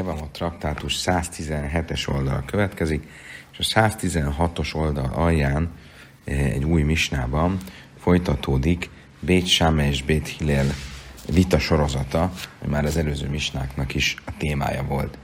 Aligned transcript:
a 0.00 0.28
traktátus 0.32 1.02
117-es 1.04 2.08
oldal 2.08 2.42
következik, 2.46 3.08
és 3.58 3.74
a 3.74 3.80
116-os 3.80 4.74
oldal 4.74 5.12
alján 5.14 5.70
egy 6.24 6.64
új 6.64 6.82
misnában 6.82 7.58
folytatódik 7.98 8.90
Bét 9.20 9.46
Sáme 9.46 9.88
és 9.88 10.02
Bét 10.02 10.28
Hillel 10.28 10.66
vita 11.32 11.58
sorozata, 11.58 12.32
már 12.66 12.84
az 12.84 12.96
előző 12.96 13.28
misnáknak 13.28 13.94
is 13.94 14.16
a 14.24 14.30
témája 14.38 14.82
volt. 14.82 15.18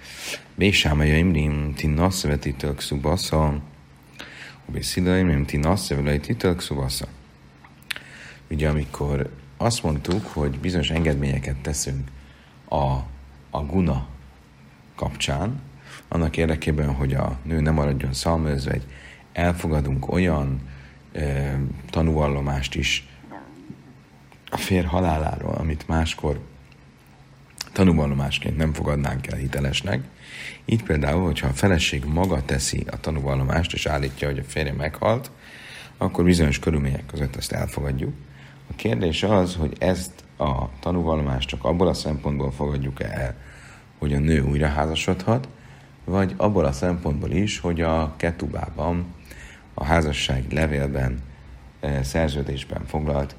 Bét 0.54 0.72
Sáme 0.72 1.06
Jaimrim 1.06 1.74
Tinnasz 1.74 2.22
vetítők 2.22 2.80
szubasza, 2.80 3.60
Bét 4.66 4.82
Szilaimrim 4.82 5.44
Tinnasz 5.44 5.88
vetítők 5.88 6.60
szubasza. 6.60 7.06
Ugye 8.50 8.68
amikor 8.68 9.30
azt 9.56 9.82
mondtuk, 9.82 10.26
hogy 10.26 10.58
bizonyos 10.58 10.90
engedményeket 10.90 11.56
teszünk 11.56 12.08
a, 12.68 12.84
a 13.50 13.60
guna 13.66 14.06
kapcsán, 15.02 15.60
annak 16.08 16.36
érdekében, 16.36 16.94
hogy 16.94 17.14
a 17.14 17.38
nő 17.42 17.60
nem 17.60 17.74
maradjon 17.74 18.12
szalmözve, 18.12 18.78
elfogadunk 19.32 20.12
olyan 20.12 20.60
e, 21.12 21.58
tanúvallomást 21.90 22.74
is 22.74 23.08
a 24.50 24.56
fér 24.56 24.84
haláláról, 24.84 25.54
amit 25.54 25.88
máskor 25.88 26.40
tanúvallomásként 27.72 28.56
nem 28.56 28.72
fogadnánk 28.72 29.26
el 29.26 29.38
hitelesnek. 29.38 30.04
Így 30.64 30.82
például, 30.82 31.24
hogyha 31.24 31.48
a 31.48 31.52
feleség 31.52 32.04
maga 32.04 32.44
teszi 32.44 32.84
a 32.90 33.00
tanúvallomást, 33.00 33.72
és 33.72 33.86
állítja, 33.86 34.28
hogy 34.28 34.38
a 34.38 34.44
férje 34.46 34.72
meghalt, 34.72 35.30
akkor 35.96 36.24
bizonyos 36.24 36.58
körülmények 36.58 37.06
között 37.06 37.36
ezt 37.36 37.52
elfogadjuk. 37.52 38.14
A 38.70 38.74
kérdés 38.76 39.22
az, 39.22 39.54
hogy 39.54 39.76
ezt 39.78 40.24
a 40.36 40.78
tanúvallomást 40.80 41.48
csak 41.48 41.64
abból 41.64 41.88
a 41.88 41.94
szempontból 41.94 42.52
fogadjuk 42.52 43.02
el, 43.02 43.36
hogy 44.02 44.14
a 44.14 44.18
nő 44.18 44.40
újra 44.40 44.66
házasodhat, 44.66 45.48
vagy 46.04 46.34
abból 46.36 46.64
a 46.64 46.72
szempontból 46.72 47.30
is, 47.30 47.58
hogy 47.58 47.80
a 47.80 48.14
ketubában, 48.16 49.14
a 49.74 49.84
házassági 49.84 50.54
levélben, 50.54 51.22
e, 51.80 52.02
szerződésben 52.02 52.84
foglalt 52.86 53.34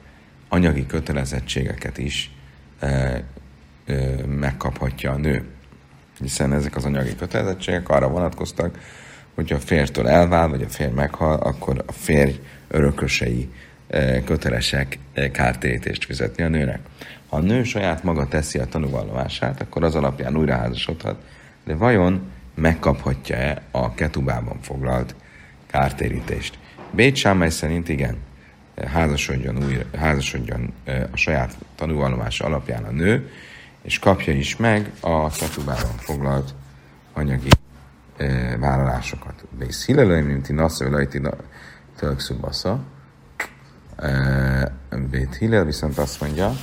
anyagi 0.50 0.86
kötelezettségeket 0.86 1.98
is 1.98 2.32
e, 2.80 2.88
e, 2.88 3.24
megkaphatja 4.26 5.12
a 5.12 5.18
nő. 5.18 5.46
Hiszen 6.20 6.54
ezek 6.54 6.76
az 6.76 6.86
anyagi 6.86 7.16
kötelezettségek 7.16 7.90
arra 7.90 8.08
vonatkoztak, 8.08 8.80
hogy 9.36 9.54
a 9.54 9.60
fértől 9.60 10.08
elvál, 10.08 10.48
vagy 10.48 10.62
a 10.62 10.70
férj 10.70 10.92
meghal, 10.92 11.40
akkor 11.40 11.84
a 11.88 11.92
férj 11.92 12.40
örökösei 12.68 13.50
kötelesek 14.26 15.00
kártérítést 15.32 16.06
fizetni 16.06 16.44
a 16.44 16.48
nőnek. 16.48 16.80
Ha 17.34 17.40
a 17.40 17.42
nő 17.42 17.64
saját 17.64 18.04
maga 18.04 18.28
teszi 18.28 18.60
a 18.60 18.66
tanúvallomását, 18.66 19.62
akkor 19.62 19.84
az 19.84 19.96
alapján 19.96 20.38
újraházasodhat, 20.38 21.24
de 21.66 21.76
vajon 21.76 22.32
megkaphatja-e 22.56 23.62
a 23.72 23.94
ketubában 23.94 24.58
foglalt 24.62 25.16
kártérítést? 25.66 26.58
Bét 26.92 27.16
Sámely 27.16 27.50
szerint 27.50 27.90
igen, 27.90 28.18
házasodjon, 28.88 29.64
újra, 29.64 29.84
házasodjon 29.98 30.74
a 31.12 31.18
saját 31.18 31.58
tanúvallomása 31.76 32.46
alapján 32.46 32.84
a 32.84 32.92
nő, 32.92 33.30
és 33.82 34.00
kapja 34.00 34.34
is 34.34 34.56
meg 34.56 34.92
a 35.00 35.30
ketubában 35.30 35.98
foglalt 35.98 36.54
anyagi 37.14 37.50
vállalásokat. 38.60 39.44
Bész 39.58 39.86
Hillelőim, 39.86 40.26
mint 40.26 40.50
Nassző 40.50 40.90
Lajti 40.90 41.22
Tölkszubasza, 41.98 42.84
Bét 45.10 45.36
Hillel 45.36 45.66
viszont 45.66 45.98
azt 45.98 46.22
mondja, 46.22 46.54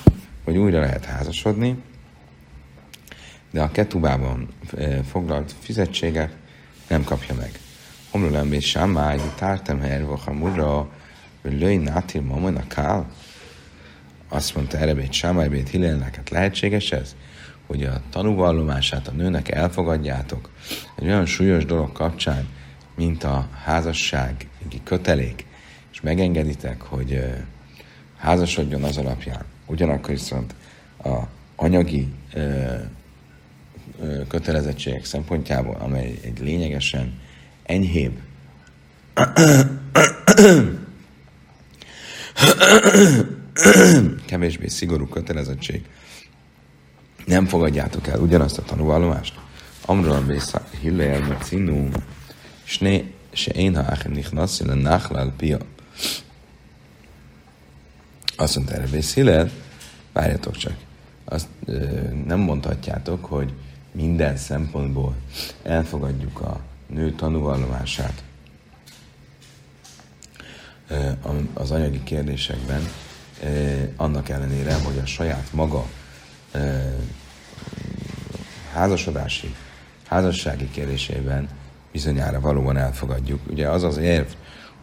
hogy 0.51 0.59
újra 0.59 0.81
lehet 0.81 1.05
házasodni, 1.05 1.83
de 3.51 3.62
a 3.62 3.70
ketubában 3.70 4.48
foglalt 5.11 5.55
fizetséget 5.59 6.37
nem 6.89 7.05
kapja 7.05 7.34
meg. 7.34 7.59
Omlulem 8.11 8.48
Bét 8.48 8.61
Sámáj, 8.61 9.21
tártem 9.37 9.81
her, 9.81 10.05
murra, 10.33 10.91
hogy 11.43 11.59
löj 11.59 11.77
nátir 11.77 12.22
mamon 12.22 12.56
a 12.56 12.66
kál. 12.66 13.11
Azt 14.28 14.55
mondta 14.55 14.78
erre 14.78 14.94
Bét 14.94 15.12
Sámáj, 15.12 15.49
Bét 15.49 15.69
Hillelnek, 15.69 16.16
hát 16.16 16.31
lehetséges 16.31 16.93
ez? 16.93 17.17
hogy 17.67 17.84
a 17.84 18.00
tanúvallomását 18.11 19.09
a 19.09 19.12
nőnek 19.12 19.50
elfogadjátok 19.50 20.50
egy 20.94 21.05
olyan 21.05 21.27
súlyos 21.27 21.65
dolog 21.65 21.93
kapcsán, 21.93 22.49
mint 22.97 23.25
a 23.25 23.49
házasság 23.65 24.49
kötelék, 24.84 25.47
és 25.93 26.00
megengeditek, 26.00 26.82
hogy 26.82 27.25
házasodjon 28.17 28.82
az 28.82 28.97
alapján. 28.97 29.50
Ugyanakkor 29.70 30.10
viszont 30.10 30.54
a 31.04 31.19
anyagi 31.56 32.08
ö, 32.34 32.75
ö, 34.00 34.26
kötelezettségek 34.28 35.04
szempontjából, 35.04 35.76
amely 35.81 36.19
egy 36.22 36.38
lényegesen 36.38 37.20
enyhébb 37.62 38.19
kevésbé 44.26 44.69
szigorú 44.69 45.06
kötelezettség, 45.06 45.84
nem 47.26 47.47
fogadjátok 47.47 48.06
el 48.06 48.20
ugyanazt 48.20 48.58
a 48.58 48.62
tanúvallomást. 48.62 49.34
Amról 49.87 50.20
Bészá 50.20 50.62
Hillel 50.81 51.20
Macinu, 51.20 51.88
Sné, 52.64 53.14
se 53.32 53.50
én 53.50 53.76
ha 53.76 53.82
Achem 53.82 54.12
Nichnasz, 54.12 54.58
Nachlal 54.58 55.32
Pia. 55.37 55.58
Azt 58.41 58.56
mondta 58.56 58.83
Bészilel, 58.91 59.51
várjatok 60.12 60.56
csak, 60.56 60.75
azt 61.25 61.47
ö, 61.65 61.84
nem 62.27 62.39
mondhatjátok, 62.39 63.25
hogy 63.25 63.53
minden 63.93 64.37
szempontból 64.37 65.15
elfogadjuk 65.62 66.41
a 66.41 66.61
nő 66.87 67.12
tanúvallomását 67.12 68.23
az 71.55 71.71
anyagi 71.71 72.03
kérdésekben, 72.03 72.83
annak 73.97 74.29
ellenére, 74.29 74.75
hogy 74.75 74.99
a 74.99 75.06
saját 75.06 75.53
maga 75.53 75.87
házasodási, 78.73 79.55
házassági 80.06 80.71
kérdésében 80.71 81.49
bizonyára 81.93 82.41
valóban 82.41 82.77
elfogadjuk. 82.77 83.41
Ugye 83.50 83.69
az 83.69 83.83
az 83.83 83.97
érv, 83.97 84.29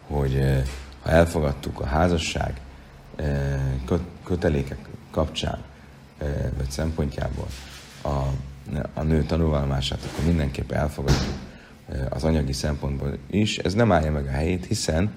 hogy 0.06 0.64
ha 1.02 1.10
elfogadtuk 1.10 1.80
a 1.80 1.86
házasság 1.86 2.60
kötelékek 4.24 4.78
kapcsán, 5.10 5.58
vagy 6.56 6.70
szempontjából 6.70 7.46
a, 8.02 8.22
a 8.94 9.02
nő 9.02 9.22
tanulvallomását, 9.22 9.98
akkor 10.12 10.24
mindenképp 10.24 10.70
elfogadjuk 10.70 11.34
az 12.08 12.24
anyagi 12.24 12.52
szempontból 12.52 13.18
is. 13.30 13.58
Ez 13.58 13.74
nem 13.74 13.92
állja 13.92 14.12
meg 14.12 14.26
a 14.26 14.30
helyét, 14.30 14.66
hiszen 14.66 15.14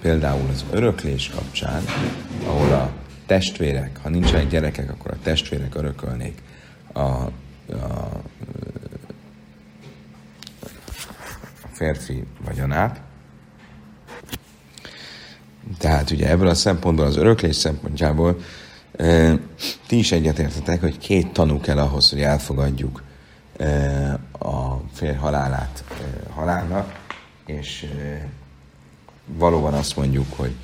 például 0.00 0.48
az 0.50 0.64
öröklés 0.70 1.30
kapcsán, 1.30 1.82
ahol 2.46 2.72
a 2.72 2.92
testvérek, 3.26 3.98
ha 4.02 4.08
nincsenek 4.08 4.48
gyerekek, 4.48 4.90
akkor 4.90 5.10
a 5.10 5.22
testvérek 5.22 5.74
örökölnék 5.74 6.42
a, 6.92 7.00
a, 7.00 7.30
a 11.62 11.68
férfi 11.72 12.24
vagyonát. 12.44 13.00
Tehát 15.78 16.10
ugye 16.10 16.28
ebből 16.28 16.48
a 16.48 16.54
szempontból, 16.54 17.06
az 17.06 17.16
öröklés 17.16 17.56
szempontjából 17.56 18.38
ti 19.86 19.98
is 19.98 20.12
egyetértetek, 20.12 20.80
hogy 20.80 20.98
két 20.98 21.32
tanú 21.32 21.60
kell 21.60 21.78
ahhoz, 21.78 22.10
hogy 22.10 22.20
elfogadjuk 22.20 23.02
a 24.38 24.76
férj 24.92 25.16
halálát 25.16 25.84
halálnak, 26.34 26.98
és 27.46 27.86
valóban 29.26 29.74
azt 29.74 29.96
mondjuk, 29.96 30.26
hogy 30.36 30.54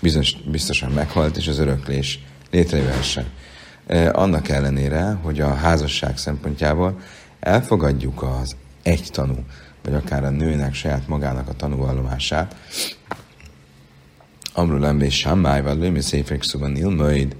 biztos, 0.00 0.36
biztosan 0.50 0.90
meghalt, 0.90 1.36
és 1.36 1.48
az 1.48 1.58
öröklés 1.58 2.24
létrejöhessen. 2.50 3.26
Annak 4.12 4.48
ellenére, 4.48 5.18
hogy 5.22 5.40
a 5.40 5.54
házasság 5.54 6.18
szempontjából 6.18 7.00
elfogadjuk 7.40 8.22
az 8.22 8.56
egy 8.82 9.08
tanú, 9.12 9.36
vagy 9.82 9.94
akár 9.94 10.24
a 10.24 10.30
nőnek 10.30 10.74
saját 10.74 11.08
magának 11.08 11.48
a 11.48 11.52
tanúvallomását, 11.52 12.56
Amru 14.56 14.78
lembé 14.78 15.08
Sammáj, 15.08 15.62
vagy 15.62 15.78
lőmi 15.78 16.00
széfek 16.00 16.42
szóban 16.42 16.76
ilmöid, 16.76 17.36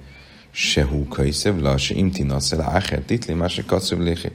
se 0.51 0.87
húkai 0.87 1.31
szövla, 1.31 1.77
se 1.77 1.95
imtina 1.95 2.41
szela 2.41 2.65
áher 2.65 3.03
titli, 3.07 3.35
más 3.35 3.53
se 3.53 3.65
kacöbléhi. 3.65 4.31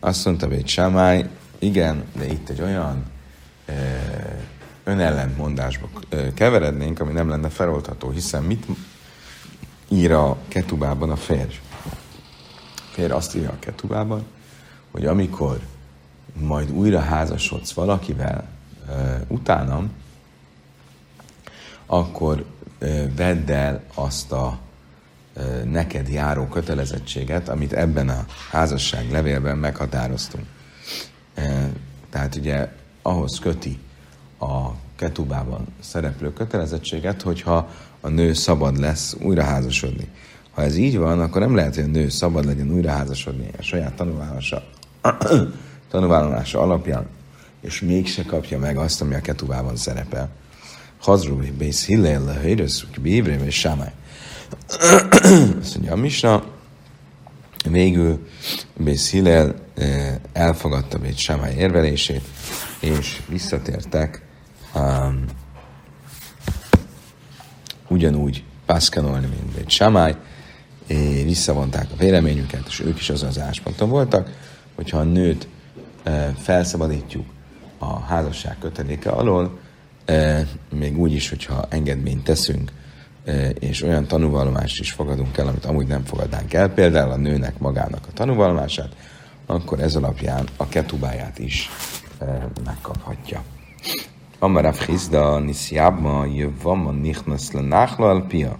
Azt 0.00 0.24
mondta 0.24 0.48
Bét 0.48 0.66
Sammáj, 0.66 1.28
igen, 1.58 2.04
de 2.18 2.26
itt 2.26 2.48
egy 2.48 2.62
olyan 2.62 3.04
önellentmondásba 4.84 5.88
keverednénk, 6.34 7.00
ami 7.00 7.12
nem 7.12 7.28
lenne 7.28 7.48
feloldható, 7.48 8.10
hiszen 8.10 8.42
mit 8.42 8.66
ír 9.88 10.12
a 10.12 10.36
ketubában 10.48 11.10
a 11.10 11.16
férj? 11.16 11.60
A 12.76 12.92
férj 12.92 13.12
azt 13.12 13.36
írja 13.36 13.50
a 13.50 13.58
ketubában, 13.58 14.24
hogy 14.90 15.06
amikor 15.06 15.60
majd 16.32 16.70
újra 16.70 17.00
házasodsz 17.00 17.72
valakivel 17.72 18.48
uh, 18.88 19.20
utánam, 19.28 19.90
akkor 21.92 22.44
vedd 23.16 23.50
el 23.50 23.82
azt 23.94 24.32
a 24.32 24.58
neked 25.64 26.08
járó 26.08 26.46
kötelezettséget, 26.46 27.48
amit 27.48 27.72
ebben 27.72 28.08
a 28.08 28.24
házasság 28.50 29.10
levélben 29.10 29.58
meghatároztunk. 29.58 30.44
Tehát 32.10 32.34
ugye 32.34 32.68
ahhoz 33.02 33.38
köti 33.38 33.78
a 34.38 34.70
ketubában 34.96 35.66
szereplő 35.80 36.32
kötelezettséget, 36.32 37.22
hogyha 37.22 37.68
a 38.00 38.08
nő 38.08 38.32
szabad 38.32 38.78
lesz 38.78 39.16
újra 39.22 39.42
házasodni. 39.42 40.08
Ha 40.50 40.62
ez 40.62 40.76
így 40.76 40.98
van, 40.98 41.20
akkor 41.20 41.40
nem 41.40 41.54
lehet, 41.54 41.74
hogy 41.74 41.84
a 41.84 41.86
nő 41.86 42.08
szabad 42.08 42.44
legyen 42.44 42.70
újra 42.70 42.90
házasodni 42.90 43.50
a 43.58 43.62
saját 43.62 43.94
tanulválása, 43.94 44.62
tanulválása 45.90 46.60
alapján, 46.60 47.06
és 47.60 47.80
mégse 47.80 48.24
kapja 48.24 48.58
meg 48.58 48.76
azt, 48.76 49.00
ami 49.00 49.14
a 49.14 49.20
ketubában 49.20 49.76
szerepel. 49.76 50.30
Hazru, 51.00 51.36
Bész 51.58 51.86
Hillel, 51.86 52.40
Hörös, 52.42 52.86
Bívre, 53.00 53.44
és 53.44 53.58
Sámály. 53.58 53.92
Azt 55.60 55.74
mondja 55.74 55.92
a 55.92 55.96
Misna, 55.96 56.44
végül 57.70 58.26
Bész 58.76 59.10
Hillel 59.10 59.54
eh, 59.74 60.16
elfogadta 60.32 60.98
Bét 60.98 61.16
Sámály 61.16 61.54
érvelését, 61.54 62.22
és 62.80 63.20
visszatértek 63.28 64.22
um, 64.74 65.24
ugyanúgy 67.88 68.44
pászkanolni, 68.66 69.26
mint 69.26 69.54
Bét 69.54 69.70
Sámály, 69.70 70.16
visszavonták 71.24 71.86
a 71.92 71.96
véleményüket, 71.96 72.66
és 72.68 72.80
ők 72.80 72.98
is 72.98 73.10
azon 73.10 73.28
az 73.28 73.38
állásponton 73.38 73.88
voltak, 73.88 74.30
hogyha 74.74 74.98
a 74.98 75.02
nőt 75.02 75.48
e, 76.02 76.34
felszabadítjuk 76.38 77.26
a 77.78 78.00
házasság 78.00 78.56
köteléke 78.60 79.10
alól, 79.10 79.58
még 80.72 80.98
úgy 80.98 81.12
is, 81.12 81.28
hogyha 81.28 81.66
engedményt 81.68 82.24
teszünk, 82.24 82.72
e, 83.24 83.48
és 83.48 83.82
olyan 83.82 84.06
tanúvallomást 84.06 84.80
is 84.80 84.92
fogadunk 84.92 85.36
el, 85.36 85.46
amit 85.46 85.64
amúgy 85.64 85.86
nem 85.86 86.04
fogadnánk 86.04 86.52
el, 86.52 86.68
például 86.68 87.10
a 87.10 87.16
nőnek 87.16 87.58
magának 87.58 88.06
a 88.08 88.12
tanúvallomását, 88.12 88.96
akkor 89.46 89.80
ez 89.80 89.96
alapján 89.96 90.48
a 90.56 90.68
ketubáját 90.68 91.38
is 91.38 91.70
megkaphatja. 92.64 93.42
Amarav 94.38 94.76
Hizda 94.76 95.38
Nisziábma 95.38 96.24
Jövama 96.24 96.90
Nichnasz 96.90 97.50
Nachlal 97.50 98.26
Pia. 98.26 98.58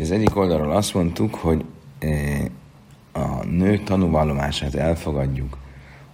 Az 0.00 0.10
egyik 0.10 0.36
oldalról 0.36 0.72
azt 0.72 0.94
mondtuk, 0.94 1.34
hogy 1.34 1.64
a 3.12 3.44
nő 3.44 3.78
tanúvallomását 3.78 4.74
elfogadjuk 4.74 5.56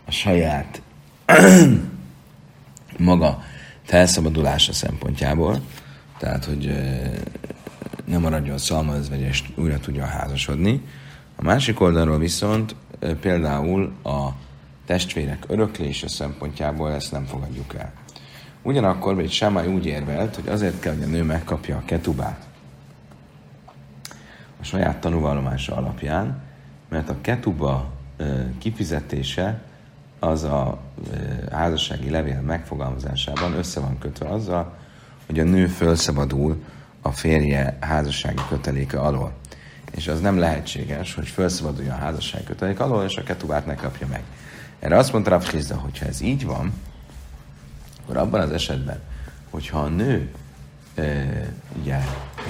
a 0.04 0.10
saját 0.10 0.82
maga 2.98 3.42
felszabadulása 3.82 4.72
szempontjából, 4.72 5.60
tehát, 6.18 6.44
hogy 6.44 6.72
nem 8.04 8.20
maradjon 8.20 8.58
szalmaözvegy, 8.58 9.52
újra 9.54 9.78
tudja 9.78 10.04
házasodni. 10.04 10.82
A 11.36 11.42
másik 11.42 11.80
oldalról 11.80 12.18
viszont 12.18 12.74
például 13.20 13.92
a 14.02 14.28
testvérek 14.86 15.44
öröklése 15.48 16.08
szempontjából 16.08 16.92
ezt 16.92 17.12
nem 17.12 17.24
fogadjuk 17.24 17.74
el. 17.74 17.92
Ugyanakkor 18.62 19.18
egy 19.18 19.30
Sámály 19.32 19.66
úgy 19.66 19.86
érvelt, 19.86 20.34
hogy 20.34 20.48
azért 20.48 20.80
kell, 20.80 20.94
hogy 20.94 21.02
a 21.02 21.06
nő 21.06 21.22
megkapja 21.22 21.76
a 21.76 21.82
ketubát 21.84 22.46
a 24.60 24.64
saját 24.64 25.00
tanúvallomása 25.00 25.76
alapján, 25.76 26.42
mert 26.88 27.08
a 27.08 27.16
ketuba 27.20 27.92
kifizetése 28.58 29.62
az 30.18 30.42
a 30.42 30.78
házassági 31.52 32.10
levél 32.10 32.40
megfogalmazásában 32.40 33.52
össze 33.52 33.80
van 33.80 33.98
kötve 33.98 34.28
azzal, 34.28 34.74
hogy 35.26 35.38
a 35.38 35.44
nő 35.44 35.66
felszabadul 35.66 36.62
a 37.02 37.12
férje 37.12 37.76
házassági 37.80 38.42
köteléke 38.48 39.00
alól. 39.00 39.32
És 39.90 40.08
az 40.08 40.20
nem 40.20 40.38
lehetséges, 40.38 41.14
hogy 41.14 41.28
felszabaduljon 41.28 41.94
a 41.94 41.98
házassági 41.98 42.44
kötelék 42.44 42.80
alól, 42.80 43.04
és 43.04 43.16
a 43.16 43.22
ketubát 43.22 43.66
ne 43.66 43.74
kapja 43.74 44.06
meg. 44.06 44.22
Erre 44.78 44.96
azt 44.96 45.12
mondta 45.12 45.30
Rav 45.30 45.44
Hizda, 45.44 45.76
hogyha 45.76 46.06
ez 46.06 46.20
így 46.20 46.46
van, 46.46 46.72
akkor 48.02 48.16
abban 48.16 48.40
az 48.40 48.50
esetben, 48.50 49.00
hogyha 49.50 49.78
a 49.78 49.88
nő 49.88 50.30
e, 50.94 51.04
ugye, 51.80 51.98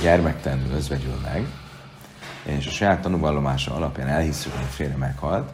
gyermektelenül 0.03 0.73
özvegyül 0.75 1.21
meg, 1.23 1.47
és 2.43 2.67
a 2.67 2.71
saját 2.71 3.03
tanúvallomása 3.03 3.75
alapján 3.75 4.09
elhisszük, 4.09 4.53
hogy 4.53 4.65
a 4.65 4.73
férje 4.73 4.97
meghalt, 4.97 5.51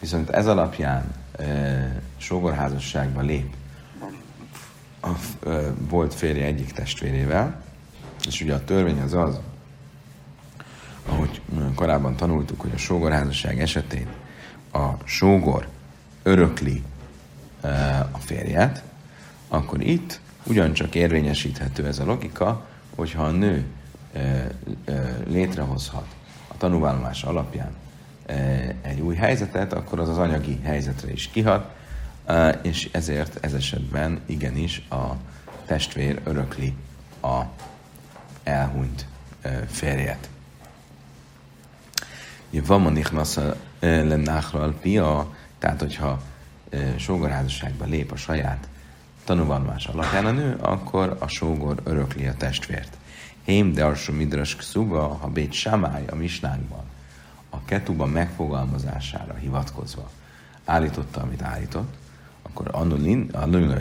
viszont 0.00 0.30
ez 0.30 0.46
alapján 0.46 1.14
e, 1.38 2.02
sógorházasságba 2.16 3.20
lép 3.20 3.54
a 5.00 5.08
e, 5.48 5.72
volt 5.88 6.14
férje 6.14 6.44
egyik 6.44 6.72
testvérével, 6.72 7.62
és 8.26 8.40
ugye 8.40 8.54
a 8.54 8.64
törvény 8.64 9.00
az 9.00 9.14
az, 9.14 9.40
ahogy 11.06 11.40
korábban 11.74 12.16
tanultuk, 12.16 12.60
hogy 12.60 12.72
a 12.74 12.78
sógorházasság 12.78 13.60
esetén 13.60 14.06
a 14.72 14.88
sógor 15.04 15.68
örökli 16.22 16.82
a 18.10 18.18
férjet, 18.18 18.82
akkor 19.48 19.80
itt 19.80 20.20
ugyancsak 20.44 20.94
érvényesíthető 20.94 21.86
ez 21.86 21.98
a 21.98 22.04
logika, 22.04 22.66
hogyha 22.94 23.22
a 23.22 23.30
nő 23.30 23.64
létrehozhat 25.26 26.06
a 26.48 26.56
tanúvállomás 26.56 27.22
alapján 27.22 27.70
egy 28.82 29.00
új 29.00 29.14
helyzetet, 29.14 29.72
akkor 29.72 30.00
az 30.00 30.08
az 30.08 30.18
anyagi 30.18 30.60
helyzetre 30.62 31.12
is 31.12 31.28
kihat, 31.28 31.74
és 32.62 32.88
ezért 32.92 33.44
ez 33.44 33.52
esetben 33.52 34.20
igenis 34.26 34.86
a 34.90 35.06
testvér 35.66 36.20
örökli 36.24 36.74
a 37.22 37.42
elhunyt 38.42 39.06
férjet. 39.66 40.28
Van 42.50 42.80
ma 42.80 42.90
nichnasz 42.90 43.38
pia, 44.80 45.34
tehát, 45.58 45.80
hogyha 45.80 46.22
sógorházasságba 46.96 47.84
lép 47.84 48.12
a 48.12 48.16
saját 48.16 48.68
tanúvallomás 49.24 49.86
alapján 49.86 50.26
a 50.26 50.30
nő, 50.30 50.56
akkor 50.60 51.16
a 51.20 51.28
sógor 51.28 51.80
örökli 51.84 52.26
a 52.26 52.34
testvért. 52.34 52.96
Hém 53.44 53.72
de 53.72 53.84
alsó 53.84 54.12
midras 54.12 54.56
ha 55.20 55.28
Bét 55.28 55.52
Samály 55.52 56.04
a 56.10 56.14
misnánkban 56.14 56.84
a 57.50 57.64
ketuba 57.64 58.06
megfogalmazására 58.06 59.34
hivatkozva 59.34 60.10
állította, 60.64 61.20
amit 61.20 61.42
állított, 61.42 61.96
akkor 62.42 62.68
annulin 62.72 63.30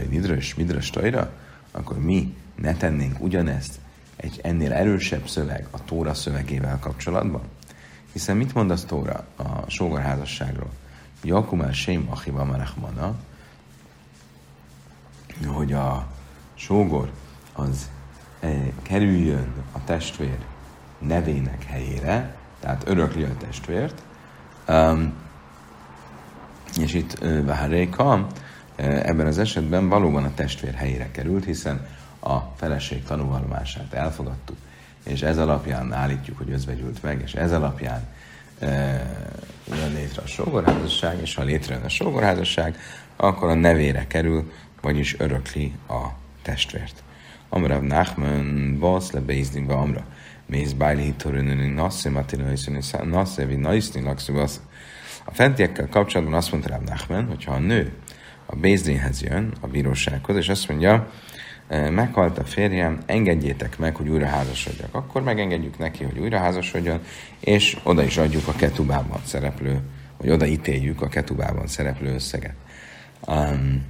midras, 0.09 0.55
midras 0.55 0.89
tajra, 0.89 1.31
akkor 1.71 1.99
mi 1.99 2.35
ne 2.55 2.73
tennénk 2.73 3.19
ugyanezt 3.19 3.79
egy 4.15 4.39
ennél 4.43 4.73
erősebb 4.73 5.27
szöveg 5.27 5.67
a 5.71 5.83
Tóra 5.83 6.13
szövegével 6.13 6.79
kapcsolatban? 6.79 7.41
Hiszen 8.11 8.37
mit 8.37 8.53
mond 8.53 8.71
az 8.71 8.83
Tóra 8.83 9.25
a 9.35 9.69
sógorházasságról? 9.69 10.69
Jakumel 11.23 11.71
Sém 11.71 12.07
Achiva 12.09 12.45
Merechmana, 12.45 13.15
hogy 15.45 15.73
a 15.73 16.07
sógor 16.53 17.11
az 17.53 17.89
e, 18.39 18.71
kerüljön 18.81 19.53
a 19.71 19.83
testvér 19.83 20.37
nevének 20.99 21.63
helyére, 21.63 22.36
tehát 22.67 22.87
örökli 22.87 23.23
a 23.23 23.37
testvért, 23.37 24.01
um, 24.67 25.13
és 26.81 26.93
itt 26.93 27.17
Vaharéka 27.45 28.27
ebben 28.75 29.25
az 29.25 29.37
esetben 29.37 29.89
valóban 29.89 30.23
a 30.23 30.33
testvér 30.33 30.73
helyére 30.73 31.11
került, 31.11 31.45
hiszen 31.45 31.87
a 32.19 32.37
feleség 32.55 33.03
tanúvallomását 33.03 33.93
elfogadtuk, 33.93 34.57
és 35.03 35.21
ez 35.21 35.37
alapján 35.37 35.93
állítjuk, 35.93 36.37
hogy 36.37 36.51
özvegyült 36.51 37.03
meg, 37.03 37.21
és 37.23 37.33
ez 37.33 37.51
alapján 37.51 38.07
jön 39.69 39.93
létre 39.93 40.21
a 40.21 40.27
sógorházasság, 40.27 41.21
és 41.21 41.35
ha 41.35 41.43
létrejön 41.43 41.83
a 41.83 41.89
sógorházasság, 41.89 42.77
akkor 43.15 43.49
a 43.49 43.53
nevére 43.53 44.07
kerül, 44.07 44.51
vagyis 44.81 45.19
örökli 45.19 45.73
a 45.89 46.07
testvért. 46.41 47.03
Amra 47.49 47.79
Nachman, 47.79 48.77
Basz 48.79 49.11
le 49.11 49.19
Bézdin, 49.19 49.69
Amra, 49.69 50.05
Mész 50.47 50.71
Bájli 50.71 51.03
Hitorönőni, 51.03 51.67
Nasszi 51.67 52.09
Matinaiszini, 52.09 52.79
Nasszi 53.03 53.45
Vi 53.45 53.55
Naiszni, 53.55 54.01
Lakszubasz. 54.01 54.61
A 55.25 55.31
fentiekkel 55.31 55.87
kapcsolatban 55.89 56.35
azt 56.35 56.51
mondta 56.51 56.69
Rab 56.69 56.89
Nachman, 56.89 57.27
hogyha 57.27 57.53
a 57.53 57.59
nő 57.59 57.93
a 58.45 58.55
Bézdinhez 58.55 59.21
jön, 59.21 59.53
a 59.61 59.67
bírósághoz, 59.67 60.35
és 60.35 60.49
azt 60.49 60.67
mondja, 60.67 61.11
meghalt 61.69 62.37
a 62.37 62.43
férjem, 62.43 62.99
engedjétek 63.05 63.77
meg, 63.77 63.95
hogy 63.95 64.07
újra 64.07 64.25
házasodjak. 64.25 64.95
Akkor 64.95 65.23
megengedjük 65.23 65.77
neki, 65.77 66.03
hogy 66.03 66.19
újra 66.19 66.37
házasodjon, 66.37 67.01
és 67.39 67.77
oda 67.83 68.03
is 68.03 68.17
adjuk 68.17 68.47
a 68.47 68.53
ketubában 68.53 69.21
szereplő, 69.23 69.79
vagy 70.17 70.29
oda 70.29 70.45
ítéljük 70.45 71.01
a 71.01 71.07
ketubában 71.07 71.67
szereplő 71.67 72.13
összeget. 72.13 72.55
Um, 73.27 73.85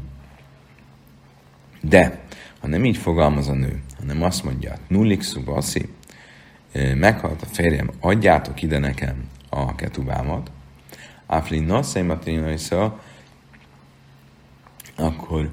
de, 1.82 2.20
ha 2.60 2.68
nem 2.68 2.86
így 2.86 2.98
fogalmaz 2.98 3.48
a 3.48 3.54
nő, 3.54 3.82
hanem 3.98 4.24
azt 4.24 4.44
mondja, 4.44 4.74
nullik 4.88 5.22
szubaszi, 5.22 5.90
meghalt 6.96 7.42
a 7.42 7.46
férjem, 7.46 7.90
adjátok 8.00 8.62
ide 8.62 8.78
nekem 8.78 9.30
a 9.50 9.76
ketubámat, 9.76 10.52
Áfli 11.28 11.60
nasszaimat 11.60 12.30
akkor 14.96 15.50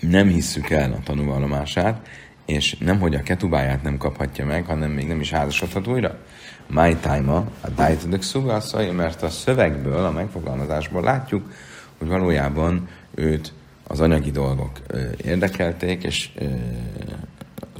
nem 0.00 0.28
hisszük 0.28 0.70
el 0.70 0.92
a 0.92 1.02
tanúvallomását, 1.04 2.08
és 2.44 2.76
nem, 2.78 3.00
hogy 3.00 3.14
a 3.14 3.22
ketubáját 3.22 3.82
nem 3.82 3.96
kaphatja 3.96 4.46
meg, 4.46 4.64
hanem 4.64 4.90
még 4.90 5.06
nem 5.06 5.20
is 5.20 5.30
házasodhat 5.30 5.86
újra. 5.86 6.18
My 6.66 6.96
time 7.00 7.32
a 7.32 7.68
Daitadek 7.74 8.22
szugasszai, 8.22 8.90
mert 8.90 9.22
a 9.22 9.28
szövegből, 9.28 10.04
a 10.04 10.10
megfogalmazásból 10.10 11.02
látjuk, 11.02 11.52
hogy 11.98 12.08
valójában 12.08 12.88
őt 13.14 13.52
az 13.84 14.00
anyagi 14.00 14.30
dolgok 14.30 14.80
érdekelték, 15.24 16.02
és 16.02 16.30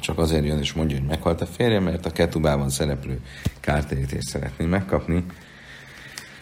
csak 0.07 0.19
azért 0.19 0.45
jön 0.45 0.59
és 0.59 0.73
mondja, 0.73 0.97
hogy 0.97 1.07
meghalt 1.07 1.41
a 1.41 1.47
férje, 1.47 1.81
mert 1.81 2.07
a 2.07 2.11
ketubában 2.11 2.71
szereplő 2.71 3.21
kártérítést 3.61 4.27
szeretné 4.27 4.67
megkapni, 4.67 5.25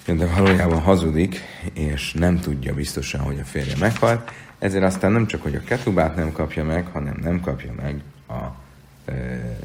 de 0.07 0.27
valójában 0.27 0.81
hazudik, 0.81 1.41
és 1.73 2.13
nem 2.13 2.41
tudja 2.41 2.75
biztosan, 2.75 3.21
hogy 3.21 3.39
a 3.39 3.45
férje 3.45 3.77
meghalt, 3.79 4.31
ezért 4.59 4.85
aztán 4.85 5.13
nem 5.13 5.27
csak, 5.27 5.43
hogy 5.43 5.55
a 5.55 5.61
ketubát 5.61 6.17
nem 6.17 6.33
kapja 6.33 6.65
meg, 6.65 6.87
hanem 6.87 7.19
nem 7.23 7.41
kapja 7.41 7.73
meg 7.73 8.03
a 8.29 8.43
e, 9.11 9.15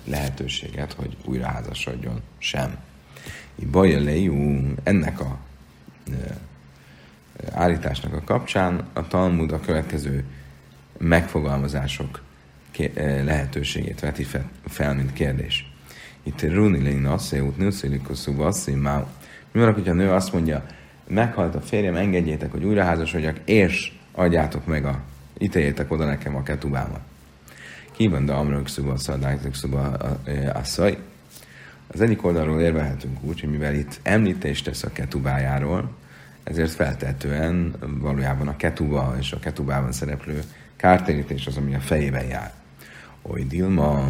lehetőséget, 0.04 0.94
hogy 0.94 1.18
újra 1.26 1.46
házasodjon 1.46 2.22
sem. 2.38 2.78
Bajelejú, 3.72 4.74
ennek 4.84 5.20
a 5.20 5.38
e, 6.12 6.38
állításnak 7.52 8.14
a 8.14 8.22
kapcsán 8.24 8.88
a 8.94 9.08
Talmud 9.08 9.52
a 9.52 9.60
következő 9.60 10.24
megfogalmazások 10.98 12.28
lehetőségét 13.24 14.00
veti 14.00 14.28
fel, 14.66 14.96
mint 14.96 15.14
kérdés. 15.14 15.72
Itt 16.24 16.42
Runi 16.42 16.84
Lein 16.84 17.06
Asszeut, 17.06 17.58
Nőszilikuszú 17.58 18.36
Vasszí 18.36 18.74
Máu. 18.74 19.04
Mi 19.52 19.60
van, 19.60 19.74
hogyha 19.74 19.92
a 19.92 19.96
nő 19.96 20.12
azt 20.12 20.34
mondja, 20.34 20.66
meghalt 21.08 21.56
a 21.56 21.62
férjem, 21.62 21.96
engedjétek, 21.96 22.52
hogy 22.52 22.64
újra 22.64 22.84
házasodjak, 22.84 23.40
és 23.46 23.92
adjátok 24.12 24.66
meg 24.66 24.86
a, 24.86 25.02
ítéljétek 25.38 25.92
oda 25.92 26.06
nekem 26.06 26.36
a 26.36 26.44
ketubámat. 26.44 27.00
Kiben 27.92 28.26
de 28.26 28.34
amrök 28.34 28.68
szuba, 28.68 28.98
szadájtok 28.98 29.56
szuba, 29.56 29.82
asszaj. 30.54 30.98
Az 31.88 32.02
egyik 32.02 32.26
oldalról 32.26 32.62
érvelhetünk 32.62 33.24
úgy, 33.24 33.40
hogy 33.40 33.50
mivel 33.50 33.74
itt 33.74 34.00
említést 34.04 34.66
tesz 34.66 34.84
a 34.84 34.92
ketubájáról, 34.92 35.98
ezért 36.44 36.72
feltetően 36.72 37.76
valójában 38.00 38.48
a 38.48 38.56
ketuba 38.56 39.16
és 39.20 39.32
a 39.32 39.40
ketubában 39.40 39.92
szereplő 39.92 40.42
kártérítés 40.76 41.48
az, 41.48 41.58
ami 41.58 41.76
a 41.76 41.80
fejében 41.80 42.26
jár. 42.26 42.59
Oly 43.22 43.44
Dilma, 43.44 44.08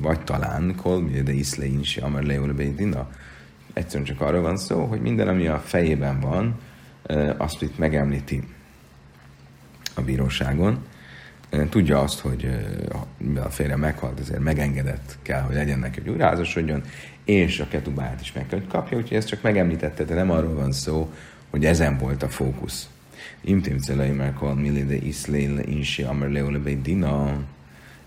vagy 0.00 0.20
talán 0.20 0.74
Kolmi 0.76 1.22
de 1.22 1.32
Iszlein 1.32 1.82
si 1.82 2.00
Amar 2.00 2.22
Leulbeidina. 2.22 3.10
Egyszerűen 3.72 4.04
csak 4.04 4.20
arról 4.20 4.40
van 4.40 4.56
szó, 4.56 4.84
hogy 4.84 5.00
minden, 5.00 5.28
ami 5.28 5.46
a 5.46 5.58
fejében 5.58 6.20
van, 6.20 6.58
azt 7.36 7.62
itt 7.62 7.78
megemlíti 7.78 8.42
a 9.94 10.00
bíróságon. 10.00 10.84
Tudja 11.68 12.00
azt, 12.00 12.20
hogy 12.20 12.48
mivel 13.18 13.46
a 13.46 13.50
férje 13.50 13.76
meghalt, 13.76 14.20
ezért 14.20 14.40
megengedett 14.40 15.18
kell, 15.22 15.40
hogy 15.40 15.54
legyen 15.54 15.78
neki, 15.78 16.00
hogy 16.00 16.10
újraházasodjon, 16.10 16.82
és 17.24 17.60
a 17.60 17.68
ketubáját 17.68 18.20
is 18.20 18.32
meg 18.32 18.46
kell, 18.46 18.58
hogy 18.58 18.68
kapja, 18.68 18.96
úgyhogy 18.96 19.16
ezt 19.16 19.28
csak 19.28 19.42
megemlítette, 19.42 20.04
de 20.04 20.14
nem 20.14 20.30
arról 20.30 20.54
van 20.54 20.72
szó, 20.72 21.12
hogy 21.50 21.64
ezen 21.64 21.98
volt 21.98 22.22
a 22.22 22.28
fókusz. 22.28 22.88
Imtim 23.40 23.78
celai 23.78 24.10
merkol 24.10 24.54
millide 24.54 24.94
iszlél 24.94 25.58
insi 25.58 26.02
amer 26.02 26.30
leole 26.30 26.58
dina. 26.58 27.36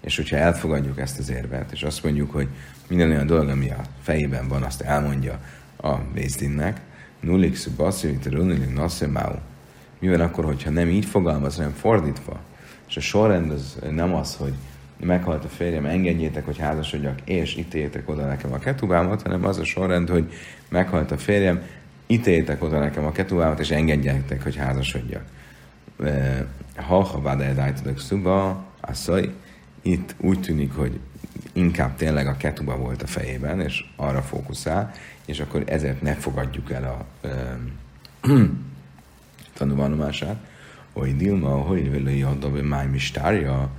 És 0.01 0.15
hogyha 0.15 0.35
elfogadjuk 0.35 0.99
ezt 0.99 1.19
az 1.19 1.29
érvet, 1.29 1.71
és 1.71 1.83
azt 1.83 2.03
mondjuk, 2.03 2.31
hogy 2.31 2.47
minden 2.87 3.09
olyan 3.09 3.27
dolog, 3.27 3.49
ami 3.49 3.69
a 3.69 3.81
fejében 4.01 4.47
van, 4.47 4.63
azt 4.63 4.81
elmondja 4.81 5.39
a 5.77 5.95
Bézdinnek, 6.13 6.81
nullik 7.19 7.55
szubaszivit 7.55 8.25
runulik 8.25 8.73
naszemau. 8.73 9.35
Mi 9.99 10.09
van 10.09 10.21
akkor, 10.21 10.45
hogyha 10.45 10.69
nem 10.69 10.87
így 10.87 11.05
fogalmaz, 11.05 11.55
hanem 11.55 11.71
fordítva? 11.71 12.39
És 12.87 12.97
a 12.97 12.99
sorrend 12.99 13.51
az 13.51 13.77
nem 13.91 14.15
az, 14.15 14.35
hogy 14.35 14.53
meghalt 14.99 15.45
a 15.45 15.47
férjem, 15.47 15.85
engedjétek, 15.85 16.45
hogy 16.45 16.57
házasodjak, 16.57 17.19
és 17.25 17.55
ítéljétek 17.55 18.09
oda 18.09 18.25
nekem 18.25 18.53
a 18.53 18.59
ketubámat, 18.59 19.21
hanem 19.21 19.45
az 19.45 19.57
a 19.57 19.63
sorrend, 19.63 20.09
hogy 20.09 20.31
meghalt 20.69 21.11
a 21.11 21.17
férjem, 21.17 21.61
ítéljétek 22.07 22.63
oda 22.63 22.79
nekem 22.79 23.05
a 23.05 23.11
ketubámat, 23.11 23.59
és 23.59 23.71
engedjétek, 23.71 24.43
hogy 24.43 24.55
házasodjak. 24.55 25.23
Ha 26.75 27.03
ha 27.03 27.21
vádájdájtodok 27.21 27.99
szuba, 27.99 28.65
asszony, 28.79 29.33
itt 29.81 30.15
úgy 30.17 30.39
tűnik, 30.39 30.73
hogy 30.73 30.99
inkább 31.53 31.95
tényleg 31.95 32.27
a 32.27 32.37
ketuba 32.37 32.77
volt 32.77 33.01
a 33.01 33.07
fejében, 33.07 33.61
és 33.61 33.85
arra 33.95 34.21
fókuszál, 34.21 34.93
és 35.25 35.39
akkor 35.39 35.63
ezért 35.65 36.01
ne 36.01 36.13
fogadjuk 36.13 36.71
el 36.71 36.83
a 36.83 37.27
tanulvallomását, 39.57 40.37
hogy 40.93 41.15
Dilma, 41.15 41.49
hogy 41.49 41.91
vele 41.91 42.27
a 42.27 42.33
dobe 42.33 42.61
máj 42.61 42.87
mistárja, 42.87 43.69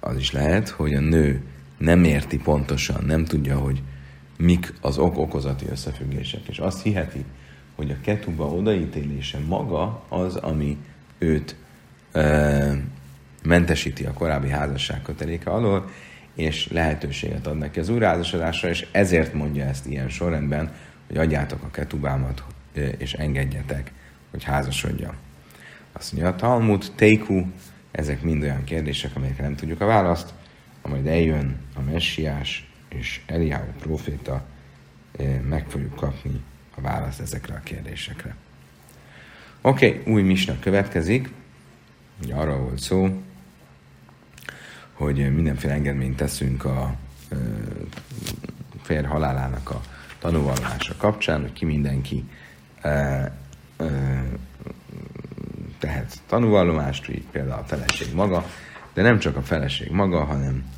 az 0.00 0.16
is 0.16 0.32
lehet, 0.32 0.68
hogy 0.68 0.94
a 0.94 1.00
nő 1.00 1.42
nem 1.78 2.04
érti 2.04 2.38
pontosan, 2.38 3.04
nem 3.04 3.24
tudja, 3.24 3.58
hogy 3.58 3.82
mik 4.36 4.74
az 4.80 4.98
ok-okozati 4.98 5.66
összefüggések, 5.70 6.48
és 6.48 6.58
azt 6.58 6.82
hiheti, 6.82 7.24
hogy 7.74 7.90
a 7.90 8.00
ketuba 8.00 8.46
odaítélése 8.46 9.38
maga 9.38 10.04
az, 10.08 10.36
ami 10.36 10.78
őt 11.22 11.56
ö, 12.12 12.72
mentesíti 13.42 14.04
a 14.04 14.12
korábbi 14.12 14.48
házasság 14.48 15.02
köteléke 15.02 15.50
alól, 15.50 15.90
és 16.34 16.68
lehetőséget 16.68 17.46
ad 17.46 17.58
neki 17.58 17.80
az 17.80 17.88
újraházasodásra, 17.88 18.68
és 18.68 18.86
ezért 18.92 19.34
mondja 19.34 19.64
ezt 19.64 19.86
ilyen 19.86 20.08
sorrendben, 20.08 20.72
hogy 21.06 21.16
adjátok 21.16 21.62
a 21.62 21.70
ketubámat, 21.70 22.44
és 22.98 23.12
engedjetek, 23.12 23.92
hogy 24.30 24.44
házasodja. 24.44 25.14
Azt 25.92 26.12
mondja, 26.12 26.30
a 26.30 26.36
Talmud, 26.36 26.92
Teiku, 26.94 27.46
ezek 27.90 28.22
mind 28.22 28.42
olyan 28.42 28.64
kérdések, 28.64 29.16
amelyekre 29.16 29.42
nem 29.42 29.54
tudjuk 29.54 29.80
a 29.80 29.86
választ, 29.86 30.32
majd 30.82 31.06
eljön 31.06 31.56
a 31.74 31.80
messiás 31.80 32.70
és 32.88 33.20
Eliáhu 33.26 33.70
proféta, 33.80 34.44
meg 35.48 35.64
fogjuk 35.68 35.94
kapni 35.94 36.40
a 36.74 36.80
választ 36.80 37.20
ezekre 37.20 37.54
a 37.54 37.60
kérdésekre. 37.60 38.36
Oké, 39.64 39.88
okay, 39.88 40.12
új 40.12 40.22
misnak 40.22 40.60
következik. 40.60 41.30
Ugye 42.22 42.34
arra 42.34 42.56
volt 42.56 42.78
szó, 42.78 43.22
hogy 44.92 45.34
mindenféle 45.34 45.72
engedményt 45.72 46.16
teszünk 46.16 46.64
a 46.64 46.94
fér 48.82 49.04
halálának 49.04 49.70
a 49.70 49.80
tanúvallása 50.18 50.96
kapcsán, 50.96 51.40
hogy 51.40 51.52
ki 51.52 51.64
mindenki 51.64 52.24
tehet 55.78 56.20
tanúvallomást, 56.26 57.08
így 57.08 57.26
például 57.30 57.60
a 57.60 57.64
feleség 57.64 58.14
maga, 58.14 58.46
de 58.94 59.02
nem 59.02 59.18
csak 59.18 59.36
a 59.36 59.42
feleség 59.42 59.90
maga, 59.90 60.24
hanem 60.24 60.70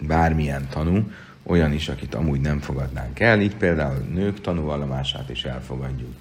bármilyen 0.00 0.68
tanú, 0.68 1.10
olyan 1.42 1.72
is, 1.72 1.88
akit 1.88 2.14
amúgy 2.14 2.40
nem 2.40 2.58
fogadnánk 2.60 3.20
el, 3.20 3.40
így 3.40 3.56
például 3.56 3.98
nők 3.98 4.40
tanúvallomását 4.40 5.30
is 5.30 5.44
elfogadjuk, 5.44 6.14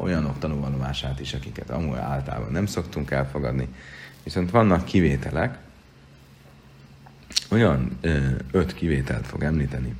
olyanok 0.00 0.38
tanúvallomását 0.38 1.20
is, 1.20 1.34
akiket 1.34 1.70
amúgy 1.70 1.96
általában 1.96 2.52
nem 2.52 2.66
szoktunk 2.66 3.10
elfogadni. 3.10 3.68
Viszont 4.22 4.50
vannak 4.50 4.84
kivételek, 4.84 5.58
olyan 7.50 7.98
öt 8.50 8.74
kivételt 8.74 9.26
fog 9.26 9.42
említeni 9.42 9.94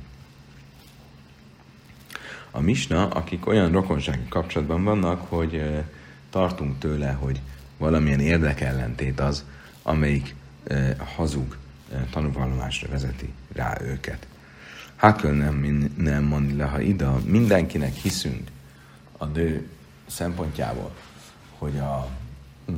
a 2.51 2.61
Misna, 2.61 3.07
akik 3.07 3.47
olyan 3.47 3.71
rokonsági 3.71 4.27
kapcsolatban 4.29 4.83
vannak, 4.83 5.29
hogy 5.29 5.83
tartunk 6.29 6.79
tőle, 6.79 7.11
hogy 7.11 7.41
valamilyen 7.77 8.19
érdekellentét 8.19 9.19
az, 9.19 9.45
amelyik 9.83 10.35
hazug 11.15 11.57
tanúvallomásra 12.11 12.89
vezeti 12.89 13.33
rá 13.53 13.77
őket. 13.81 14.27
Hakel 14.95 15.31
nem, 15.31 15.91
nem 15.97 16.23
mondni 16.23 16.55
le, 16.55 16.63
ha 16.63 16.79
ida 16.79 17.19
mindenkinek 17.25 17.93
hiszünk, 17.93 18.47
a 19.17 19.25
nő 19.25 19.69
szempontjából, 20.05 20.91
hogy 21.57 21.77
a, 21.77 22.07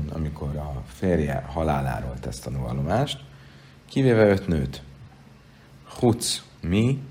amikor 0.09 0.55
a 0.55 0.83
férje 0.87 1.45
haláláról 1.47 2.19
tesz 2.19 2.39
tanúvallomást, 2.39 3.19
kivéve 3.89 4.27
öt 4.27 4.47
nőt. 4.47 4.81
Huc 5.99 6.41
mi, 6.61 7.01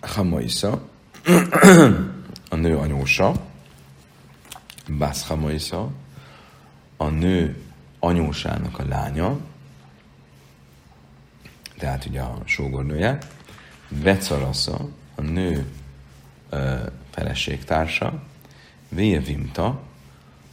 Hamoisa, 0.00 0.88
a 2.48 2.54
nő 2.56 2.76
anyósa, 2.76 3.32
Bász 4.88 5.26
Hamoisa, 5.26 5.90
a 6.96 7.08
nő 7.08 7.62
anyósának 7.98 8.78
a 8.78 8.84
lánya, 8.84 9.38
tehát 11.78 12.04
ugye 12.04 12.20
a 12.20 12.42
sógornője, 12.44 13.18
Becarasza, 13.88 14.88
a 15.14 15.20
nő 15.20 15.66
feleségtársa, 17.10 18.22
Vévimta, 18.88 19.80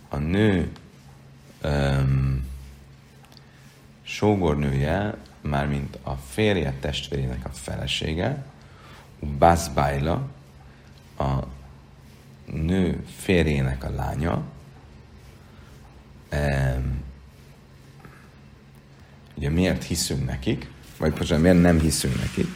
a 0.10 0.18
nő 0.18 0.72
um, 1.64 2.48
sógornője, 4.02 5.18
mármint 5.42 5.98
a 6.04 6.14
férje 6.14 6.74
testvérének 6.80 7.46
a 7.46 7.50
felesége, 7.50 8.44
Bászbájla, 9.20 10.30
a 11.18 11.34
nő 12.46 13.04
férjének 13.18 13.84
a 13.84 13.90
lánya, 13.90 14.44
um, 16.32 17.04
ugye 19.36 19.50
miért 19.50 19.84
hiszünk 19.84 20.26
nekik, 20.26 20.70
vagy 20.98 21.14
most 21.18 21.38
miért 21.38 21.62
nem 21.62 21.80
hiszünk 21.80 22.20
nekik? 22.20 22.48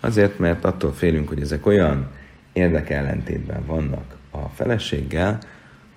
Azért, 0.00 0.38
mert 0.38 0.64
attól 0.64 0.92
félünk, 0.92 1.28
hogy 1.28 1.40
ezek 1.40 1.66
olyan 1.66 2.10
érdekellentétben 2.52 3.66
vannak 3.66 4.16
a 4.30 4.48
feleséggel, 4.48 5.38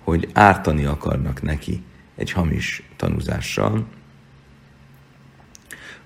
hogy 0.02 0.28
ártani 0.32 0.84
akarnak 0.84 1.42
neki 1.42 1.82
egy 2.16 2.30
hamis 2.32 2.88
tanúzással. 2.96 3.86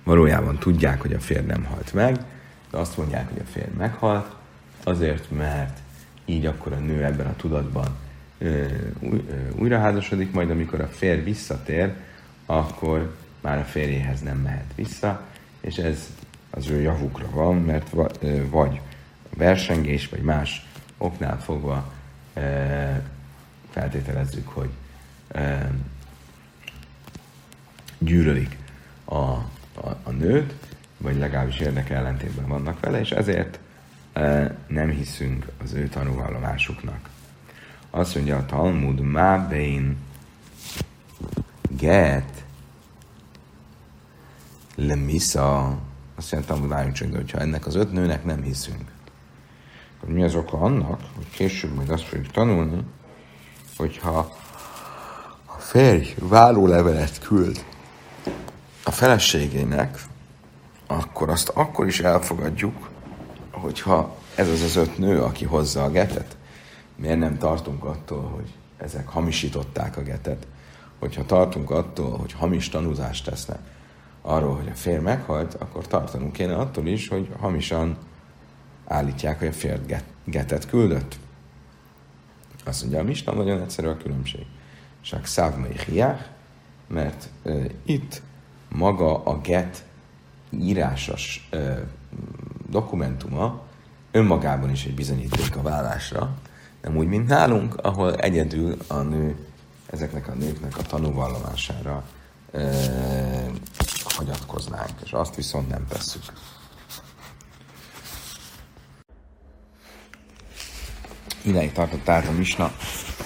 Valójában 0.04 0.58
tudják, 0.58 1.00
hogy 1.00 1.12
a 1.12 1.20
férj 1.20 1.46
nem 1.46 1.64
halt 1.64 1.92
meg, 1.92 2.16
de 2.70 2.76
azt 2.78 2.96
mondják, 2.96 3.28
hogy 3.28 3.38
a 3.38 3.50
férj 3.50 3.70
meghalt, 3.76 4.36
azért, 4.84 5.30
mert 5.30 5.78
így 6.24 6.46
akkor 6.46 6.72
a 6.72 6.78
nő 6.78 7.04
ebben 7.04 7.26
a 7.26 7.36
tudatban 7.36 7.96
újraházasodik, 9.52 10.32
majd 10.32 10.50
amikor 10.50 10.80
a 10.80 10.86
férj 10.86 11.20
visszatér, 11.20 11.92
akkor 12.46 13.14
már 13.40 13.58
a 13.58 13.64
férjéhez 13.64 14.20
nem 14.20 14.38
mehet 14.38 14.72
vissza, 14.74 15.22
és 15.60 15.76
ez 15.76 16.08
az 16.50 16.68
ő 16.68 16.80
javukra 16.80 17.30
van, 17.30 17.56
mert 17.56 17.88
vagy 18.50 18.80
versengés, 19.36 20.08
vagy 20.08 20.20
más 20.22 20.66
oknál 20.98 21.40
fogva 21.40 21.92
feltételezzük, 23.70 24.48
hogy 24.48 24.70
gyűlölik 27.98 28.56
a, 29.04 29.14
a, 29.14 29.96
a 30.02 30.10
nőt, 30.10 30.54
vagy 30.96 31.16
legalábbis 31.16 31.58
érdeke 31.58 31.94
ellentétben 31.94 32.48
vannak 32.48 32.80
vele, 32.80 33.00
és 33.00 33.10
ezért 33.10 33.58
nem 34.66 34.90
hiszünk 34.90 35.46
az 35.62 35.72
ő 35.72 35.88
tanúvallomásuknak. 35.88 37.08
Azt 37.90 38.14
mondja 38.14 38.36
a 38.36 38.46
Talmud, 38.46 39.00
má 39.00 39.36
bein 39.46 39.96
get 41.68 42.44
lemisza, 44.74 45.78
azt 46.14 46.32
mondja, 46.32 46.50
Talmud, 46.50 46.68
várjunk 46.68 46.96
csak, 46.96 47.14
hogyha 47.14 47.38
ennek 47.38 47.66
az 47.66 47.74
öt 47.74 47.92
nőnek 47.92 48.24
nem 48.24 48.42
hiszünk, 48.42 48.90
akkor 50.08 50.20
mi 50.20 50.26
az 50.26 50.34
oka 50.34 50.58
annak, 50.58 51.00
hogy 51.16 51.30
később 51.30 51.74
majd 51.74 51.90
azt 51.90 52.02
fogjuk 52.02 52.30
tanulni, 52.30 52.80
hogyha 53.76 54.32
a 55.46 55.58
férj 55.58 56.14
várólevelet 56.20 57.18
küld 57.18 57.64
a 58.84 58.90
feleségének, 58.90 60.02
akkor 60.86 61.28
azt 61.28 61.48
akkor 61.48 61.86
is 61.86 62.00
elfogadjuk, 62.00 62.90
hogyha 63.50 64.16
ez 64.34 64.48
az 64.48 64.62
az 64.62 64.76
öt 64.76 64.98
nő, 64.98 65.22
aki 65.22 65.44
hozza 65.44 65.84
a 65.84 65.90
getet, 65.90 66.36
miért 66.96 67.18
nem 67.18 67.38
tartunk 67.38 67.84
attól, 67.84 68.32
hogy 68.34 68.54
ezek 68.76 69.08
hamisították 69.08 69.96
a 69.96 70.02
getet, 70.02 70.46
hogyha 70.98 71.24
tartunk 71.24 71.70
attól, 71.70 72.18
hogy 72.18 72.32
hamis 72.32 72.68
tanúzást 72.68 73.24
tesznek 73.24 73.60
arról, 74.22 74.56
hogy 74.56 74.68
a 74.68 74.74
férj 74.74 75.02
meghalt, 75.02 75.54
akkor 75.54 75.86
tartanunk 75.86 76.32
kéne 76.32 76.56
attól 76.56 76.86
is, 76.86 77.08
hogy 77.08 77.28
hamisan 77.40 77.96
állítják, 78.88 79.38
hogy 79.38 79.48
a 79.48 79.52
férj 79.52 79.80
get, 79.86 80.04
getet 80.24 80.68
küldött. 80.68 81.18
Azt 82.64 82.80
mondja, 82.80 83.00
a 83.00 83.02
Misna 83.02 83.32
nagyon 83.32 83.60
egyszerű 83.60 83.86
a 83.86 83.96
különbség. 83.96 84.46
Csak 85.00 85.26
szávmai 85.26 85.78
hiák, 85.86 86.28
mert 86.86 87.28
e, 87.44 87.50
itt 87.84 88.22
maga 88.68 89.22
a 89.22 89.40
get 89.40 89.84
írásos 90.50 91.48
e, 91.50 91.86
dokumentuma 92.70 93.62
önmagában 94.10 94.70
is 94.70 94.84
egy 94.84 94.94
bizonyíték 94.94 95.56
a 95.56 95.62
vállásra, 95.62 96.34
nem 96.82 96.96
úgy, 96.96 97.06
mint 97.06 97.28
nálunk, 97.28 97.76
ahol 97.76 98.16
egyedül 98.16 98.76
a 98.86 98.96
nő 98.96 99.36
ezeknek 99.86 100.28
a 100.28 100.34
nőknek 100.34 100.78
a 100.78 100.82
tanúvallomására 100.82 102.04
e, 102.52 102.60
hagyatkoznánk, 104.04 105.00
és 105.04 105.12
azt 105.12 105.34
viszont 105.34 105.68
nem 105.68 105.86
tesszük. 105.88 106.22
Ideig 111.48 111.72
tartott 111.72 112.04
tehát 112.04 112.26
a 112.26 112.32
Misna 112.32 112.64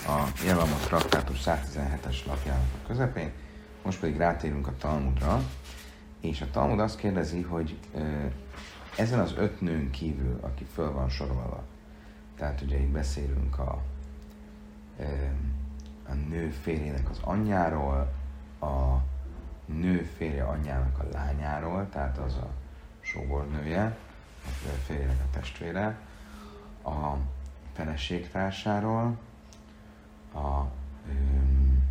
a 0.06 0.28
Jelamot 0.44 0.86
traktátus 0.86 1.40
117-es 1.44 2.26
lapjának 2.26 2.66
a 2.74 2.86
közepén, 2.86 3.30
most 3.84 4.00
pedig 4.00 4.16
rátérünk 4.16 4.66
a 4.66 4.76
Talmudra, 4.78 5.42
és 6.20 6.40
a 6.40 6.50
Talmud 6.50 6.80
azt 6.80 6.96
kérdezi, 6.96 7.40
hogy 7.40 7.78
ezen 8.96 9.18
az 9.18 9.34
öt 9.36 9.60
nőn 9.60 9.90
kívül, 9.90 10.38
aki 10.40 10.66
föl 10.74 10.92
van 10.92 11.08
sorolva, 11.08 11.62
tehát 12.36 12.60
ugye 12.60 12.76
itt 12.76 12.90
beszélünk 12.90 13.58
a, 13.58 13.82
a 16.08 16.12
nő 16.28 16.50
férjének 16.62 17.10
az 17.10 17.18
anyjáról, 17.20 18.12
a 18.60 18.96
nő 19.64 20.10
férje 20.16 20.44
anyjának 20.44 20.98
a 20.98 21.06
lányáról, 21.12 21.88
tehát 21.92 22.18
az 22.18 22.34
a 22.34 22.50
sógornője, 23.00 23.96
a 24.46 24.48
férjének 24.86 25.20
a 25.20 25.38
testvére, 25.38 25.98
a 26.82 27.16
feleségtársáról, 27.72 29.18
a 30.34 30.60
um, 31.08 31.82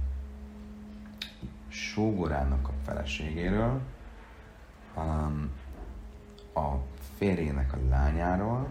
sógorának 1.67 2.67
a 2.67 2.73
feleségéről, 2.85 3.81
um, 4.97 5.49
a 6.53 6.75
férjének 7.17 7.73
a 7.73 7.77
lányáról, 7.89 8.67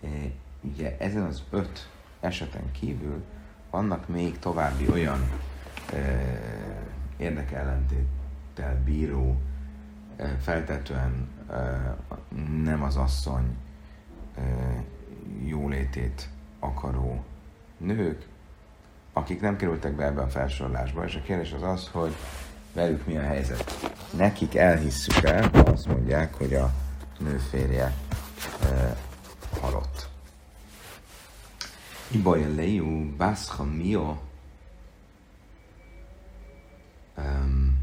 é, 0.00 0.34
ugye 0.60 0.96
ezen 0.98 1.22
az 1.22 1.42
öt 1.50 1.90
eseten 2.20 2.72
kívül 2.72 3.24
vannak 3.70 4.08
még 4.08 4.38
további 4.38 4.88
olyan 4.88 5.30
e, 5.92 5.98
érdekellentéttel 7.16 8.82
bíró, 8.84 9.40
e, 10.16 10.26
feltetően 10.26 11.28
e, 11.50 11.96
nem 12.62 12.82
az 12.82 12.96
asszony 12.96 13.56
e, 14.36 14.42
jólétét 15.44 16.28
akaró 16.58 17.24
nők, 17.78 18.26
akik 19.12 19.40
nem 19.40 19.56
kerültek 19.56 19.92
be 19.92 20.04
ebbe 20.04 20.22
a 20.22 20.28
felsorolásba, 20.28 21.04
és 21.04 21.14
a 21.14 21.22
kérdés 21.22 21.52
az 21.52 21.62
az, 21.62 21.88
hogy 21.92 22.14
velük 22.72 23.06
mi 23.06 23.16
a 23.16 23.22
helyzet. 23.22 23.94
Nekik 24.16 24.54
elhisszük 24.54 25.24
el, 25.24 25.48
ha 25.52 25.58
azt 25.58 25.86
mondják, 25.86 26.34
hogy 26.34 26.54
a 26.54 26.72
nő 27.18 27.36
férje 27.36 27.94
e, 28.62 28.96
halott. 29.60 30.08
Ibaja 32.10 32.54
lejú, 32.54 33.16
bászha 33.16 33.64
mio, 33.64 34.16
um. 37.16 37.76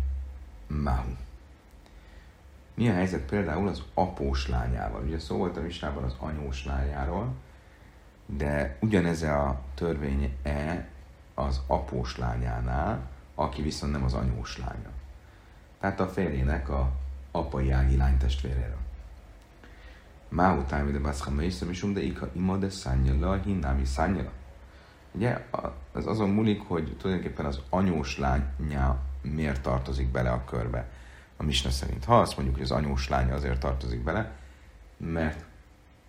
Mi 2.74 2.90
a 2.90 2.94
helyzet 2.94 3.22
például 3.22 3.68
az 3.68 3.84
após 3.94 4.48
lányával? 4.48 5.04
Ugye 5.04 5.20
szó 5.20 5.38
volt 5.38 5.58
a 5.58 5.62
Misnában 5.62 6.04
az 6.04 6.16
anyós 6.20 6.66
lányáról, 6.66 7.34
de 8.26 8.78
ugyanez 8.80 9.22
a 9.22 9.62
törvény-e 9.76 10.88
az 11.34 11.62
após 11.68 12.18
lányánál, 12.18 13.00
aki 13.36 13.62
viszont 13.62 13.92
nem 13.92 14.04
az 14.04 14.14
anyós 14.14 14.58
lánya. 14.58 14.90
Tehát 15.80 16.00
a 16.00 16.08
férjének 16.08 16.70
a 16.70 16.92
apai 17.32 17.72
ági 17.72 17.98
lány 17.98 18.18
testvéréről. 18.18 18.82
Má 20.30 20.54
után, 20.54 20.92
de 20.92 21.00
baszha 21.00 21.32
mészem 21.32 21.70
is 21.70 21.82
de 21.94 22.02
ika 22.02 22.30
ima 22.34 22.58
de 22.58 22.70
szányala, 22.70 23.34
hinnámi 23.34 23.86
szányala. 23.86 24.32
Ugye, 25.12 25.46
az 25.92 26.08
azon 26.08 26.30
múlik, 26.30 26.62
hogy 26.68 26.96
tulajdonképpen 27.00 27.46
az 27.46 27.62
anyós 27.70 28.18
lánya 28.18 28.98
miért 29.22 29.62
tartozik 29.62 30.12
bele 30.12 30.32
a 30.32 30.44
körbe 30.46 30.90
a 31.38 31.44
Misna 31.44 31.70
szerint. 31.70 32.06
Ha 32.06 32.20
azt 32.20 32.36
mondjuk, 32.36 32.56
hogy 32.56 32.66
az 32.66 32.72
anyós 32.72 33.10
lánya 33.10 33.34
azért 33.34 33.60
tartozik 33.60 34.04
bele, 34.04 34.32
mert 34.98 35.46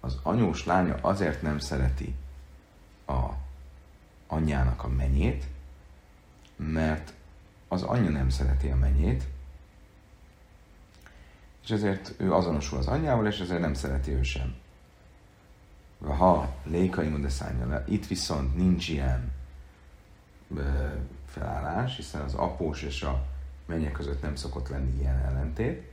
az 0.01 0.19
anyós 0.23 0.65
lánya 0.65 0.95
azért 1.01 1.43
nem 1.43 1.59
szereti 1.59 2.15
a 3.07 3.31
anyjának 4.27 4.85
a 4.85 4.89
menyét, 4.89 5.45
mert 6.57 7.13
az 7.69 7.83
anyja 7.83 8.11
nem 8.11 8.29
szereti 8.29 8.69
a 8.69 8.77
menyét, 8.77 9.25
és 11.65 11.71
ezért 11.71 12.15
ő 12.17 12.33
azonosul 12.33 12.79
az 12.79 12.87
anyjával, 12.87 13.27
és 13.27 13.41
ezért 13.41 13.61
nem 13.61 13.75
szereti 13.75 14.13
ő 14.13 14.23
sem. 14.23 14.55
Ha 16.07 16.55
lékai 16.65 17.23
le, 17.69 17.85
itt 17.87 18.07
viszont 18.07 18.57
nincs 18.57 18.89
ilyen 18.89 19.33
felállás, 21.27 21.97
hiszen 21.97 22.21
az 22.21 22.35
após 22.35 22.83
és 22.83 23.03
a 23.03 23.25
mennyek 23.67 23.93
között 23.93 24.23
nem 24.23 24.35
szokott 24.35 24.69
lenni 24.69 24.99
ilyen 25.01 25.19
ellentét, 25.19 25.93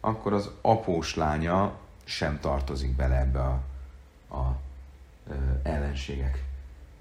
akkor 0.00 0.32
az 0.32 0.50
após 0.60 1.14
lánya 1.14 1.78
sem 2.04 2.40
tartozik 2.40 2.96
bele 2.96 3.18
ebbe 3.18 3.40
a, 3.40 3.62
a, 4.28 4.36
a 4.36 4.56
ellenségek, 5.62 6.44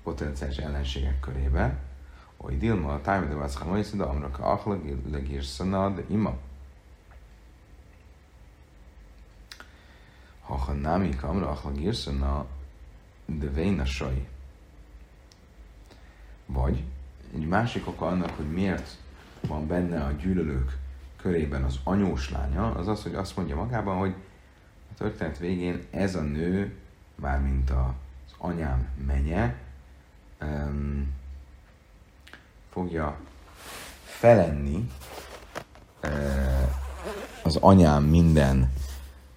potenciális 0.04 0.58
ellenségek 0.58 1.20
körébe. 1.20 1.78
Oly 2.38 2.58
Dilma, 2.58 2.94
a 2.94 3.02
tájmi 3.02 3.28
de 3.28 3.34
vászka 3.34 3.66
majd 3.66 3.90
de 3.94 4.04
amraka 4.04 4.44
achlag 4.44 5.10
legírszana, 5.12 5.90
de 5.90 6.04
ima. 6.08 6.38
Ha 10.42 10.56
ha 10.56 10.74
námi 10.74 11.16
kamra 11.16 11.50
achlag 11.50 11.80
írszana, 11.80 12.46
de 13.26 13.48
véna 13.48 13.86
saj. 13.86 14.28
Vagy 16.46 16.84
egy 17.34 17.48
másik 17.48 17.88
oka 17.88 18.08
annak, 18.08 18.30
hogy 18.30 18.52
miért 18.52 18.98
van 19.48 19.68
benne 19.68 20.04
a 20.04 20.12
gyűlölők 20.12 20.78
körében 21.22 21.64
az 21.64 21.80
anyós 21.84 22.32
lánya, 22.32 22.72
az 22.72 22.88
az, 22.88 23.04
hogy 23.04 23.16
azt 23.16 23.36
mondja 23.36 23.56
magában, 23.56 23.98
hogy 23.98 24.14
a 24.92 24.98
történet 24.98 25.38
végén 25.38 25.86
ez 25.92 26.16
a 26.16 26.22
nő, 26.22 26.76
mármint 27.16 27.70
az 27.70 28.34
anyám 28.38 28.88
menye, 29.06 29.56
um, 30.42 31.14
fogja 32.70 33.18
felenni 34.04 34.90
uh, 36.04 36.12
az 37.44 37.56
anyám 37.56 38.04
minden 38.04 38.72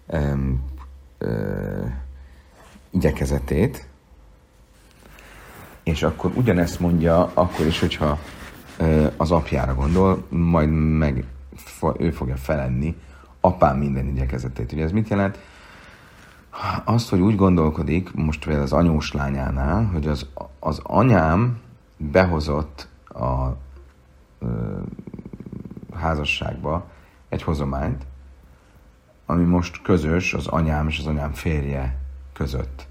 um, 0.07 0.65
uh, 1.21 1.93
igyekezetét, 2.91 3.89
és 5.83 6.03
akkor 6.03 6.33
ugyanezt 6.35 6.81
mondja 6.81 7.31
akkor 7.35 7.67
is, 7.67 7.81
hogyha 7.81 8.19
az 9.17 9.31
apjára 9.31 9.75
gondol, 9.75 10.27
majd 10.29 10.71
meg 10.71 11.25
ő 11.99 12.11
fogja 12.11 12.37
felenni 12.37 12.97
apám 13.41 13.79
minden 13.79 14.07
igyekezetét. 14.07 14.73
Ugye 14.73 14.85
ez 14.85 14.93
mit 14.93 15.09
jelent? 15.09 15.39
Azt, 16.85 17.09
hogy 17.09 17.21
úgy 17.21 17.37
gondolkodik, 17.37 18.15
most 18.15 18.45
például 18.45 18.65
az 18.65 18.73
anyós 18.73 19.13
lányánál, 19.13 19.85
hogy 19.85 20.07
az, 20.07 20.27
az 20.59 20.81
anyám 20.83 21.61
behozott 21.97 22.89
a 23.09 23.47
ö, 24.39 24.79
házasságba 25.95 26.87
egy 27.29 27.43
hozományt, 27.43 28.07
ami 29.27 29.45
most 29.45 29.83
közös 29.83 30.35
az 30.35 30.47
anyám 30.47 30.89
és 30.89 30.99
az 30.99 31.07
anyám 31.07 31.33
férje 31.33 31.99
között. 32.33 32.87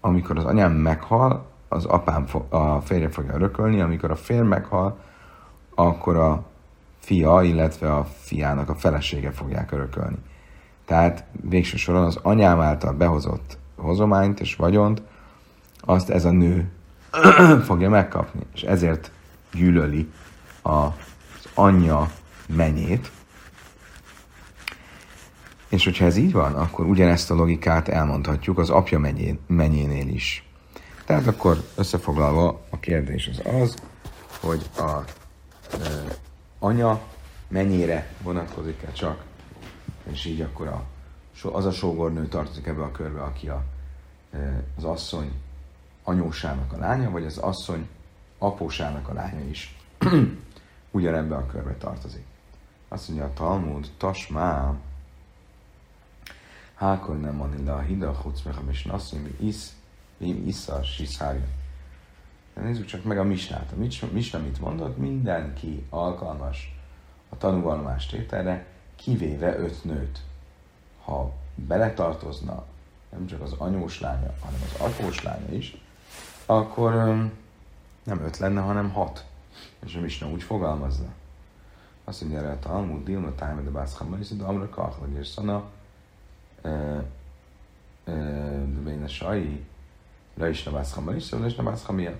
Amikor 0.00 0.38
az 0.38 0.44
anyám 0.44 0.72
meghal, 0.72 1.46
az 1.68 1.84
apám 1.84 2.26
fo- 2.26 2.52
a 2.52 2.80
férje 2.84 3.08
fogja 3.10 3.34
örökölni, 3.34 3.80
amikor 3.80 4.10
a 4.10 4.16
férj 4.16 4.46
meghal, 4.46 4.98
akkor 5.74 6.16
a 6.16 6.44
fia, 6.98 7.42
illetve 7.42 7.94
a 7.94 8.04
fiának 8.04 8.68
a 8.68 8.74
felesége 8.74 9.30
fogják 9.30 9.72
örökölni. 9.72 10.18
Tehát 10.84 11.24
végső 11.40 11.76
soron 11.76 12.04
az 12.04 12.18
anyám 12.22 12.60
által 12.60 12.92
behozott 12.92 13.58
hozományt 13.76 14.40
és 14.40 14.56
vagyont, 14.56 15.02
azt 15.80 16.10
ez 16.10 16.24
a 16.24 16.30
nő 16.30 16.70
fogja 17.66 17.90
megkapni, 17.90 18.40
és 18.54 18.62
ezért 18.62 19.10
gyűlöli 19.52 20.10
az 20.62 20.90
anyja 21.54 22.10
menyét. 22.46 23.10
És 25.68 25.84
hogyha 25.84 26.04
ez 26.04 26.16
így 26.16 26.32
van, 26.32 26.54
akkor 26.54 26.86
ugyanezt 26.86 27.30
a 27.30 27.34
logikát 27.34 27.88
elmondhatjuk 27.88 28.58
az 28.58 28.70
apja 28.70 28.98
menyén, 28.98 29.38
menyénél 29.46 30.08
is. 30.08 30.43
Tehát 31.04 31.26
akkor 31.26 31.64
összefoglalva 31.74 32.60
a 32.70 32.78
kérdés 32.78 33.28
az 33.28 33.42
az, 33.60 33.74
hogy 34.40 34.70
a 34.76 35.04
e, 35.72 36.18
anya 36.58 37.00
mennyire 37.48 38.12
vonatkozik-e 38.22 38.92
csak, 38.92 39.24
és 40.10 40.24
így 40.24 40.40
akkor 40.40 40.66
a, 40.66 40.84
az 41.52 41.64
a 41.64 41.72
sógornő 41.72 42.26
tartozik 42.26 42.66
ebbe 42.66 42.82
a 42.82 42.90
körbe, 42.90 43.22
aki 43.22 43.48
a, 43.48 43.64
az 44.76 44.84
asszony 44.84 45.32
anyósának 46.02 46.72
a 46.72 46.76
lánya, 46.76 47.10
vagy 47.10 47.24
az 47.24 47.38
asszony 47.38 47.88
apósának 48.38 49.08
a 49.08 49.12
lánya 49.12 49.48
is 49.48 49.76
ugyanebbe 50.90 51.36
a 51.36 51.46
körbe 51.46 51.74
tartozik. 51.74 52.24
Azt 52.88 53.08
mondja 53.08 53.26
a 53.26 53.32
Talmud, 53.32 53.90
tasmá, 53.96 54.74
hákon 56.74 57.20
nem 57.20 57.34
mondani 57.34 57.64
le 57.64 57.72
a 57.72 57.80
hida, 57.80 58.20
chuc 58.22 58.42
meg 58.42 58.54
a 58.56 58.62
misnasszony, 58.66 59.36
isz, 59.40 59.74
vim 60.18 60.46
issza, 60.46 60.82
siszárja. 60.82 61.46
Nézzük 62.54 62.86
csak 62.86 63.04
meg 63.04 63.18
a 63.18 63.24
misnát. 63.24 63.72
A 63.72 64.06
misna 64.12 64.38
mit 64.38 64.60
mondott? 64.60 64.96
Mindenki 64.96 65.86
alkalmas 65.90 66.76
a 67.28 67.36
tanúvallomás 67.36 68.06
tételre, 68.06 68.66
kivéve 68.96 69.58
öt 69.58 69.84
nőt. 69.84 70.18
Ha 71.04 71.32
beletartozna 71.54 72.64
nem 73.10 73.26
csak 73.26 73.40
az 73.40 73.52
anyós 73.52 74.00
lánya, 74.00 74.34
hanem 74.40 74.60
az 74.62 74.80
após 74.80 75.22
lánya 75.22 75.52
is, 75.52 75.76
akkor 76.46 76.94
nem 78.04 78.24
öt 78.24 78.38
lenne, 78.38 78.60
hanem 78.60 78.90
hat. 78.90 79.24
És 79.86 79.94
a 79.94 80.00
Misna 80.00 80.28
úgy 80.28 80.42
fogalmazza. 80.42 81.04
Azt 82.04 82.20
mondja 82.20 82.38
erre 82.38 82.50
a 82.50 82.58
Talmud, 82.58 83.04
Dilma 83.04 83.34
Tájme 83.34 83.60
de 83.60 83.70
Bászhamma, 83.70 84.18
és 84.18 84.28
de 84.28 84.44
Amra 84.44 84.68
Kachla, 84.68 85.06
és 85.18 85.26
Szana, 85.26 85.64
a 89.02 89.06
Sai, 89.06 89.64
le 90.34 90.48
is 90.48 90.62
Bászhamma, 90.62 91.14
és 91.14 91.30
le 91.30 91.46
is 91.46 91.54
Bászhamia. 91.54 92.18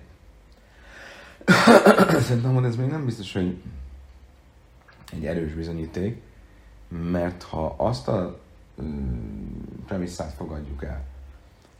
Szerintem, 2.27 2.55
hogy 2.55 2.64
ez 2.64 2.77
még 2.77 2.88
nem 2.88 3.05
biztos, 3.05 3.33
hogy 3.33 3.62
egy 5.12 5.27
erős 5.27 5.53
bizonyíték, 5.53 6.22
mert 6.88 7.42
ha 7.42 7.74
azt 7.77 8.09
a 8.09 8.40
premisszát 9.87 10.33
fogadjuk 10.33 10.85
el, 10.85 11.05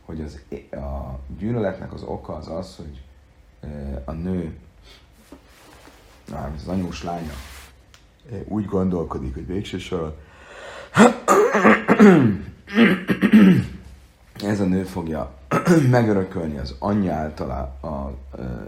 hogy 0.05 0.21
az, 0.21 0.39
a 0.71 1.19
gyűlöletnek 1.37 1.93
az 1.93 2.03
oka 2.03 2.35
az 2.35 2.47
az, 2.47 2.75
hogy 2.75 3.01
a 4.05 4.11
nő, 4.11 4.57
az 6.55 6.67
anyós 6.67 7.03
lánya 7.03 7.33
úgy 8.47 8.65
gondolkodik, 8.65 9.33
hogy 9.33 9.47
végső 9.47 9.77
soron 9.77 10.15
ez 14.45 14.59
a 14.59 14.65
nő 14.65 14.83
fogja 14.83 15.33
megörökölni 15.89 16.57
az 16.57 16.75
anyja 16.79 17.13
által 17.13 17.49
a, 17.81 17.87
a, 17.87 18.13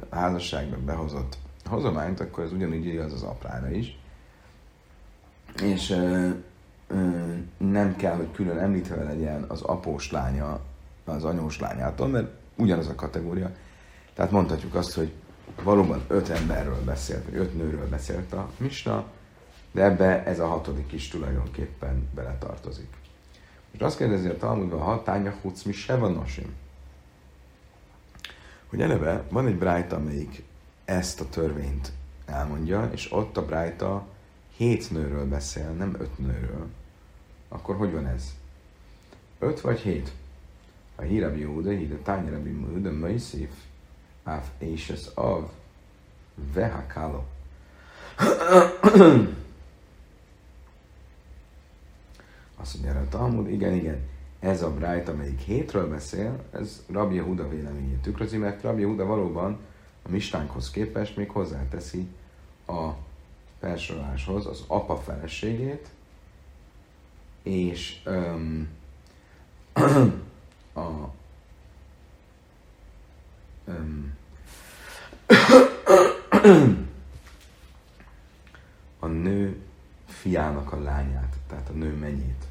házasságban 0.09 0.85
behozott 0.85 1.37
hozományt, 1.65 2.19
akkor 2.19 2.43
ez 2.43 2.51
ugyanígy 2.51 2.85
igaz 2.85 3.13
az 3.13 3.21
aprára 3.21 3.71
is. 3.71 3.99
És 5.61 5.89
ö, 5.89 6.29
ö, 6.87 6.95
nem 7.57 7.95
kell, 7.95 8.15
hogy 8.15 8.31
külön 8.31 8.57
említve 8.57 9.03
legyen 9.03 9.45
az 9.47 9.61
após 9.61 10.11
lánya 10.11 10.59
az 11.05 11.23
anyós 11.23 11.59
lányától, 11.59 12.07
mert 12.07 12.27
ugyanaz 12.55 12.87
a 12.87 12.95
kategória. 12.95 13.51
Tehát 14.13 14.31
mondhatjuk 14.31 14.75
azt, 14.75 14.93
hogy 14.93 15.13
valóban 15.63 16.01
öt 16.07 16.29
emberről 16.29 16.83
beszélt, 16.85 17.25
vagy 17.25 17.35
öt 17.35 17.57
nőről 17.57 17.89
beszélt 17.89 18.33
a 18.33 18.49
Misna, 18.57 19.05
de 19.71 19.83
ebbe 19.83 20.23
ez 20.23 20.39
a 20.39 20.47
hatodik 20.47 20.91
is 20.91 21.07
tulajdonképpen 21.07 22.09
beletartozik. 22.15 22.89
Most 23.77 23.89
azt 23.89 23.97
kérdezi 23.97 24.27
a 24.27 24.37
Talmudban, 24.37 24.79
ha 24.79 25.03
tánya 25.03 25.35
huc 25.41 25.63
mi 25.63 25.71
se 25.71 25.95
van 25.95 26.11
nosim. 26.11 26.55
Hogy 28.67 28.81
eleve 28.81 29.23
van 29.29 29.47
egy 29.47 29.57
brájta, 29.57 29.95
amelyik 29.95 30.43
ezt 30.85 31.21
a 31.21 31.29
törvényt 31.29 31.91
elmondja, 32.25 32.89
és 32.93 33.11
ott 33.11 33.37
a 33.37 33.45
brájta 33.45 34.07
hét 34.55 34.91
nőről 34.91 35.27
beszél, 35.27 35.69
nem 35.69 35.95
öt 35.99 36.17
nőről. 36.17 36.67
Akkor 37.47 37.75
hogy 37.75 37.91
van 37.91 38.07
ez? 38.07 38.33
Öt 39.39 39.61
vagy 39.61 39.79
hét? 39.79 40.11
A 40.95 41.01
hírabi 41.01 41.39
Júda, 41.39 41.69
híra 41.69 42.01
tány 42.03 42.29
Rabbi 42.29 42.49
Múda, 42.49 42.91
Möjszív, 42.91 43.49
áf 44.23 44.47
éses 44.59 45.05
av, 45.13 45.49
vehakálo. 46.53 47.23
Azt 52.57 52.73
mondja 52.73 52.91
erre 52.91 52.99
a 52.99 53.09
Talmud, 53.09 53.51
igen, 53.51 53.73
igen, 53.73 53.99
ez 54.39 54.61
a 54.61 54.73
Brájt, 54.73 55.09
amelyik 55.09 55.39
hétről 55.39 55.89
beszél, 55.89 56.43
ez 56.51 56.83
Rabbi 56.91 57.17
Huda 57.17 57.49
véleményét 57.49 58.01
tükrözi, 58.01 58.37
mert 58.37 58.61
Rabbi 58.61 58.83
Huda 58.83 59.05
valóban 59.05 59.59
a 60.03 60.09
mistánkhoz 60.09 60.71
képest 60.71 61.15
még 61.15 61.29
hozzáteszi 61.29 62.07
a 62.67 62.89
felsoroláshoz 63.59 64.45
az 64.45 64.63
apa 64.67 64.97
feleségét, 64.97 65.87
és 67.43 68.01
um, 68.05 68.67
a 70.73 71.09
um, 73.67 74.15
a 78.99 79.05
nő 79.05 79.66
fiának 80.27 80.71
a 80.71 80.81
lányát, 80.81 81.35
tehát 81.47 81.69
a 81.69 81.73
nő 81.73 81.93
mennyét. 81.93 82.45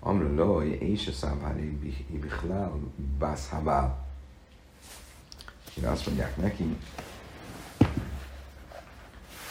Amra 0.00 0.34
loj, 0.34 0.68
és 0.68 1.06
a 1.06 1.12
szávári 1.12 1.78
bichlál, 2.08 2.72
bászhavál. 3.18 4.06
És 5.76 5.82
azt 5.82 6.06
mondják 6.06 6.36
neki, 6.36 6.76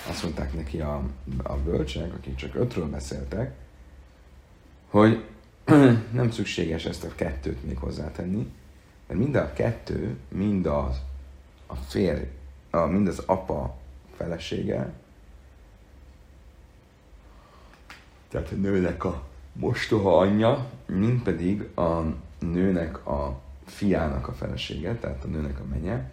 azt 0.08 0.24
mondták 0.24 0.54
neki 0.54 0.82
a, 0.82 1.04
a 1.44 1.58
bölcsek, 1.58 2.14
akik 2.14 2.36
csak 2.36 2.56
ötről 2.56 2.90
beszéltek, 2.90 3.56
hogy 4.90 5.26
nem 6.12 6.32
szükséges 6.32 6.86
ezt 6.86 7.04
a 7.04 7.16
kettőt 7.16 7.64
még 7.66 7.78
hozzátenni, 7.78 8.52
mert 9.08 9.20
mind 9.20 9.36
a 9.36 9.54
kettő, 9.54 10.18
mind 10.30 10.66
az 10.66 11.02
a 11.68 11.76
férj, 11.76 12.24
mind 12.90 13.08
az 13.08 13.24
apa 13.26 13.78
felesége, 14.16 14.94
tehát 18.34 18.52
a 18.52 18.56
nőnek 18.56 19.04
a 19.04 19.24
mostoha 19.54 20.18
anyja, 20.18 20.70
mind 20.86 21.22
pedig 21.22 21.78
a 21.78 22.02
nőnek 22.40 23.08
a 23.08 23.40
fiának 23.66 24.28
a 24.28 24.34
felesége, 24.34 24.96
tehát 24.96 25.24
a 25.24 25.28
nőnek 25.28 25.60
a 25.60 25.64
menye, 25.70 26.12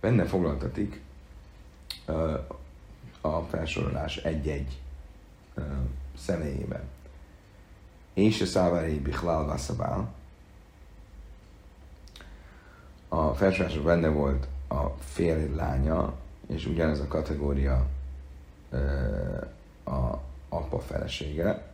benne 0.00 0.24
foglaltatik 0.24 1.00
a 3.20 3.40
felsorolás 3.40 4.16
egy-egy 4.16 4.78
személyében. 6.16 6.82
És 8.14 8.40
a 8.40 8.46
szávárai 8.46 8.98
Bichlál 8.98 9.44
Vasszabál. 9.44 10.14
A 13.08 13.34
felsorolásban 13.34 13.84
benne 13.84 14.08
volt 14.08 14.46
a 14.68 14.86
fél 14.98 15.54
lánya, 15.54 16.14
és 16.46 16.66
ugyanez 16.66 17.00
a 17.00 17.08
kategória 17.08 17.86
a 19.84 20.26
apa 20.48 20.78
felesége. 20.78 21.66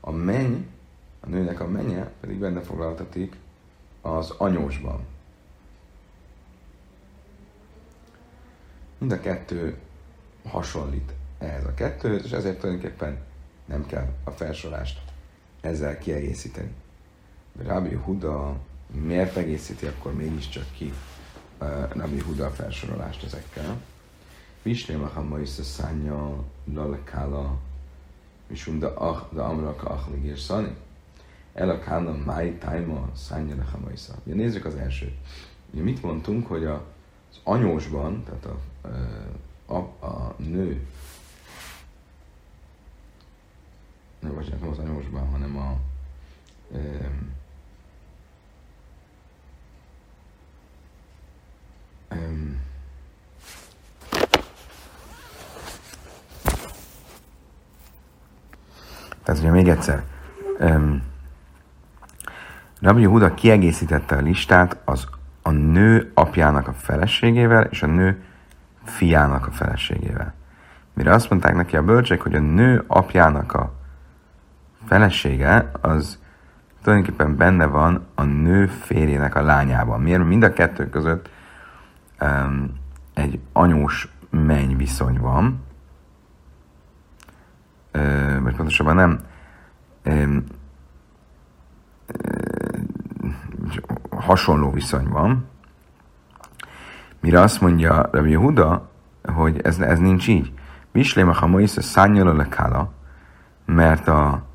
A 0.00 0.10
menny, 0.10 0.66
a 1.20 1.28
nőnek 1.28 1.60
a 1.60 1.66
menye 1.66 2.10
pedig 2.20 2.38
benne 2.38 2.60
foglaltatik 2.60 3.36
az 4.00 4.30
anyósban. 4.30 5.06
Mind 8.98 9.12
a 9.12 9.20
kettő 9.20 9.78
hasonlít 10.44 11.12
ehhez 11.38 11.64
a 11.64 11.74
kettőhöz, 11.74 12.24
és 12.24 12.30
ezért 12.30 12.60
tulajdonképpen 12.60 13.18
nem 13.64 13.86
kell 13.86 14.08
a 14.24 14.30
felsorolást 14.30 15.00
ezzel 15.60 15.98
kiegészíteni. 15.98 16.70
De 17.52 17.64
Rabbi 17.64 17.94
Huda 17.94 18.56
miért 18.86 19.36
egészíti 19.36 19.86
akkor 19.86 20.14
mégiscsak 20.14 20.70
ki 20.76 20.92
uh, 21.60 21.90
Rabbi 21.92 22.20
Huda 22.20 22.50
felsorolást 22.50 23.24
ezekkel? 23.24 23.80
Vislém 24.62 25.02
a 25.02 25.06
Hamaisza 25.06 25.62
szánya 25.62 26.44
lalekála, 26.74 27.58
misum 28.46 28.78
da, 28.78 28.94
ach, 28.94 29.32
da 29.32 29.44
amraka 29.44 29.90
achligér 29.90 30.38
szani. 30.38 30.76
El 31.54 31.70
a 31.70 31.78
kána 31.78 32.16
máj 32.24 32.58
tájma 32.58 33.10
szánya 33.14 33.56
le 33.56 33.64
Hamaisza. 33.64 34.14
Nézzük 34.24 34.64
az 34.64 34.74
elsőt. 34.74 35.16
Ugye 35.72 35.82
mit 35.82 36.02
mondtunk, 36.02 36.46
hogy 36.46 36.64
a, 36.64 36.74
az 37.30 37.40
anyósban, 37.42 38.24
tehát 38.24 38.44
a, 38.46 38.58
a, 39.66 40.06
a 40.06 40.34
nő 40.36 40.86
nem, 44.20 44.34
bocsánat, 44.34 44.60
nem 44.60 44.70
az 44.70 44.78
anyósban, 44.78 45.28
hanem 45.28 45.56
a 45.56 45.76
um, 46.70 47.34
um, 52.10 52.67
Tehát 59.28 59.42
ugye 59.42 59.52
még 59.52 59.68
egyszer, 59.68 60.02
um, 60.60 61.02
Rabbi 62.80 63.04
Huda 63.04 63.34
kiegészítette 63.34 64.16
a 64.16 64.20
listát 64.20 64.76
az 64.84 65.06
a 65.42 65.50
nő 65.50 66.10
apjának 66.14 66.68
a 66.68 66.72
feleségével 66.72 67.62
és 67.62 67.82
a 67.82 67.86
nő 67.86 68.22
fiának 68.84 69.46
a 69.46 69.50
feleségével. 69.50 70.34
Mire 70.94 71.12
azt 71.12 71.30
mondták 71.30 71.54
neki 71.54 71.76
a 71.76 71.82
bölcsek, 71.82 72.20
hogy 72.20 72.34
a 72.34 72.40
nő 72.40 72.84
apjának 72.86 73.52
a 73.52 73.72
felesége, 74.86 75.70
az 75.80 76.18
tulajdonképpen 76.82 77.36
benne 77.36 77.66
van 77.66 78.06
a 78.14 78.22
nő 78.22 78.66
férjének 78.66 79.34
a 79.34 79.42
lányában. 79.42 80.00
Miért? 80.00 80.24
Mind 80.24 80.42
a 80.42 80.52
kettő 80.52 80.88
között 80.88 81.30
um, 82.20 82.72
egy 83.14 83.40
anyós 83.52 84.08
menny 84.30 84.76
viszony 84.76 85.18
van, 85.18 85.66
vagy 88.42 88.56
pontosabban 88.56 88.94
nem, 88.94 89.20
hasonló 94.10 94.70
viszony 94.70 95.08
van, 95.08 95.46
mire 97.20 97.40
azt 97.40 97.60
mondja 97.60 98.08
Rabbi 98.12 98.34
Huda, 98.34 98.88
hogy 99.34 99.60
ez, 99.62 99.78
ez 99.78 99.98
nincs 99.98 100.28
így. 100.28 100.52
Vislém 100.92 101.28
a 101.28 101.32
hamoisz 101.32 101.76
a 101.76 101.82
szányol 101.82 102.28
a 102.28 102.32
mert 103.64 104.08
a 104.08 104.46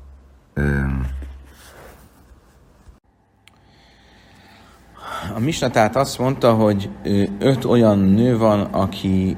a 5.34 5.38
Misna 5.38 5.70
tehát 5.70 5.96
azt 5.96 6.18
mondta, 6.18 6.54
hogy 6.54 6.90
öt 7.38 7.64
olyan 7.64 7.98
nő 7.98 8.38
van, 8.38 8.60
aki 8.60 9.36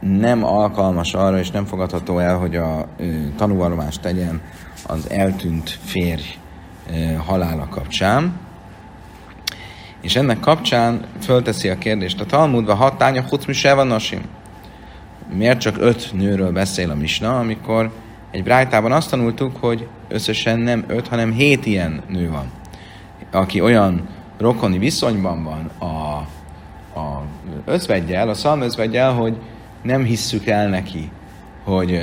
nem 0.00 0.44
alkalmas 0.44 1.14
arra, 1.14 1.38
és 1.38 1.50
nem 1.50 1.64
fogadható 1.64 2.18
el, 2.18 2.36
hogy 2.36 2.56
a 2.56 2.88
tanúvallomást 3.36 4.00
tegyen 4.00 4.40
az 4.86 5.10
eltűnt 5.10 5.70
férj 5.84 6.38
halála 7.26 7.68
kapcsán. 7.68 8.32
És 10.00 10.16
ennek 10.16 10.40
kapcsán 10.40 11.04
fölteszi 11.20 11.68
a 11.68 11.78
kérdést 11.78 12.20
a 12.20 12.26
Talmudva, 12.26 12.74
hatánya 12.74 13.24
Hucmi 13.28 13.54
van 13.74 13.86
Nasim. 13.86 14.20
Miért 15.32 15.60
csak 15.60 15.76
öt 15.78 16.10
nőről 16.12 16.52
beszél 16.52 16.90
a 16.90 16.94
Misna, 16.94 17.38
amikor 17.38 17.92
egy 18.30 18.42
brájtában 18.42 18.92
azt 18.92 19.10
tanultuk, 19.10 19.56
hogy 19.56 19.86
összesen 20.08 20.58
nem 20.58 20.84
öt, 20.86 21.08
hanem 21.08 21.32
hét 21.32 21.66
ilyen 21.66 22.02
nő 22.08 22.30
van, 22.30 22.50
aki 23.30 23.60
olyan 23.60 24.08
rokoni 24.38 24.78
viszonyban 24.78 25.44
van 25.44 25.90
a, 25.90 26.26
a 26.94 27.22
özvegyel, 27.64 28.28
a 28.28 28.34
szalmözvegyel, 28.34 29.12
hogy 29.12 29.36
nem 29.82 30.04
hisszük 30.04 30.46
el 30.46 30.68
neki, 30.68 31.10
hogy 31.64 32.00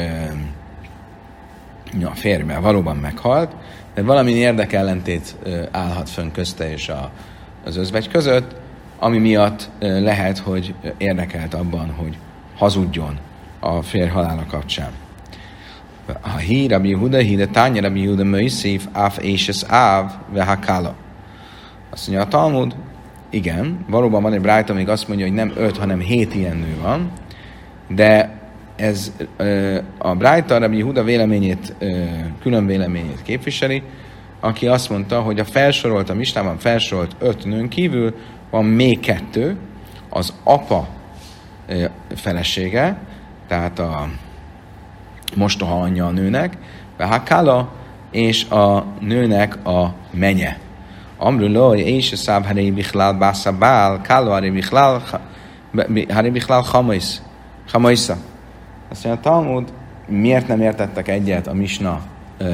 a 2.04 2.16
férje 2.16 2.60
valóban 2.60 2.96
meghalt, 2.96 3.52
de 3.94 4.02
valami 4.02 4.32
érdekellentét 4.32 5.36
állhat 5.72 6.10
fönn 6.10 6.32
közte 6.32 6.72
és 6.72 6.90
a, 6.90 7.12
az 7.66 7.78
özvegy 7.78 8.08
között, 8.08 8.56
ami 9.00 9.18
miatt 9.18 9.70
lehet, 9.80 10.38
hogy 10.38 10.74
érdekelt 10.98 11.54
abban, 11.54 11.92
hogy 11.92 12.18
hazudjon 12.58 13.18
a 13.60 13.82
férj 13.82 14.10
halála 14.10 14.46
kapcsán. 14.48 14.92
Ha 16.22 16.38
hi 16.38 16.68
Rabbi 16.68 16.90
Yehuda, 16.90 17.18
hi 17.18 17.36
de 17.36 17.48
tánya 17.48 17.82
Rabbi 17.82 18.02
Yehuda 18.02 18.24
Möjszív, 18.24 18.88
áf 18.92 19.18
és 19.18 19.64
áv, 19.68 20.12
hakala. 20.38 20.96
Azt 21.90 22.08
mondja 22.08 22.26
a 22.26 22.30
Talmud, 22.30 22.76
igen, 23.32 23.86
valóban 23.88 24.22
van 24.22 24.34
egy 24.34 24.42
brájta, 24.42 24.74
még 24.74 24.90
azt 24.90 25.08
mondja, 25.08 25.26
hogy 25.26 25.36
nem 25.36 25.52
öt, 25.56 25.78
hanem 25.78 26.00
hét 26.00 26.36
ilyen 26.36 26.58
nő 26.58 26.78
van, 26.82 27.12
de 27.88 28.40
ez 28.76 29.12
a 29.98 30.16
Brájta 30.16 30.58
Rabbi 30.58 30.78
Yehuda 30.78 31.04
véleményét, 31.04 31.76
külön 32.42 32.66
véleményét 32.66 33.22
képviseli, 33.22 33.84
aki 34.40 34.68
azt 34.68 34.90
mondta, 34.90 35.22
hogy 35.22 35.40
a 35.40 35.46
felsorolt, 35.46 36.10
a 36.10 36.14
mistában 36.14 36.58
felsorolt 36.58 37.16
öt 37.20 37.46
nőn 37.46 37.68
kívül 37.68 38.16
van 38.50 38.66
még 38.66 39.00
kettő, 39.00 39.56
az 40.10 40.34
apa 40.44 40.88
felesége, 42.16 42.98
tehát 43.48 43.80
a 43.80 44.10
mostoha 45.36 45.82
anyja 45.82 46.06
a 46.06 46.12
nőnek, 46.12 46.58
Hakala, 46.98 47.72
és 48.12 48.50
a 48.50 48.86
nőnek 49.00 49.66
a 49.66 49.94
menye. 50.12 50.58
Amruló, 51.24 51.74
és 51.74 52.12
a 52.12 52.16
száv 52.16 52.46
haré 52.46 52.72
bichlál 52.72 53.14
bászabál, 53.14 54.02
káló 54.02 54.30
haré 54.30 54.50
bichlál, 54.50 55.04
haré 56.10 56.30
bichlál 56.30 56.62
hamaisz, 56.62 57.22
hamaisza. 57.72 58.16
Azt 58.90 59.04
mondja, 59.04 59.22
a 59.22 59.24
Talmud, 59.24 59.74
miért 60.08 60.48
nem 60.48 60.62
értettek 60.62 61.08
egyet 61.08 61.48
a 61.48 61.54
Misna 61.54 62.02
ö, 62.38 62.54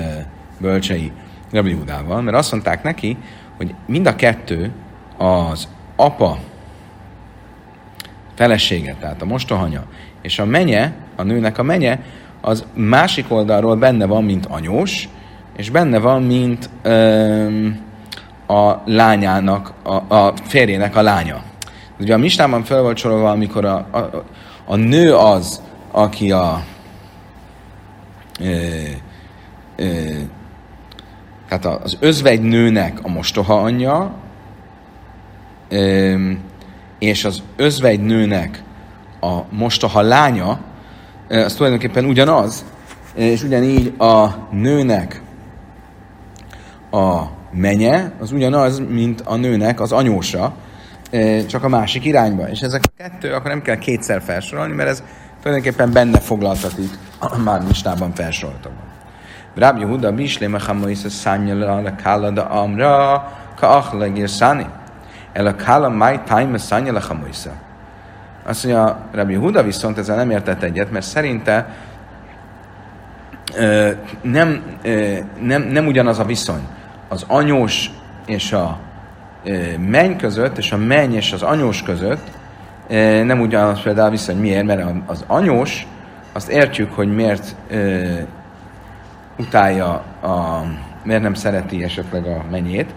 bölcsei 0.58 1.12
Rabbi 1.51 1.73
Hudával? 1.73 2.21
Mert 2.21 2.38
azt 2.38 2.51
mondták 2.51 2.84
neki, 2.84 3.17
hogy 3.58 3.75
mind 3.86 4.08
a 4.08 4.15
kettő 4.15 4.71
az 5.17 5.67
apa 5.95 6.38
felesége, 8.36 8.95
tehát 8.99 9.21
a 9.21 9.25
mostohanya, 9.25 9.84
és 10.21 10.39
a 10.39 10.45
menye, 10.45 10.93
a 11.15 11.23
nőnek 11.23 11.58
a 11.58 11.63
menye, 11.63 11.99
az 12.41 12.65
másik 12.73 13.32
oldalról 13.32 13.75
benne 13.75 14.06
van, 14.06 14.23
mint 14.23 14.45
anyós, 14.45 15.10
és 15.58 15.69
benne 15.69 15.99
van, 15.99 16.23
mint 16.23 16.69
öm, 16.82 17.86
a 18.47 18.81
lányának, 18.86 19.73
a, 19.83 20.15
a 20.15 20.33
férjének 20.43 20.95
a 20.95 21.01
lánya. 21.01 21.43
Ugye 21.99 22.13
a 22.13 22.17
mistában 22.17 22.63
fel 22.63 22.81
volt 22.81 22.97
sorolva, 22.97 23.29
amikor 23.29 23.65
a, 23.65 23.75
a, 23.75 24.23
a 24.65 24.75
nő 24.75 25.15
az, 25.15 25.62
aki 25.91 26.31
a 26.31 26.63
ö, 28.39 28.55
ö, 29.75 29.86
tehát 31.49 31.65
az 31.83 31.97
özvegy 31.99 32.41
nőnek 32.41 32.99
a 33.03 33.10
mostoha 33.10 33.62
anyja, 33.62 34.12
ö, 35.69 36.15
és 36.99 37.25
az 37.25 37.43
özvegy 37.55 38.01
nőnek 38.01 38.63
a 39.19 39.39
mostoha 39.49 40.01
lánya, 40.01 40.60
az 41.29 41.53
tulajdonképpen 41.53 42.05
ugyanaz, 42.05 42.65
és 43.13 43.43
ugyanígy 43.43 43.93
a 43.97 44.27
nőnek 44.51 45.21
a 46.91 47.37
menye, 47.51 48.12
az 48.19 48.31
ugyanaz, 48.31 48.81
mint 48.89 49.21
a 49.21 49.36
nőnek 49.36 49.79
az 49.79 49.91
anyósa, 49.91 50.53
csak 51.47 51.63
a 51.63 51.67
másik 51.67 52.05
irányba. 52.05 52.49
És 52.49 52.60
ezek 52.60 52.81
a 52.86 52.91
kettő, 52.97 53.33
akkor 53.33 53.49
nem 53.49 53.62
kell 53.62 53.77
kétszer 53.77 54.21
felsorolni, 54.21 54.73
mert 54.73 54.89
ez 54.89 55.03
tulajdonképpen 55.41 55.91
benne 55.91 56.19
foglaltatik 56.19 56.89
már 57.45 57.63
listában 57.67 58.13
felsoroltakban. 58.13 58.86
Rabbi 59.55 59.83
Huda 59.83 60.12
Bislé 60.12 60.47
Mechamois 60.47 61.03
a 61.03 61.10
Szányala 61.10 61.75
a 61.75 61.95
Kála 61.95 62.29
da 62.29 62.45
Amra 62.45 63.31
Ka 63.55 63.69
Achlegér 63.69 64.29
Szani. 64.29 64.65
El 65.33 65.45
a 65.45 65.55
Kála 65.55 65.89
Máj 65.89 66.19
Tájma 66.25 66.57
Szányala 66.57 66.99
Chamoisa. 66.99 67.51
Azt 68.45 68.63
mondja, 68.63 68.99
Rabbi 69.12 69.33
Huda 69.33 69.63
viszont 69.63 69.97
ezzel 69.97 70.15
nem 70.15 70.29
értett 70.29 70.63
egyet, 70.63 70.91
mert 70.91 71.05
szerinte 71.05 71.75
ö, 73.55 73.91
nem, 74.21 74.63
nem, 75.41 75.62
nem 75.62 75.88
ugyanaz 75.88 76.19
a 76.19 76.23
viszony. 76.23 76.62
Az 77.07 77.25
anyós 77.27 77.91
és 78.25 78.53
a 78.53 78.77
menny 79.77 80.15
között, 80.15 80.57
és 80.57 80.71
a 80.71 80.77
menny 80.77 81.13
és 81.13 81.33
az 81.33 81.41
anyós 81.41 81.83
között 81.83 82.27
nem 83.23 83.39
ugyanaz 83.39 83.81
például 83.81 84.09
viszony. 84.09 84.37
Miért? 84.37 84.65
Mert 84.65 84.83
az 85.05 85.23
anyós, 85.27 85.87
azt 86.33 86.49
értjük, 86.49 86.93
hogy 86.93 87.15
miért 87.15 87.55
utálja 89.37 89.89
a, 90.21 90.63
miért 91.03 91.21
nem 91.21 91.33
szereti 91.33 91.83
esetleg 91.83 92.25
a 92.25 92.43
mennyét. 92.51 92.93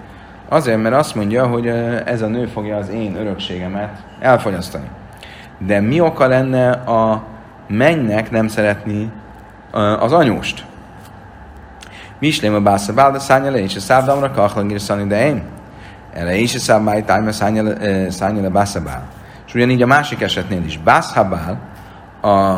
Azért, 0.49 0.83
mert 0.83 0.95
azt 0.95 1.15
mondja, 1.15 1.47
hogy 1.47 1.67
ez 2.05 2.23
a 2.23 2.27
nő 2.27 2.47
fogja 2.47 2.77
az 2.77 2.89
én 2.89 3.17
örökségemet 3.17 4.03
elfogyasztani. 4.21 4.89
De 5.59 5.81
mi 5.81 6.01
oka 6.01 6.27
lenne 6.27 6.71
a 6.71 7.23
mennynek 7.67 8.31
nem 8.31 8.49
szeretni 8.49 9.11
az 9.99 10.13
anyóst? 10.13 10.65
Mi 12.21 12.27
is 12.27 12.41
lém 12.41 12.55
a 12.55 12.61
básza 12.61 12.93
bálda 12.93 13.19
szányja 13.19 13.51
le, 13.51 13.59
és 13.59 13.77
a 13.77 13.81
szábdamra 13.81 14.31
kachlan 14.31 14.79
szani 14.79 15.07
de 15.07 15.27
én. 15.27 15.43
Erre 16.13 16.35
is 16.37 16.55
a 16.55 16.59
száb 16.59 16.83
máj 16.83 17.05
tájma 17.05 17.33
szányja 17.33 18.43
le 18.43 18.49
básza 18.49 18.83
bál. 18.83 19.09
És 19.47 19.55
ugyanígy 19.55 19.83
a 19.83 19.87
másik 19.87 20.21
esetnél 20.21 20.65
is. 20.65 20.79
Bászhabál 20.79 21.59
a 22.23 22.57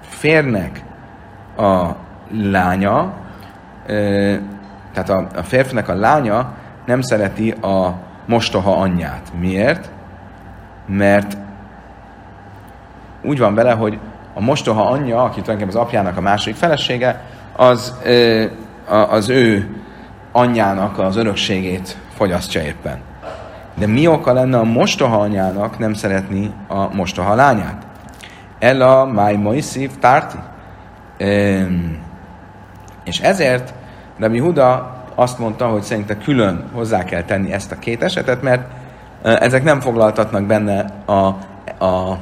férnek 0.00 0.82
a 1.56 1.88
lánya, 2.32 3.12
tehát 4.92 5.08
a, 5.08 5.26
a 5.36 5.42
férfinek 5.42 5.88
a 5.88 5.94
lánya 5.94 6.52
nem 6.86 7.00
szereti 7.00 7.50
a 7.50 7.94
mostoha 8.26 8.76
anyját. 8.76 9.32
Miért? 9.38 9.90
Mert 10.86 11.36
úgy 13.22 13.38
van 13.38 13.54
vele, 13.54 13.72
hogy 13.72 13.98
a 14.34 14.40
mostoha 14.40 14.88
anyja, 14.88 15.22
aki 15.22 15.40
tulajdonképpen 15.40 15.80
az 15.80 15.86
apjának 15.86 16.16
a 16.16 16.20
második 16.20 16.56
felesége, 16.56 17.20
az, 17.60 17.94
az 19.08 19.28
ő 19.28 19.76
anyjának 20.32 20.98
az 20.98 21.16
örökségét 21.16 21.96
fogyasztja 22.14 22.62
éppen. 22.62 22.98
De 23.74 23.86
mi 23.86 24.06
oka 24.06 24.32
lenne 24.32 24.58
a 24.58 24.64
mostoha 24.64 25.20
anyjának 25.20 25.78
nem 25.78 25.94
szeretni 25.94 26.52
a 26.68 26.94
mostoha 26.94 27.34
lányát? 27.34 27.86
Ella 28.58 29.04
máj 29.04 29.36
moiszív 29.36 29.90
tárti. 29.98 30.36
És 33.04 33.20
ezért 33.20 33.74
Rabbi 34.18 34.38
Huda 34.38 34.96
azt 35.14 35.38
mondta, 35.38 35.66
hogy 35.66 35.82
szerinte 35.82 36.16
külön 36.16 36.64
hozzá 36.72 37.04
kell 37.04 37.22
tenni 37.22 37.52
ezt 37.52 37.72
a 37.72 37.78
két 37.78 38.02
esetet, 38.02 38.42
mert 38.42 38.68
ezek 39.22 39.62
nem 39.62 39.80
foglaltatnak 39.80 40.44
benne 40.44 40.84
a, 41.04 41.12
a, 41.78 42.18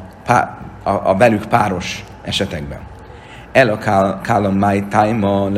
a, 0.82 0.90
a 1.04 1.14
belük 1.14 1.44
páros 1.44 2.04
esetekben. 2.22 2.87
El 3.58 3.68
a 3.68 4.20
kálom 4.20 4.54
máj 4.54 4.84
tájma 4.88 5.48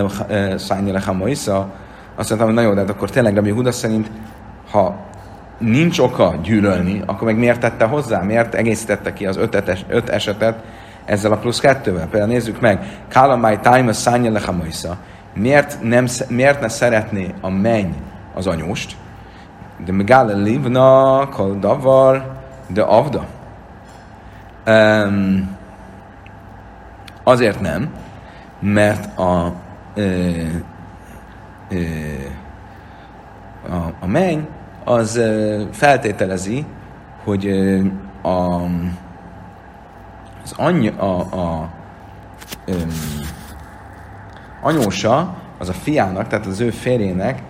szányja 0.57 0.93
lechamoisza, 0.93 1.69
azt 2.17 2.29
mondtam, 2.29 2.49
hogy 2.49 2.55
na 2.55 2.61
jó, 2.63 2.75
de 2.75 2.81
hát 2.81 2.91
akkor 2.91 3.11
tényleg 3.11 3.35
Rabbi 3.35 3.51
Huda 3.51 3.73
szerint, 3.73 4.11
ha 4.71 4.97
nincs 5.59 5.99
oka 5.99 6.35
gyűlölni, 6.43 7.03
akkor 7.07 7.27
meg 7.27 7.37
miért 7.37 7.61
tette 7.61 7.85
hozzá? 7.85 8.23
Miért 8.23 8.55
egészítette 8.55 9.13
ki 9.13 9.27
az 9.27 9.37
öt, 9.37 9.83
öt 9.89 10.09
esetet 10.09 10.63
ezzel 11.05 11.33
a 11.33 11.37
plusz 11.37 11.61
kettővel? 11.61 12.07
Például 12.07 12.33
nézzük 12.33 12.61
meg, 12.61 13.03
Kálamai 13.09 13.59
Tájma 13.59 13.93
Szánya 13.93 14.31
Lechamoisza. 14.31 14.97
Miért, 15.35 15.83
nem, 15.83 16.07
miért 16.29 16.61
ne 16.61 16.69
szeretné 16.69 17.35
a 17.41 17.51
menny 17.51 17.93
az 18.35 18.47
anyóst? 18.47 18.97
De 19.85 19.93
Megále 19.93 20.33
Livna, 20.33 21.29
Kol 21.29 21.57
Davar, 21.59 22.33
de 22.67 22.83
Avda. 22.83 23.25
Um, 24.67 25.59
azért 27.23 27.61
nem, 27.61 27.95
mert 28.61 29.19
a, 29.19 29.53
ö, 29.95 30.31
ö, 31.71 31.77
a, 33.69 33.93
a 34.01 34.07
menny 34.07 34.41
az 34.85 35.17
ö, 35.17 35.63
feltételezi, 35.73 36.65
hogy 37.25 37.47
ö, 37.47 37.81
a, 38.23 38.63
az 40.43 40.53
anyja, 40.57 40.93
a, 40.97 41.19
a 41.21 41.69
ö, 42.65 42.73
anyósa, 44.63 45.35
az 45.59 45.69
a 45.69 45.73
fiának, 45.73 46.29
tehát 46.29 46.47
az 46.47 46.61
ő 46.61 46.71
férjének 46.71 47.43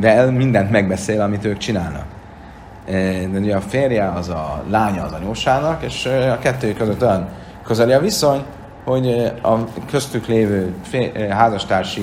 vel 0.00 0.30
mindent 0.30 0.70
megbeszél, 0.70 1.20
amit 1.20 1.44
ők 1.44 1.56
csinálnak. 1.56 2.04
De 3.30 3.38
ugye 3.38 3.56
a 3.56 3.60
férje 3.60 4.08
az 4.08 4.28
a 4.28 4.64
lánya 4.68 5.02
az 5.02 5.12
anyósának, 5.12 5.82
és 5.82 6.06
a 6.06 6.38
kettő 6.38 6.72
között 6.72 7.02
olyan 7.02 7.28
közeli 7.70 7.92
a 7.92 8.00
viszony, 8.00 8.42
hogy 8.84 9.32
a 9.42 9.54
köztük 9.90 10.26
lévő 10.26 10.74
házastársi 11.30 12.02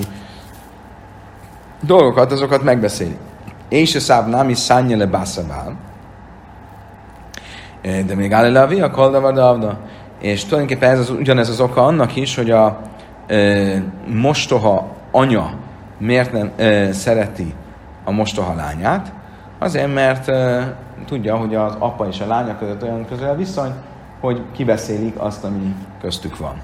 dolgokat, 1.80 2.32
azokat 2.32 2.62
megbeszéli. 2.62 3.16
És 3.68 3.94
a 3.94 4.00
száb 4.00 4.28
nem 4.28 4.48
is 4.48 4.58
szállja 4.58 4.96
le. 4.96 5.76
De 7.82 8.14
még 8.14 8.32
áll 8.32 8.52
le 8.52 8.62
a 8.62 8.66
via, 8.66 8.90
kolda 8.90 9.20
És 10.20 10.44
tulajdonképpen 10.44 10.90
ez 10.90 10.98
az, 10.98 11.10
ugyanez 11.10 11.48
az 11.48 11.60
oka 11.60 11.84
annak 11.84 12.16
is, 12.16 12.36
hogy 12.36 12.50
a 12.50 12.80
mostoha 14.06 14.86
anya 15.10 15.50
miért 15.98 16.32
nem 16.32 16.50
e, 16.56 16.92
szereti 16.92 17.54
a 18.04 18.10
mostoha 18.10 18.54
lányát? 18.54 19.12
Azért, 19.58 19.94
mert 19.94 20.28
e, 20.28 20.74
tudja, 21.06 21.36
hogy 21.36 21.54
az 21.54 21.76
apa 21.78 22.06
és 22.06 22.20
a 22.20 22.26
lánya 22.26 22.58
között 22.58 22.82
olyan 22.82 23.06
közel 23.06 23.36
viszony, 23.36 23.72
hogy 24.20 24.42
kibeszélik 24.52 25.14
azt, 25.16 25.44
ami 25.44 25.74
köztük 26.00 26.38
van. 26.38 26.60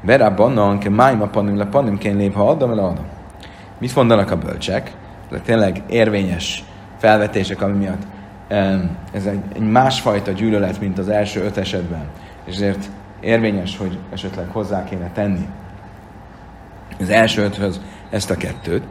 Verabban, 0.00 0.78
ke 0.78 0.90
májma 0.90 1.26
panim 1.26 1.56
le 1.56 1.66
panim 1.66 1.98
kén 1.98 2.16
lép, 2.16 2.34
ha 2.34 2.48
adom, 2.48 2.74
le 2.74 2.82
adom. 2.82 3.06
Mit 3.78 3.94
mondanak 3.94 4.30
a 4.30 4.36
bölcsek? 4.36 4.94
Ezek 5.30 5.42
tényleg 5.42 5.82
érvényes 5.88 6.64
felvetések, 6.96 7.62
ami 7.62 7.76
miatt 7.76 8.02
ez 9.12 9.26
egy, 9.26 9.40
egy 9.54 9.70
másfajta 9.70 10.30
gyűlölet, 10.30 10.80
mint 10.80 10.98
az 10.98 11.08
első 11.08 11.44
öt 11.44 11.56
esetben. 11.56 12.04
És 12.44 12.54
ezért 12.54 12.90
érvényes, 13.20 13.76
hogy 13.76 13.98
esetleg 14.12 14.48
hozzá 14.48 14.84
kéne 14.84 15.10
tenni 15.10 15.48
az 17.00 17.10
első 17.10 17.42
öthöz 17.42 17.80
ezt 18.10 18.30
a 18.30 18.36
kettőt. 18.36 18.82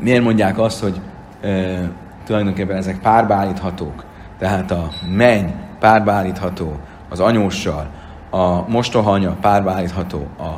Miért 0.00 0.22
mondják 0.22 0.58
azt, 0.58 0.80
hogy 0.80 1.00
e, 1.40 1.80
tulajdonképpen 2.24 2.76
ezek 2.76 2.98
párbeállíthatók? 2.98 4.04
Tehát 4.38 4.70
a 4.70 4.88
menny 5.16 5.48
párbeállítható 5.80 6.76
az 7.08 7.20
anyóssal, 7.20 7.86
a 8.30 8.68
mostohanya 8.68 9.36
párbeállítható 9.40 10.26
a 10.38 10.42
e, 10.42 10.56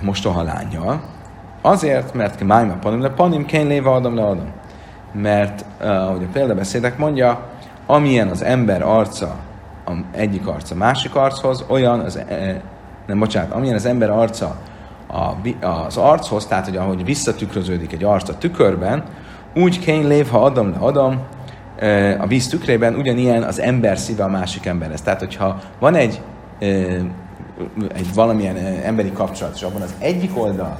mostoha 0.00 0.42
lányjal. 0.42 1.00
Azért, 1.62 2.14
mert 2.14 2.42
májma 2.42 2.74
panim 2.74 3.00
le 3.00 3.10
panim, 3.10 3.46
kén 3.46 3.66
léve 3.66 3.90
adom 3.90 4.14
le 4.14 4.22
adom. 4.22 4.50
Mert, 5.12 5.64
ahogy 5.80 6.22
a 6.22 6.32
példabeszédek 6.32 6.98
mondja, 6.98 7.40
amilyen 7.86 8.28
az 8.28 8.42
ember 8.42 8.82
arca 8.82 9.34
a 9.86 9.92
egyik 10.12 10.46
arca 10.46 10.74
másik 10.74 11.14
archoz, 11.14 11.64
olyan 11.68 12.00
az, 12.00 12.16
e, 12.16 12.60
nem 13.06 13.18
bocsánat, 13.18 13.52
amilyen 13.52 13.74
az 13.74 13.86
ember 13.86 14.10
arca 14.10 14.56
a, 15.06 15.66
az 15.66 15.96
archoz, 15.96 16.46
tehát 16.46 16.64
hogy 16.64 16.76
ahogy 16.76 17.04
visszatükröződik 17.04 17.92
egy 17.92 18.04
arc 18.04 18.28
a 18.28 18.38
tükörben, 18.38 19.04
úgy 19.54 19.78
kény 19.78 20.06
lév, 20.06 20.28
ha 20.28 20.44
adom 20.44 20.70
le 20.70 20.76
adom, 20.78 21.20
a 22.18 22.26
víz 22.26 22.48
tükrében 22.48 22.94
ugyanilyen 22.94 23.42
az 23.42 23.60
ember 23.60 23.98
szíve 23.98 24.24
a 24.24 24.28
másik 24.28 24.66
emberhez. 24.66 25.00
Tehát, 25.00 25.18
hogyha 25.18 25.60
van 25.78 25.94
egy, 25.94 26.20
e, 26.58 26.66
egy 27.94 28.14
valamilyen 28.14 28.56
emberi 28.84 29.12
kapcsolat, 29.12 29.54
és 29.54 29.62
abban 29.62 29.82
az 29.82 29.94
egyik 29.98 30.38
oldal 30.38 30.78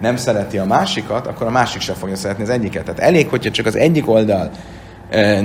nem 0.00 0.16
szereti 0.16 0.58
a 0.58 0.64
másikat, 0.64 1.26
akkor 1.26 1.46
a 1.46 1.50
másik 1.50 1.80
sem 1.80 1.94
fogja 1.94 2.16
szeretni 2.16 2.42
az 2.42 2.48
egyiket. 2.48 2.84
Tehát 2.84 3.00
elég, 3.00 3.28
hogyha 3.28 3.50
csak 3.50 3.66
az 3.66 3.76
egyik 3.76 4.08
oldal 4.08 4.50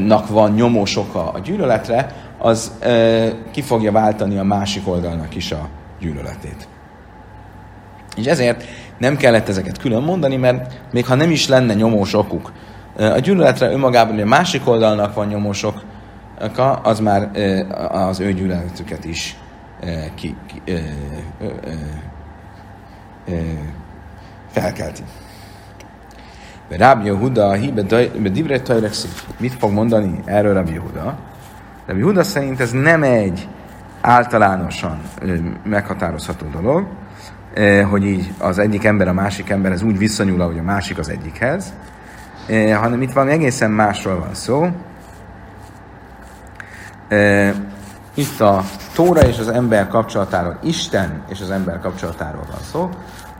nak 0.06 0.28
van 0.28 0.52
nyomós 0.52 0.98
oka 0.98 1.32
a 1.32 1.40
gyűlöletre, 1.40 2.16
az 2.38 2.72
ki 3.52 3.62
fogja 3.62 3.92
váltani 3.92 4.38
a 4.38 4.44
másik 4.44 4.88
oldalnak 4.88 5.36
is 5.36 5.52
a 5.52 5.68
gyűlöletét. 6.00 6.68
És 8.16 8.26
ezért 8.26 8.64
nem 8.98 9.18
kellett 9.18 9.50
ezeket 9.50 9.78
külön 9.78 10.04
mondani, 10.04 10.36
mert 10.36 10.80
még 10.92 11.06
ha 11.06 11.16
nem 11.16 11.32
is 11.32 11.48
lenne 11.48 11.74
nyomós 11.74 12.14
okuk, 12.14 12.52
a 13.00 13.20
gyűlöletre 13.20 13.72
önmagában, 13.72 14.20
a 14.20 14.26
másik 14.26 14.68
oldalnak 14.68 15.14
van 15.14 15.28
nyomós 15.28 15.64
oka, 15.64 16.74
az 16.74 17.00
már 17.00 17.30
az 17.90 18.20
ő 18.20 18.34
gyűlöletüket 18.34 19.06
is 19.06 19.38
ki, 20.16 20.36
ki, 20.48 20.62
felkelti. 24.52 25.04
Rabbi 26.70 27.06
Yehuda, 27.06 27.52
hibe 27.52 27.82
divre 28.30 28.62
Mit 29.38 29.54
fog 29.54 29.72
mondani 29.72 30.20
erről 30.26 30.54
Rabbi 30.54 30.72
Yehuda? 30.72 31.18
Rabbi 31.86 32.00
Yehuda 32.00 32.24
szerint 32.24 32.60
ez 32.60 32.72
nem 32.72 33.04
egy 33.04 33.48
általánosan 34.02 35.02
meghatározható 35.64 36.46
dolog, 36.52 36.88
hogy 37.90 38.06
így 38.06 38.34
az 38.38 38.60
egyik 38.60 38.84
ember 38.84 39.08
a 39.08 39.14
másik 39.14 39.50
emberhez 39.50 39.82
úgy 39.82 39.98
viszonyul, 39.98 40.42
ahogy 40.42 40.58
a 40.58 40.64
másik 40.64 40.98
az 40.98 41.10
egyikhez, 41.10 41.74
hanem 42.50 43.02
itt 43.02 43.12
valami 43.12 43.32
egészen 43.32 43.72
másról 43.72 44.20
van 44.20 44.34
szó. 44.34 44.68
Itt 48.14 48.40
a 48.40 48.64
Tóra 48.94 49.22
és 49.22 49.40
az 49.40 49.48
ember 49.48 49.88
kapcsolatáról, 49.88 50.58
Isten 50.64 51.24
és 51.30 51.42
az 51.42 51.52
ember 51.52 51.80
kapcsolatáról 51.80 52.46
van 52.52 52.62
szó. 52.72 52.90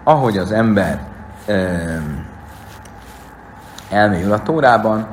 Ahogy 0.04 0.38
az 0.38 0.52
ember 0.52 1.02
elmélyül 3.90 4.32
a 4.32 4.42
Tórában, 4.42 5.08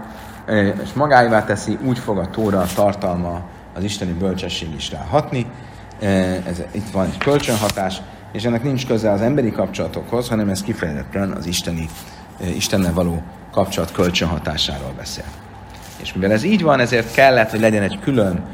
és 0.83 0.93
magáévá 0.93 1.45
teszi, 1.45 1.79
úgy 1.85 1.99
fog 1.99 2.19
a 2.19 2.31
Tóra 2.31 2.65
tartalma 2.75 3.41
az 3.75 3.85
isteni 3.85 4.13
bölcsesség 4.13 4.75
is 4.75 4.91
ráhatni. 4.91 5.47
Ez, 6.47 6.63
itt 6.71 6.91
van 6.91 7.05
egy 7.05 7.19
kölcsönhatás, 7.19 8.03
és 8.33 8.45
ennek 8.45 8.63
nincs 8.63 8.87
köze 8.87 9.11
az 9.11 9.21
emberi 9.21 9.51
kapcsolatokhoz, 9.51 10.29
hanem 10.29 10.49
ez 10.49 10.63
kifejezetten 10.63 11.31
az 11.31 11.47
isteni, 11.47 11.89
Istennel 12.55 12.93
való 12.93 13.23
kapcsolat 13.57 13.93
kölcsönhatásáról 13.93 14.93
beszél. 14.97 15.25
És 15.97 16.13
mivel 16.13 16.33
ez 16.33 16.43
így 16.43 16.63
van, 16.63 16.81
ezért 16.81 17.15
kellett, 17.15 17.51
hogy 17.51 17.61
legyen 17.61 17.83
egy 17.83 17.99
külön 18.03 18.45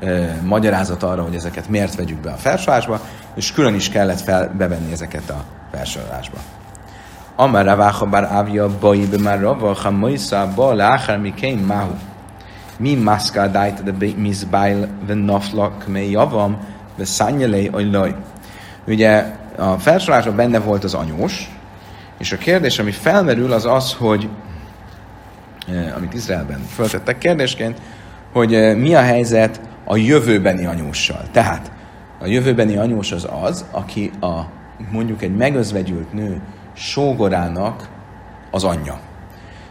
e, 0.00 0.40
magyarázat 0.42 1.02
arra, 1.02 1.22
hogy 1.22 1.34
ezeket 1.34 1.68
miért 1.68 1.94
vegyük 1.94 2.18
be 2.18 2.30
a 2.30 2.36
felsorolásba, 2.36 3.00
és 3.34 3.52
külön 3.52 3.74
is 3.74 3.88
kellett 3.88 4.20
fel, 4.20 4.54
bevenni 4.58 4.92
ezeket 4.92 5.30
a 5.30 5.44
felsorolásba. 5.72 6.36
Amar 7.36 7.64
Raváha 7.64 8.06
bár 8.06 8.24
Ávia 8.24 8.78
Baibe 8.80 9.18
már 9.18 9.40
Rava, 9.40 9.72
ha 9.74 9.90
Moisza 9.90 10.52
ba 10.54 10.72
leáchar 10.72 11.18
mi 11.18 11.34
kén 11.34 11.58
máhu. 11.58 11.94
Mi 12.78 12.94
maszka 12.94 13.46
dájt 13.46 13.82
de 13.82 14.06
mizbájl 14.16 14.86
ve 15.06 15.14
naflak 15.14 15.86
me 15.86 16.02
javam 16.02 16.58
ve 16.96 17.04
szányelé 17.04 17.70
laj. 17.72 18.14
Ugye 18.86 19.24
a 19.56 19.78
felsorolásban 19.78 20.36
benne 20.36 20.58
volt 20.58 20.84
az 20.84 20.94
anyós, 20.94 21.50
és 22.18 22.32
a 22.32 22.36
kérdés, 22.36 22.78
ami 22.78 22.90
felmerül, 22.90 23.52
az 23.52 23.66
az, 23.66 23.92
hogy 23.92 24.28
amit 25.96 26.14
Izraelben 26.14 26.60
föltettek 26.60 27.18
kérdésként, 27.18 27.80
hogy 28.32 28.76
mi 28.76 28.94
a 28.94 29.00
helyzet 29.00 29.60
a 29.84 29.96
jövőbeni 29.96 30.66
anyóssal. 30.66 31.22
Tehát 31.32 31.70
a 32.20 32.26
jövőbeni 32.26 32.76
anyós 32.76 33.12
az 33.12 33.28
az, 33.42 33.64
aki 33.70 34.10
a 34.20 34.40
mondjuk 34.90 35.22
egy 35.22 35.36
megözvegyült 35.36 36.12
nő 36.12 36.40
sógorának 36.72 37.88
az 38.50 38.64
anyja. 38.64 38.98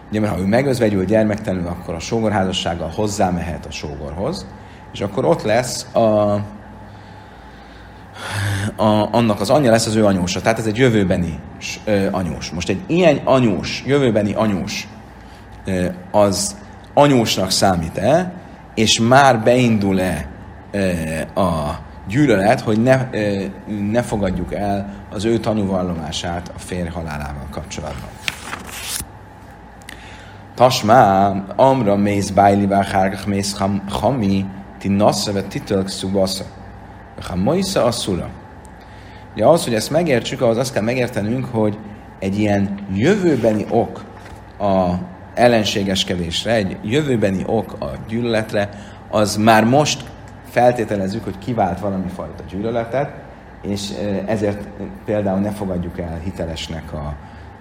Ugye, 0.09 0.19
mert 0.19 0.33
ha 0.33 0.39
ő 0.39 0.45
megözvegyült 0.45 1.07
gyermektelenül, 1.07 1.67
akkor 1.67 1.93
a 1.93 1.99
sógorházassággal 1.99 2.91
hozzámehet 2.95 3.65
a 3.65 3.71
sógorhoz, 3.71 4.45
és 4.93 5.01
akkor 5.01 5.25
ott 5.25 5.41
lesz 5.41 5.87
a, 5.93 5.99
a, 8.75 9.09
annak 9.11 9.39
az 9.39 9.49
anyja 9.49 9.71
lesz 9.71 9.85
az 9.85 9.95
ő 9.95 10.05
anyósa. 10.05 10.41
Tehát 10.41 10.59
ez 10.59 10.65
egy 10.65 10.77
jövőbeni 10.77 11.39
anyós. 12.11 12.51
Most 12.51 12.69
egy 12.69 12.81
ilyen 12.87 13.19
anyós, 13.23 13.83
jövőbeni 13.85 14.33
anyós, 14.33 14.87
az 16.11 16.55
anyósnak 16.93 17.51
számít-e, 17.51 18.33
és 18.75 18.99
már 18.99 19.43
beindul-e 19.43 20.27
a 21.35 21.79
gyűlölet, 22.07 22.61
hogy 22.61 22.81
ne, 22.81 23.09
ne 23.91 24.01
fogadjuk 24.01 24.53
el 24.53 24.93
az 25.11 25.25
ő 25.25 25.37
tanúvallomását 25.37 26.51
a 26.55 26.59
férj 26.59 26.89
halálával 26.89 27.47
kapcsolatban. 27.51 28.09
Tasmá, 30.55 31.33
amra 31.55 31.95
mész 31.95 32.29
bájli 32.29 32.65
vágárgach 32.65 33.27
mész 33.27 33.57
hami, 33.89 34.45
ti 34.79 34.87
nasszavet 34.87 35.47
titölk 35.47 35.87
szubasza. 35.87 36.43
Ha 37.27 37.35
moisza 37.35 37.83
a 37.83 37.91
szura. 37.91 38.29
Ugye 39.33 39.45
az, 39.45 39.63
hogy 39.63 39.73
ezt 39.73 39.91
megértsük, 39.91 40.41
ahhoz 40.41 40.57
azt 40.57 40.73
kell 40.73 40.83
megértenünk, 40.83 41.45
hogy 41.45 41.77
egy 42.19 42.39
ilyen 42.39 42.79
jövőbeni 42.93 43.65
ok 43.69 44.03
a 44.59 44.93
ellenségeskedésre, 45.37 46.53
egy 46.53 46.77
jövőbeni 46.83 47.43
ok 47.45 47.75
a 47.79 47.91
gyűlöletre, 48.07 48.69
az 49.09 49.35
már 49.35 49.63
most 49.63 50.03
feltételezzük, 50.49 51.23
hogy 51.23 51.37
kivált 51.37 51.79
valami 51.79 52.07
fajta 52.15 52.43
gyűlöletet, 52.49 53.11
és 53.61 53.93
ezért 54.25 54.67
például 55.05 55.39
ne 55.39 55.51
fogadjuk 55.51 55.99
el 55.99 56.19
hitelesnek 56.23 56.93
a 56.93 57.15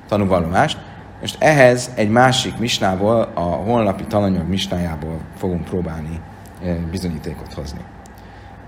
tanúvallomást. 0.09 0.79
Most 1.21 1.37
ehhez 1.39 1.91
egy 1.95 2.11
másik 2.11 2.59
misnából, 2.59 3.31
a 3.35 3.41
holnapi 3.41 4.05
tananyag 4.05 4.49
misnájából 4.49 5.19
fogunk 5.37 5.65
próbálni 5.65 6.21
bizonyítékot 6.91 7.53
hozni. 7.53 7.81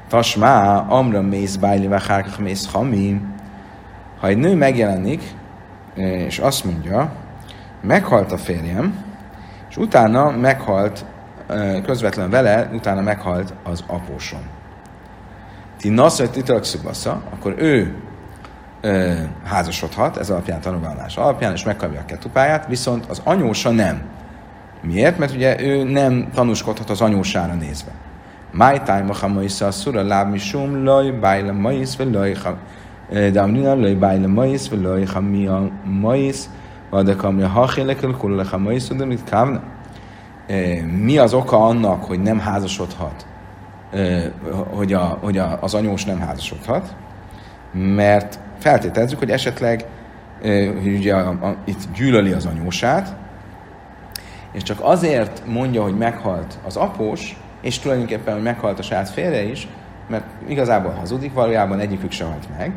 Tasmá, 0.08 0.76
amra 0.88 1.22
mész 1.22 1.56
bájli, 1.56 1.86
vachárkach 1.86 2.40
mész 2.40 2.70
hami. 2.72 3.20
Ha 4.20 4.26
egy 4.26 4.36
nő 4.36 4.54
megjelenik, 4.54 5.22
és 5.94 6.38
azt 6.38 6.64
mondja, 6.64 7.12
meghalt 7.80 8.32
a 8.32 8.36
férjem, 8.36 9.04
és 9.68 9.76
utána 9.76 10.30
meghalt, 10.30 11.04
közvetlen 11.84 12.30
vele, 12.30 12.70
utána 12.72 13.00
meghalt 13.00 13.54
az 13.62 13.84
apósom. 13.86 14.40
Ti 15.78 15.88
naszajt 15.88 16.30
titalakszubasza, 16.30 17.22
akkor 17.30 17.54
ő 17.56 17.94
ö, 18.80 19.12
házasodhat, 19.44 20.16
ez 20.16 20.30
alapján 20.30 20.60
tanulválás 20.60 21.16
alapján, 21.16 21.52
és 21.52 21.64
megkapja 21.64 22.00
a 22.00 22.04
ketupáját, 22.04 22.66
viszont 22.66 23.06
az 23.06 23.20
anyósa 23.24 23.70
nem. 23.70 24.02
Miért? 24.82 25.18
Mert 25.18 25.34
ugye 25.34 25.60
ő 25.60 25.82
nem 25.82 26.28
tanúskodhat 26.34 26.90
az 26.90 27.00
anyósára 27.00 27.54
nézve. 27.54 27.90
My 28.52 28.80
time 28.84 29.14
ha 29.20 29.28
moisa 29.28 29.66
asura 29.66 30.02
láb 30.02 30.30
misum 30.30 30.84
loj 30.84 31.10
bájla 31.10 31.52
mais 31.52 31.96
ve 31.96 32.04
loj 32.04 32.36
damnina 33.32 33.74
loj 33.74 33.94
bájla 33.94 34.26
mais 34.26 34.68
ve 34.68 34.76
loj 34.76 35.04
hamia 35.04 35.70
mais 35.84 36.48
vagy 36.48 36.66
kamja 37.16 37.48
hachélekül 37.48 38.16
kulle 38.16 38.44
ha 38.44 38.58
mais 38.58 38.88
de 38.88 39.04
mit 39.04 39.24
kávna. 39.24 39.62
Mi 41.02 41.18
az 41.18 41.34
oka 41.34 41.66
annak, 41.66 42.04
hogy 42.04 42.22
nem 42.22 42.38
házasodhat, 42.38 43.26
hogy, 44.70 44.92
a, 44.92 45.18
hogy 45.20 45.38
a, 45.38 45.58
az 45.60 45.74
anyós 45.74 46.04
nem 46.04 46.18
házasodhat? 46.18 46.96
Mert 47.72 48.38
feltételezzük, 48.58 49.18
hogy 49.18 49.30
esetleg 49.30 49.84
hogy 50.82 50.94
ugye 50.96 51.14
a, 51.14 51.28
a, 51.28 51.56
itt 51.64 51.78
gyűlöli 51.94 52.32
az 52.32 52.46
anyósát, 52.46 53.16
és 54.52 54.62
csak 54.62 54.78
azért 54.80 55.42
mondja, 55.46 55.82
hogy 55.82 55.96
meghalt 55.96 56.58
az 56.66 56.76
após, 56.76 57.36
és 57.60 57.78
tulajdonképpen, 57.78 58.34
hogy 58.34 58.42
meghalt 58.42 58.78
a 58.78 58.82
saját 58.82 59.08
férje 59.08 59.42
is, 59.42 59.68
mert 60.08 60.24
igazából 60.46 60.92
hazudik, 60.92 61.32
valójában 61.32 61.80
egyikük 61.80 62.10
sem 62.10 62.28
halt 62.28 62.48
meg, 62.58 62.72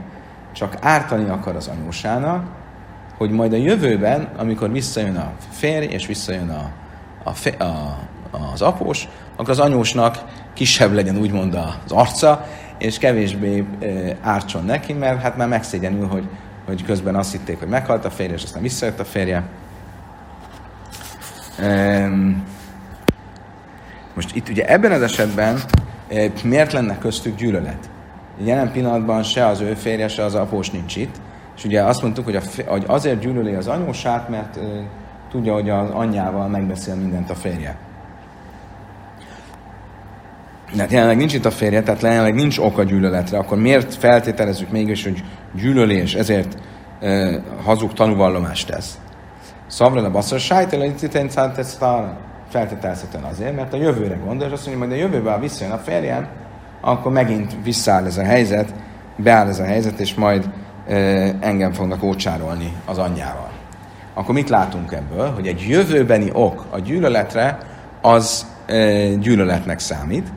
csak 0.52 0.78
ártani 0.82 1.30
akar 1.30 1.56
az 1.56 1.68
anyósának, 1.68 2.46
hogy 3.22 3.32
majd 3.32 3.54
a 3.54 3.58
jövőben, 3.58 4.28
amikor 4.38 4.72
visszajön 4.72 5.16
a 5.16 5.32
férj, 5.50 5.86
és 5.86 6.06
visszajön 6.06 6.50
a, 6.50 6.72
a, 7.24 7.64
a, 7.64 7.98
az 8.54 8.62
após, 8.62 9.08
akkor 9.36 9.50
az 9.50 9.60
anyósnak 9.60 10.24
kisebb 10.54 10.94
legyen 10.94 11.18
úgymond 11.18 11.54
az 11.56 11.92
arca, 11.92 12.48
és 12.78 12.98
kevésbé 12.98 13.66
e, 13.80 14.18
ártson 14.22 14.66
neki, 14.66 14.94
mert 14.94 15.22
hát 15.22 15.38
már 15.38 15.48
megszégyenül, 15.48 16.08
hogy, 16.08 16.24
hogy 16.66 16.86
közben 16.86 17.16
azt 17.16 17.32
hitték, 17.32 17.60
hogy 17.60 17.68
meghalt 17.68 18.06
a 18.06 18.10
férje, 18.10 18.36
és 18.36 18.44
aztán 18.44 18.62
visszajött 18.62 19.00
a 19.00 19.06
férje. 19.06 19.44
Most 24.14 24.36
itt 24.36 24.50
ugye 24.50 24.66
ebben 24.68 24.92
az 24.92 25.02
esetben 25.02 25.60
miért 26.44 26.74
lenne 26.74 26.98
köztük 26.98 27.36
gyűlölet? 27.38 27.90
Jelen 28.44 28.72
pillanatban 28.72 29.24
se 29.24 29.46
az 29.46 29.60
ő 29.60 29.74
férje, 29.74 30.08
se 30.08 30.24
az 30.24 30.36
após 30.36 30.70
nincs 30.70 30.96
itt. 30.96 31.16
És 31.62 31.68
ugye 31.68 31.84
azt 31.84 32.02
mondtuk, 32.02 32.26
hogy, 32.26 32.36
a, 32.36 32.42
hogy 32.66 32.84
azért 32.88 33.20
gyűlöli 33.20 33.54
az 33.54 33.68
anyósát, 33.68 34.30
mert 34.30 34.58
e, 34.58 34.62
tudja, 35.32 35.54
hogy 35.54 35.70
az 35.70 35.90
anyjával 35.90 36.48
megbeszél 36.48 36.96
mindent 36.96 37.30
a 37.30 37.36
férje. 37.36 37.78
De 40.74 40.82
hát 40.82 40.92
jelenleg 40.92 41.18
nincs 41.18 41.34
itt 41.34 41.46
a 41.46 41.52
férje, 41.52 41.84
tehát 41.84 42.02
jelenleg 42.02 42.34
nincs 42.34 42.58
oka 42.58 42.84
gyűlöletre, 42.84 43.38
akkor 43.38 43.58
miért 43.58 43.94
feltételezzük 43.94 44.72
mégis, 44.72 45.04
hogy 45.04 45.24
gyűlöli, 45.56 45.96
és 45.96 46.14
ezért 46.14 46.58
e, 47.02 47.42
hazug 47.64 47.94
tanúvallomást 47.94 48.68
tesz? 48.68 49.00
Szavra 49.68 50.04
a 50.04 50.12
basszor 50.12 50.40
sájtel, 50.40 50.94
feltételezhetően 52.50 53.24
azért, 53.24 53.56
mert 53.56 53.74
a 53.74 53.78
jövőre 53.78 54.20
gondol, 54.26 54.48
és 54.48 54.54
azt 54.54 54.68
mondja, 54.68 54.88
hogy 54.88 54.98
a 54.98 55.02
jövőben, 55.02 55.34
ha 55.34 55.40
visszajön 55.40 55.74
a 55.74 55.78
férjem, 55.78 56.28
akkor 56.82 57.12
megint 57.12 57.56
visszaáll 57.64 58.06
ez 58.06 58.18
a 58.18 58.24
helyzet, 58.24 58.74
beáll 59.16 59.48
ez 59.48 59.60
a 59.60 59.64
helyzet, 59.64 60.00
és 60.00 60.14
majd 60.14 60.50
engem 61.40 61.72
fognak 61.74 62.04
ócsárolni 62.04 62.74
az 62.86 62.98
anyjával. 62.98 63.50
Akkor 64.14 64.34
mit 64.34 64.50
látunk 64.50 64.92
ebből? 64.92 65.34
Hogy 65.34 65.48
egy 65.48 65.62
jövőbeni 65.68 66.30
ok 66.34 66.66
a 66.70 66.80
gyűlöletre, 66.80 67.58
az 68.02 68.46
gyűlöletnek 69.20 69.80
számít, 69.80 70.28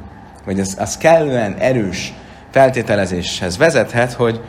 vagy 0.45 0.61
az, 0.61 0.77
az 0.79 0.97
kellően 0.97 1.55
erős 1.55 2.15
feltételezéshez 2.51 3.57
vezethet, 3.57 4.13
hogy, 4.13 4.41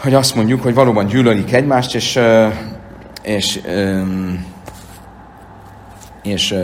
hogy 0.00 0.14
azt 0.14 0.34
mondjuk, 0.34 0.62
hogy 0.62 0.74
valóban 0.74 1.06
gyűlölik 1.06 1.52
egymást, 1.52 1.94
és, 1.94 2.18
és, 3.22 3.60
és 3.62 3.62
és 6.22 6.54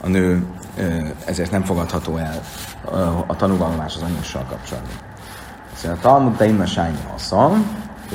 a 0.00 0.08
nő 0.08 0.46
ezért 1.24 1.50
nem 1.50 1.62
fogadható 1.62 2.16
el 2.16 2.40
a 3.26 3.36
tanúvallomás 3.36 3.94
az 3.94 4.02
anyóssal 4.02 4.44
kapcsolatban. 4.48 4.96
Szóval 5.84 5.98
a 5.98 6.02
Talmud 6.02 6.36
Teima 6.36 6.66
Sájni 6.66 6.98
Haszam, 7.10 7.66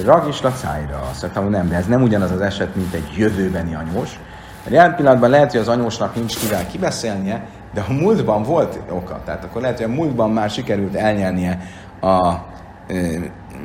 rag 0.06 0.28
is 0.28 0.42
lacájra. 0.42 1.12
Hogy 1.34 1.50
nem, 1.50 1.70
de 1.70 1.76
ez 1.76 1.86
nem 1.86 2.02
ugyanaz 2.02 2.32
az 2.32 2.42
eset, 2.42 2.76
mint 2.76 2.94
egy 2.94 3.14
jövőbeni 3.18 3.76
anyós. 3.76 4.20
Mert 4.64 4.76
jelen 4.76 4.96
pillanatban 4.96 5.30
lehet, 5.30 5.52
hogy 5.52 5.60
az 5.60 5.68
anyósnak 5.68 6.16
nincs 6.16 6.40
kivel 6.40 6.68
kibeszélnie, 6.68 7.46
de 7.74 7.86
a 7.88 7.94
múltban 7.94 8.44
volt 8.44 8.80
oka. 8.90 9.22
Tehát 9.26 9.44
akkor 9.44 9.62
lehet, 9.62 9.78
hogy 9.78 9.86
a 9.86 9.94
múltban 9.94 10.32
már 10.32 10.50
sikerült 10.50 10.96
elnyernie 10.96 11.60
a 12.02 12.36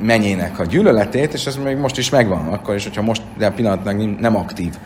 menyének 0.01 0.59
a 0.59 0.65
gyűlöletét, 0.65 1.33
és 1.33 1.45
ez 1.45 1.55
még 1.55 1.77
most 1.77 1.97
is 1.97 2.09
megvan. 2.09 2.47
Akkor 2.47 2.75
is, 2.75 2.83
hogyha 2.83 3.01
most, 3.01 3.21
de 3.37 3.45
a 3.45 3.51
pillanatnak 3.51 4.19
nem 4.19 4.35
aktív 4.35 4.77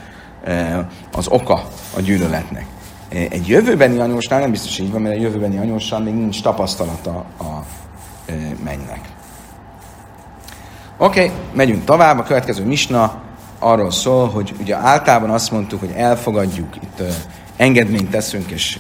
az 1.11 1.27
oka 1.27 1.61
a 1.97 2.01
gyűlöletnek. 2.01 2.65
Egy 3.09 3.47
jövőbeni 3.47 3.99
anyósnál 3.99 4.39
nem 4.39 4.51
biztos, 4.51 4.79
így 4.79 4.91
van, 4.91 5.01
mert 5.01 5.15
a 5.15 5.21
jövőbeni 5.21 5.57
anyóssal 5.57 5.99
még 5.99 6.13
nincs 6.13 6.41
tapasztalata 6.41 7.25
a 7.39 7.63
mennynek. 8.63 8.99
Oké, 10.97 11.23
okay, 11.23 11.37
megyünk 11.53 11.83
tovább. 11.83 12.19
A 12.19 12.23
következő 12.23 12.65
misna 12.65 13.21
arról 13.59 13.91
szól, 13.91 14.29
hogy 14.29 14.53
ugye 14.59 14.75
általában 14.75 15.29
azt 15.29 15.51
mondtuk, 15.51 15.79
hogy 15.79 15.93
elfogadjuk, 15.95 16.75
itt 16.75 17.01
engedményt 17.57 18.09
teszünk, 18.09 18.51
és 18.51 18.79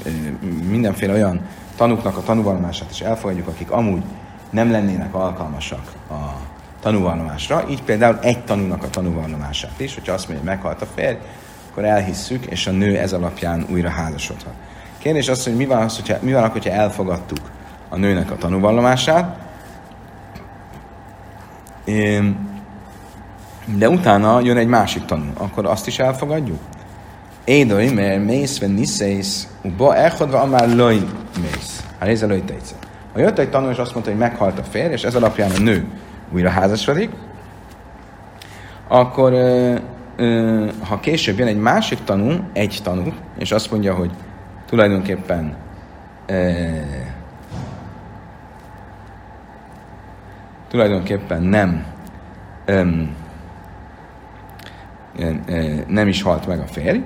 mindenféle 0.69 1.13
olyan 1.13 1.41
tanuknak 1.77 2.17
a 2.17 2.21
tanúvallomását 2.21 2.91
is 2.91 3.01
elfogadjuk, 3.01 3.47
akik 3.47 3.71
amúgy 3.71 4.03
nem 4.49 4.71
lennének 4.71 5.13
alkalmasak 5.13 5.91
a 6.09 6.15
tanúvallomásra. 6.81 7.65
Így 7.69 7.83
például 7.83 8.19
egy 8.21 8.43
tanúnak 8.43 8.83
a 8.83 8.89
tanúvallomását 8.89 9.79
is, 9.79 9.93
hogyha 9.93 10.13
azt 10.13 10.27
mondja, 10.27 10.45
hogy 10.45 10.55
meghalt 10.55 10.81
a 10.81 10.87
férj, 10.95 11.17
akkor 11.71 11.85
elhisszük, 11.85 12.45
és 12.45 12.67
a 12.67 12.71
nő 12.71 12.97
ez 12.97 13.13
alapján 13.13 13.65
újra 13.69 13.89
házasodhat. 13.89 14.53
Kérdés 14.97 15.29
az, 15.29 15.43
hogy 15.43 15.55
mi 15.55 15.65
van, 15.65 15.81
az, 15.81 15.95
hogyha, 15.95 16.17
mi 16.21 16.33
van 16.33 16.43
akkor, 16.43 16.61
hogyha 16.61 16.79
elfogadtuk 16.79 17.39
a 17.89 17.97
nőnek 17.97 18.31
a 18.31 18.35
tanúvallomását, 18.35 19.37
de 23.65 23.89
utána 23.89 24.39
jön 24.39 24.57
egy 24.57 24.67
másik 24.67 25.05
tanú, 25.05 25.31
akkor 25.37 25.65
azt 25.65 25.87
is 25.87 25.99
elfogadjuk? 25.99 26.59
Édoi, 27.43 27.93
mert 27.93 28.25
mész, 28.25 28.59
vagy 28.59 28.73
niszész, 28.73 29.47
uba 29.63 29.95
elhodva, 29.95 30.41
amár 30.41 30.75
loj 30.75 31.05
mész. 31.41 31.83
Hát 31.99 32.09
ez 32.09 32.23
a 32.23 32.27
loj 32.27 32.43
Ha 33.13 33.19
jött 33.19 33.39
egy 33.39 33.49
tanú, 33.49 33.69
és 33.69 33.77
azt 33.77 33.93
mondta, 33.93 34.11
hogy 34.11 34.19
meghalt 34.19 34.59
a 34.59 34.63
férj, 34.63 34.93
és 34.93 35.03
ez 35.03 35.15
alapján 35.15 35.51
a 35.51 35.59
nő 35.59 35.87
újra 36.33 36.49
házasodik, 36.49 37.09
akkor 38.87 39.33
ha 40.87 40.99
később 40.99 41.37
jön 41.37 41.47
egy 41.47 41.59
másik 41.59 42.03
tanú, 42.03 42.31
egy 42.53 42.79
tanú, 42.83 43.13
és 43.37 43.51
azt 43.51 43.71
mondja, 43.71 43.93
hogy 43.93 44.11
tulajdonképpen 44.65 45.55
tulajdonképpen 50.69 51.41
nem 51.41 51.85
nem 55.87 56.07
is 56.07 56.21
halt 56.21 56.47
meg 56.47 56.59
a 56.59 56.67
férj, 56.67 56.99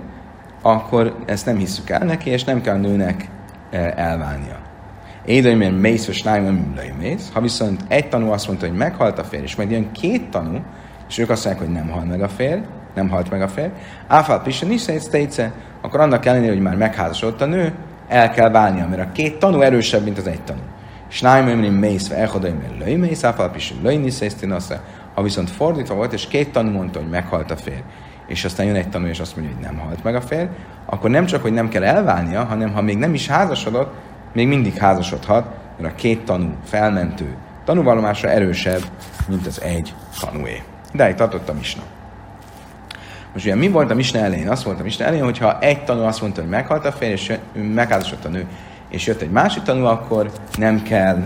akkor 0.61 1.15
ezt 1.25 1.45
nem 1.45 1.57
hisszük 1.57 1.89
el 1.89 2.05
neki, 2.05 2.29
és 2.29 2.43
nem 2.43 2.61
kell 2.61 2.77
nőnek 2.77 3.29
elválnia. 3.95 4.57
Édai, 5.25 5.55
mert 5.55 5.79
mész, 5.79 6.05
vagy 6.05 6.15
snájm, 6.15 6.75
mész. 6.99 7.29
Ha 7.33 7.41
viszont 7.41 7.81
egy 7.87 8.09
tanú 8.09 8.31
azt 8.31 8.47
mondta, 8.47 8.67
hogy 8.67 8.77
meghalt 8.77 9.19
a 9.19 9.23
férj, 9.23 9.43
és 9.43 9.55
majd 9.55 9.71
jön 9.71 9.91
két 9.91 10.29
tanú, 10.29 10.59
és 11.09 11.17
ők 11.17 11.29
azt 11.29 11.45
mondják, 11.45 11.65
hogy 11.65 11.75
nem 11.75 11.89
halt 11.89 12.09
meg 12.09 12.21
a 12.21 12.29
férj, 12.29 12.61
nem 12.95 13.09
halt 13.09 13.29
meg 13.29 13.41
a 13.41 13.47
férj, 13.47 13.71
áfál 14.07 14.41
pisen 14.41 14.71
is 14.71 14.81
szétsztéce, 14.81 15.51
akkor 15.81 15.99
annak 15.99 16.25
ellenére, 16.25 16.51
hogy 16.51 16.61
már 16.61 16.75
megházasodott 16.75 17.41
a 17.41 17.45
nő, 17.45 17.73
el 18.07 18.31
kell 18.31 18.49
válnia, 18.49 18.87
mert 18.87 19.01
a 19.01 19.11
két 19.11 19.39
tanú 19.39 19.61
erősebb, 19.61 20.03
mint 20.03 20.17
az 20.17 20.27
egy 20.27 20.41
tanú. 20.41 20.61
Snájm 21.13 21.47
ömrim 21.47 21.73
mész, 21.73 22.07
ve 22.07 22.15
echodai, 22.15 22.51
mert 22.51 22.77
löj 22.77 22.93
mész, 22.93 23.23
áfál 23.23 23.51
pisen 23.51 23.77
löj 23.83 23.95
niszésztinasze. 23.95 24.81
Ha 25.13 25.21
viszont 25.21 25.49
fordítva 25.49 25.95
volt, 25.95 26.13
és 26.13 26.27
két 26.27 26.51
tanú 26.51 26.71
mondta, 26.71 26.99
hogy 26.99 27.09
meghalt 27.09 27.51
a 27.51 27.55
férj, 27.55 27.83
és 28.27 28.45
aztán 28.45 28.65
jön 28.65 28.75
egy 28.75 28.89
tanú, 28.89 29.05
és 29.05 29.19
azt 29.19 29.35
mondja, 29.35 29.55
hogy 29.55 29.63
nem 29.63 29.77
halt 29.77 30.03
meg 30.03 30.15
a 30.15 30.21
férj, 30.21 30.47
akkor 30.85 31.09
nem 31.09 31.25
csak, 31.25 31.41
hogy 31.41 31.53
nem 31.53 31.69
kell 31.69 31.83
elválnia, 31.83 32.43
hanem 32.43 32.73
ha 32.73 32.81
még 32.81 32.97
nem 32.97 33.13
is 33.13 33.27
házasodott, 33.27 33.93
még 34.33 34.47
mindig 34.47 34.77
házasodhat, 34.77 35.45
mert 35.77 35.93
a 35.93 35.95
két 35.95 36.25
tanú 36.25 36.53
felmentő 36.63 37.35
tanúvallomása 37.65 38.29
erősebb, 38.29 38.81
mint 39.27 39.47
az 39.47 39.61
egy 39.61 39.93
tanúé. 40.19 40.61
Itt 40.93 41.15
tartott 41.15 41.49
a 41.49 41.53
misna. 41.53 41.81
Most 43.33 43.45
ugye 43.45 43.55
mi 43.55 43.69
volt 43.69 43.91
a 43.91 43.95
misna 43.95 44.19
elején? 44.19 44.49
Azt 44.49 44.63
volt 44.63 44.79
a 44.79 44.83
misna 44.83 45.05
elején, 45.05 45.23
hogyha 45.23 45.59
egy 45.59 45.83
tanú 45.83 46.03
azt 46.03 46.21
mondta, 46.21 46.41
hogy 46.41 46.49
meghalt 46.49 46.85
a 46.85 46.91
férj, 46.91 47.11
és 47.11 47.33
megházasodott 47.73 48.25
a 48.25 48.29
nő, 48.29 48.47
és 48.93 49.07
jött 49.07 49.21
egy 49.21 49.31
másik 49.31 49.63
tanú, 49.63 49.85
akkor 49.85 50.31
nem 50.57 50.83
kell 50.83 51.23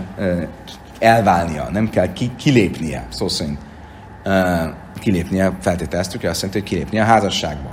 elválnia, 0.99 1.70
nem 1.72 1.89
kell 1.89 2.13
ki, 2.13 2.32
kilépnie, 2.36 3.05
szó 3.09 3.28
szerint 3.28 3.59
kilépnie, 4.99 5.51
feltételeztük, 5.61 6.24
azt 6.24 6.41
jelenti, 6.41 6.59
hogy 6.59 6.70
kilépnie 6.70 7.01
a 7.01 7.05
házasságba. 7.05 7.70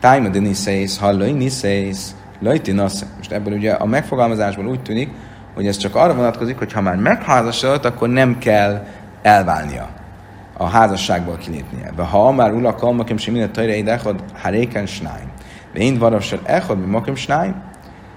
Time 0.00 0.28
de 0.28 0.38
niszész, 0.38 0.98
hallói 0.98 1.32
niszész, 1.32 2.14
lajti 2.40 2.72
Most 2.72 3.32
ebből 3.32 3.54
ugye 3.54 3.72
a 3.72 3.86
megfogalmazásból 3.86 4.66
úgy 4.66 4.82
tűnik, 4.82 5.10
hogy 5.54 5.66
ez 5.66 5.76
csak 5.76 5.94
arra 5.94 6.14
vonatkozik, 6.14 6.58
hogy 6.58 6.72
ha 6.72 6.80
már 6.80 6.96
megházasodott, 6.96 7.84
akkor 7.84 8.08
nem 8.08 8.38
kell 8.38 8.86
elválnia 9.22 9.88
a 10.56 10.66
házasságból 10.66 11.36
kilépnie. 11.36 11.90
De 11.96 12.02
ha 12.02 12.32
már 12.32 12.52
ula 12.52 12.74
kalmakim 12.74 13.16
sem 13.16 13.32
minden 13.32 13.52
tajra 13.52 13.72
idechod, 13.72 14.24
haréken 14.42 14.86
snáim. 14.86 15.28
De 15.72 15.78
én 15.78 15.98
varossal 15.98 16.40
echod, 16.44 16.80
mi 16.80 16.86
makim 16.86 17.14
snáim. 17.14 17.54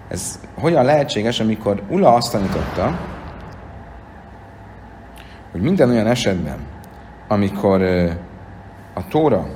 Ez 0.07 0.39
hogyan 0.53 0.85
lehetséges, 0.85 1.39
amikor 1.39 1.83
Ula 1.89 2.13
azt 2.13 2.31
tanította, 2.31 2.99
hogy 5.51 5.61
minden 5.61 5.89
olyan 5.89 6.07
esetben, 6.07 6.57
amikor 7.27 7.81
a 8.93 9.07
Tóra 9.09 9.47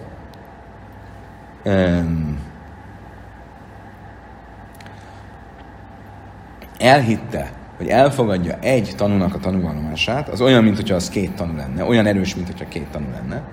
elhitte, 6.80 7.52
hogy 7.78 7.88
elfogadja 7.88 8.58
egy 8.60 8.94
tanúnak 8.98 9.36
a 9.36 9.40
tanúvallomását, 9.40 10.30
az 10.30 10.42
olyan, 10.42 10.64
mint 10.64 10.76
hogyha 10.76 10.96
az 10.96 11.10
két 11.10 11.36
tanú 11.36 11.56
lenne, 11.56 11.84
olyan 11.84 12.06
erős, 12.06 12.36
mint 12.36 12.48
hogyha 12.48 12.68
két 12.68 12.88
tanú 12.92 13.06
lenne. 13.12 13.44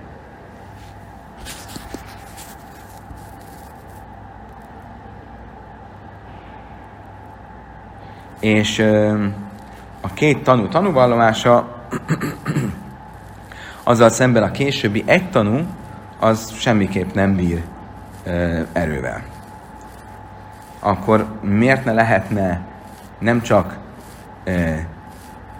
És 8.40 8.78
a 10.00 10.12
két 10.14 10.42
tanú 10.42 10.68
tanúvallomása 10.68 11.68
azzal 13.82 14.08
szemben 14.08 14.42
a 14.42 14.50
későbbi 14.50 15.02
egy 15.06 15.30
tanú, 15.30 15.66
az 16.18 16.52
semmiképp 16.56 17.12
nem 17.12 17.36
bír 17.36 17.62
erővel. 18.72 19.22
Akkor 20.80 21.26
miért 21.40 21.84
ne 21.84 21.92
lehetne 21.92 22.60
nem 23.18 23.42
csak 23.42 23.76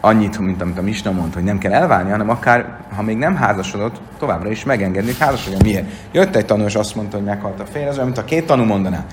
annyit, 0.00 0.38
mint 0.38 0.62
amit 0.62 0.78
a 0.78 0.82
Misna 0.82 1.10
mond, 1.10 1.34
hogy 1.34 1.42
nem 1.42 1.58
kell 1.58 1.72
elválni, 1.72 2.10
hanem 2.10 2.28
akár, 2.28 2.76
ha 2.96 3.02
még 3.02 3.16
nem 3.16 3.36
házasodott, 3.36 4.00
továbbra 4.18 4.50
is 4.50 4.64
megengedni, 4.64 5.10
hogy 5.10 5.20
házasodjon. 5.20 5.60
Miért? 5.64 5.90
Jött 6.12 6.36
egy 6.36 6.46
tanú, 6.46 6.64
és 6.64 6.74
azt 6.74 6.94
mondta, 6.94 7.16
hogy 7.16 7.26
meghalt 7.26 7.60
a 7.60 7.66
férj, 7.66 7.86
ez 7.86 7.94
olyan, 7.94 8.06
mint 8.06 8.18
a 8.18 8.24
két 8.24 8.46
tanú 8.46 8.64
mondaná. 8.64 9.04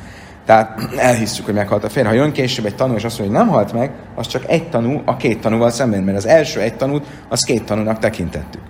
Tehát 0.46 0.94
elhisszük, 0.98 1.46
hogy 1.46 1.54
meghalt 1.54 1.84
a 1.84 1.90
férj. 1.90 2.08
Ha 2.08 2.14
jön 2.14 2.32
később 2.32 2.66
egy 2.66 2.76
tanú, 2.76 2.94
és 2.94 3.04
azt 3.04 3.20
mondja, 3.20 3.38
hogy 3.38 3.46
nem 3.46 3.56
halt 3.56 3.74
meg, 3.74 3.92
az 4.16 4.28
csak 4.28 4.44
egy 4.48 4.70
tanú 4.70 5.02
a 5.06 5.16
két 5.16 5.42
tanúval 5.42 5.70
szemben, 5.70 6.04
mert 6.04 6.18
az 6.18 6.26
első 6.26 6.60
egy 6.60 6.76
tanút, 6.76 7.06
az 7.30 7.44
két 7.44 7.64
tanúnak 7.64 8.00
tekintettük. 8.00 8.62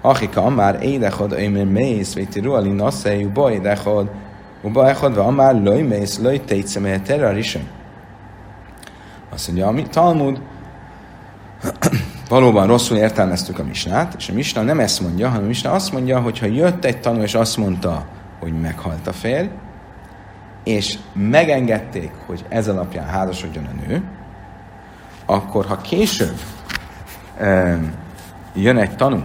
Achika, 0.00 0.48
már 0.48 0.82
édechod, 0.82 1.32
émér 1.38 1.64
mész, 1.64 2.14
véti 2.14 2.40
ruali 2.40 2.70
naszejú, 2.70 3.32
ba 3.32 3.52
édechod, 3.52 4.10
uba 4.62 4.88
echod, 4.88 5.34
már 5.34 5.54
löj 5.54 5.82
mész, 5.82 6.18
löj 6.18 6.40
tétsze, 6.40 6.80
mert 6.80 7.02
terrorisem. 7.02 7.62
Azt 9.32 9.46
mondja, 9.46 9.68
a 9.68 9.88
Talmud 9.88 10.40
valóban 12.28 12.66
rosszul 12.66 12.96
értelmeztük 12.96 13.58
a 13.58 13.64
misnát, 13.64 14.14
és 14.18 14.28
a 14.28 14.32
misna 14.32 14.62
nem 14.62 14.80
ezt 14.80 15.00
mondja, 15.00 15.28
hanem 15.28 15.44
a 15.44 15.46
misna 15.46 15.70
azt 15.70 15.92
mondja, 15.92 16.20
hogy 16.20 16.38
ha 16.38 16.46
jött 16.46 16.84
egy 16.84 17.00
tanú, 17.00 17.22
és 17.22 17.34
azt 17.34 17.56
mondta, 17.56 18.04
hogy 18.40 18.60
meghalt 18.60 19.06
a 19.06 19.12
férj, 19.12 19.48
és 20.66 20.98
megengedték, 21.12 22.10
hogy 22.26 22.44
ez 22.48 22.68
alapján 22.68 23.06
házasodjon 23.06 23.64
a 23.64 23.86
nő, 23.86 24.02
akkor 25.26 25.66
ha 25.66 25.76
később 25.76 26.38
um, 27.40 27.92
jön 28.54 28.78
egy 28.78 28.96
tanú, 28.96 29.22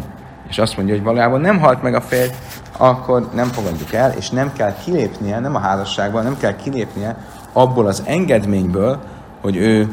és 0.49 0.57
azt 0.57 0.77
mondja, 0.77 0.95
hogy 0.95 1.03
valójában 1.03 1.41
nem 1.41 1.59
halt 1.59 1.81
meg 1.81 1.93
a 1.93 2.01
férj, 2.01 2.29
akkor 2.77 3.29
nem 3.33 3.47
fogadjuk 3.47 3.93
el, 3.93 4.11
és 4.11 4.29
nem 4.29 4.53
kell 4.53 4.75
kilépnie, 4.83 5.39
nem 5.39 5.55
a 5.55 5.59
házasságban, 5.59 6.23
nem 6.23 6.37
kell 6.37 6.55
kilépnie 6.55 7.17
abból 7.53 7.87
az 7.87 8.03
engedményből, 8.05 8.99
hogy 9.41 9.55
ő 9.55 9.87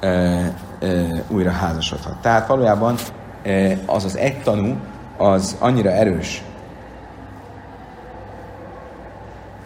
e, 0.00 0.08
e, 0.08 0.52
újra 1.28 1.50
házasodhat. 1.50 2.16
Tehát 2.20 2.46
valójában 2.46 2.94
e, 3.42 3.78
az 3.86 4.04
az 4.04 4.16
egy 4.16 4.42
tanú, 4.42 4.76
az 5.16 5.56
annyira 5.58 5.90
erős 5.90 6.42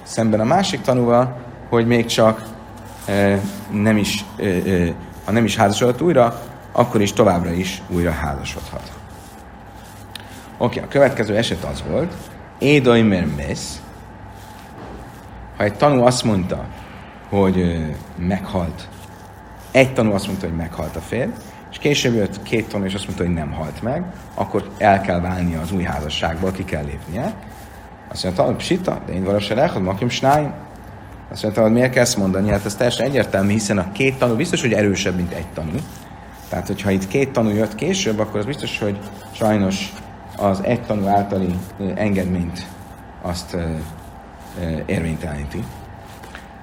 szemben 0.06 0.40
a 0.40 0.44
másik 0.44 0.80
tanúval, 0.80 1.36
hogy 1.68 1.86
még 1.86 2.06
csak 2.06 2.42
e, 3.06 3.40
nem 3.70 3.96
is, 3.96 4.24
e, 4.36 4.44
e, 4.44 4.94
ha 5.24 5.32
nem 5.32 5.44
is 5.44 5.56
házasodott 5.56 6.02
újra, 6.02 6.42
akkor 6.72 7.00
is 7.00 7.12
továbbra 7.12 7.50
is 7.50 7.82
újra 7.88 8.10
házasodhat. 8.10 8.92
Oké, 10.58 10.80
a 10.80 10.88
következő 10.88 11.36
eset 11.36 11.64
az 11.64 11.84
volt, 11.88 12.14
Édaimer 12.58 13.26
mész, 13.36 13.80
ha 15.56 15.64
egy 15.64 15.74
tanú 15.74 16.02
azt 16.02 16.24
mondta, 16.24 16.64
hogy 17.28 17.58
ö, 17.58 17.78
meghalt, 18.26 18.88
egy 19.70 19.92
tanú 19.92 20.12
azt 20.12 20.26
mondta, 20.26 20.46
hogy 20.46 20.56
meghalt 20.56 20.96
a 20.96 21.00
férj, 21.00 21.30
és 21.70 21.78
később 21.78 22.14
jött 22.14 22.42
két 22.42 22.68
tanú, 22.68 22.84
és 22.84 22.94
azt 22.94 23.04
mondta, 23.04 23.24
hogy 23.24 23.34
nem 23.34 23.52
halt 23.52 23.82
meg, 23.82 24.04
akkor 24.34 24.70
el 24.78 25.00
kell 25.00 25.20
válnia 25.20 25.60
az 25.60 25.72
új 25.72 25.82
házasságból, 25.82 26.50
ki 26.50 26.64
kell 26.64 26.84
lépnie. 26.84 27.34
Azt 28.08 28.24
mondta, 28.24 28.42
hogy 28.42 28.56
psita, 28.56 29.00
de 29.06 29.12
én 29.12 29.24
valósa 29.24 29.54
lehad, 29.54 29.82
makim 29.82 30.08
snáim. 30.08 30.52
Azt 31.30 31.42
mondta, 31.42 31.62
hogy 31.62 31.72
miért 31.72 31.92
kell 31.92 32.02
ezt 32.02 32.16
mondani? 32.16 32.50
Hát 32.50 32.64
ez 32.64 32.74
teljesen 32.74 33.06
egyértelmű, 33.06 33.52
hiszen 33.52 33.78
a 33.78 33.92
két 33.92 34.18
tanú 34.18 34.36
biztos, 34.36 34.60
hogy 34.60 34.72
erősebb, 34.72 35.16
mint 35.16 35.32
egy 35.32 35.46
tanú. 35.54 35.70
Tehát, 36.48 36.66
hogyha 36.66 36.90
itt 36.90 37.08
két 37.08 37.32
tanú 37.32 37.48
jött 37.48 37.74
később, 37.74 38.18
akkor 38.18 38.40
az 38.40 38.46
biztos, 38.46 38.78
hogy 38.78 38.98
sajnos 39.32 39.92
az 40.36 40.60
egy 40.62 40.82
tanú 40.82 41.06
általi 41.06 41.54
engedményt 41.94 42.66
azt 43.22 43.56
érvényteleníti. 44.86 45.64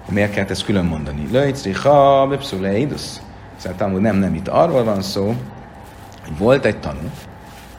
Miért 0.10 0.32
kellett 0.32 0.50
ezt 0.50 0.66
külön 0.66 0.86
mondani? 0.86 1.28
Löjtricha, 1.32 2.28
bepszuleidus. 2.30 3.02
Szerintem, 3.56 3.91
hogy 3.91 4.02
nem, 4.02 4.16
nem, 4.16 4.36
itt 4.36 4.48
arról 4.48 4.84
van 4.84 5.02
szó, 5.02 5.26
hogy 6.24 6.38
volt 6.38 6.66
egy 6.66 6.80
tanú, 6.80 7.10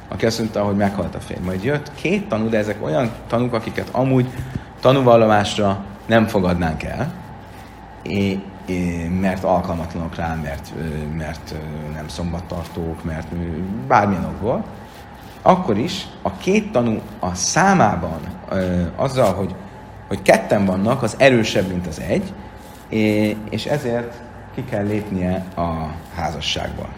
aki 0.09 0.27
azt 0.27 0.39
mondta, 0.39 0.63
hogy 0.63 0.77
meghalt 0.77 1.15
a 1.15 1.21
férj. 1.21 1.41
Majd 1.41 1.65
jött 1.65 1.95
két 1.95 2.29
tanú, 2.29 2.49
de 2.49 2.59
ezek 2.59 2.85
olyan 2.85 3.11
tanúk, 3.27 3.55
akiket 3.55 3.89
amúgy 3.93 4.27
tanúvallomásra 4.81 5.85
nem 6.07 6.27
fogadnánk 6.27 6.83
el, 6.83 7.13
é, 8.03 8.43
é, 8.67 9.09
mert 9.09 9.45
alkalmatlanok 9.45 10.15
rá, 10.15 10.35
mert, 10.43 10.73
mert 11.17 11.55
nem 11.95 12.09
szombattartók, 12.09 13.05
mert 13.05 13.35
bármilyen 13.87 14.25
okból, 14.25 14.65
akkor 15.43 15.79
is 15.79 16.07
a 16.23 16.37
két 16.37 16.73
tanú 16.73 17.01
a 17.19 17.35
számában 17.35 18.21
azzal, 18.97 19.35
hogy, 19.35 19.55
hogy 20.09 20.23
ketten 20.23 20.65
vannak, 20.65 21.03
az 21.03 21.15
erősebb, 21.19 21.69
mint 21.69 21.87
az 21.87 22.01
egy, 22.01 22.33
és 23.51 23.65
ezért 23.65 24.15
ki 24.55 24.65
kell 24.65 24.85
lépnie 24.85 25.45
a 25.57 25.95
házasságból. 26.15 26.89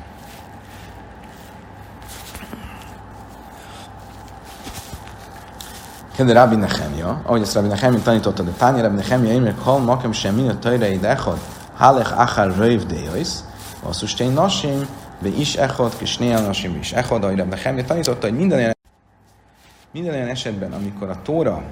Kedve 6.17 6.33
Rabbi 6.33 6.57
Nechemia, 6.57 7.21
ahogy 7.25 7.41
ezt 7.41 7.55
Rabbi 7.55 7.69
Nechemia 7.69 8.03
tanította, 8.03 8.43
de 8.43 8.51
Tányi 8.51 8.81
Rabbi 8.81 8.97
Nechemia, 8.97 9.33
én 9.33 9.43
meg 9.43 9.59
hal 9.59 9.79
makem 9.79 10.13
sem 10.13 10.35
minő 10.35 10.55
tajrei 10.55 10.99
dechod, 10.99 11.39
halech 11.75 12.21
achar 12.21 12.57
röv 12.57 12.83
deois, 12.83 13.29
vasszustény 13.83 14.33
nasim, 14.33 14.87
be 15.23 15.29
is 15.29 15.55
echod, 15.55 15.97
kis 15.97 16.19
néha 16.19 16.41
nasim 16.41 16.77
is 16.81 16.93
echod, 16.93 17.25
ahogy 17.25 17.37
Rabbi 17.37 17.51
Nechemia 17.51 17.85
tanította, 17.85 18.27
hogy 18.27 18.37
minden 18.37 18.59
olyan, 18.59 18.77
minden 19.93 20.15
olyan 20.15 20.29
esetben, 20.29 20.73
amikor 20.73 21.09
a 21.09 21.23
Tóra 21.23 21.63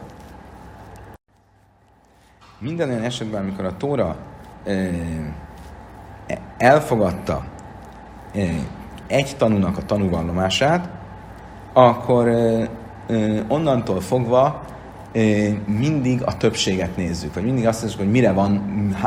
minden 2.59 2.88
olyan 2.88 3.03
esetben, 3.03 3.42
amikor 3.42 3.64
a 3.64 3.76
Tóra 3.76 4.16
elfogadta 6.59 7.45
egy 9.07 9.36
tanúnak 9.36 9.76
a 9.76 9.82
tanúvallomását, 9.82 10.88
akkor 11.72 12.28
onnantól 13.48 14.00
fogva 14.00 14.62
mindig 15.66 16.22
a 16.24 16.36
többséget 16.36 16.96
nézzük, 16.96 17.34
vagy 17.34 17.44
mindig 17.44 17.66
azt 17.66 17.82
nézzük, 17.82 17.98
hogy 17.98 18.11
mire, 18.11 18.32
van, 18.32 18.50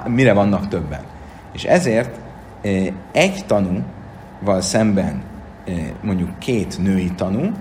mire 0.08 0.34
vannak 0.34 0.68
többen. 0.68 1.02
És 1.54 1.64
ezért 1.64 2.20
egy 3.12 3.46
tanúval 3.46 4.62
szemben 4.62 5.22
mondjuk 6.02 6.40
két 6.40 6.78
női 6.78 7.12
tanú, 7.12 7.52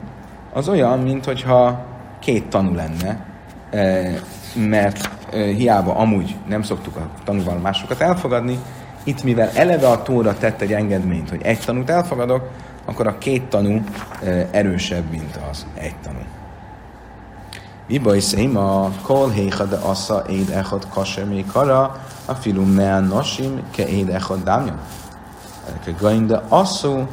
az 0.52 0.68
olyan, 0.68 0.98
mint 0.98 1.24
hogyha 1.24 1.84
két 2.18 2.48
tanú 2.48 2.74
lenne, 2.74 3.24
mert 4.54 5.10
hiába 5.32 5.94
amúgy 5.94 6.36
nem 6.48 6.62
szoktuk 6.62 6.96
a 6.96 7.08
tanúvallomásokat 7.24 8.00
elfogadni, 8.00 8.58
itt 9.04 9.22
mivel 9.22 9.50
eleve 9.54 9.88
a 9.88 10.02
tóra 10.02 10.38
tett 10.38 10.60
egy 10.60 10.72
engedményt, 10.72 11.30
hogy 11.30 11.42
egy 11.42 11.58
tanút 11.58 11.90
elfogadok, 11.90 12.50
akkor 12.86 13.06
a 13.06 13.18
két 13.18 13.42
tanú 13.42 13.82
erősebb, 14.50 15.10
mint 15.10 15.38
az 15.50 15.66
egy 15.74 15.96
tanú. 16.02 16.18
Mi 17.88 17.98
baj 17.98 18.20
szém 18.20 18.56
a 18.56 18.90
kol 19.02 19.30
héha 19.30 19.64
de 19.64 19.76
assza 19.76 20.24
éd 20.28 20.50
echad 20.50 20.88
kasemé 20.88 21.44
kara, 21.52 22.00
a 22.24 22.32
filum 22.34 22.68
mea 22.68 23.00
nosim 23.00 23.62
ke 23.70 23.88
éd 23.88 24.08
echad 24.08 24.42
dámja. 24.42 24.78
Gain 25.98 26.26
de 26.26 26.42
asszó 26.48 27.06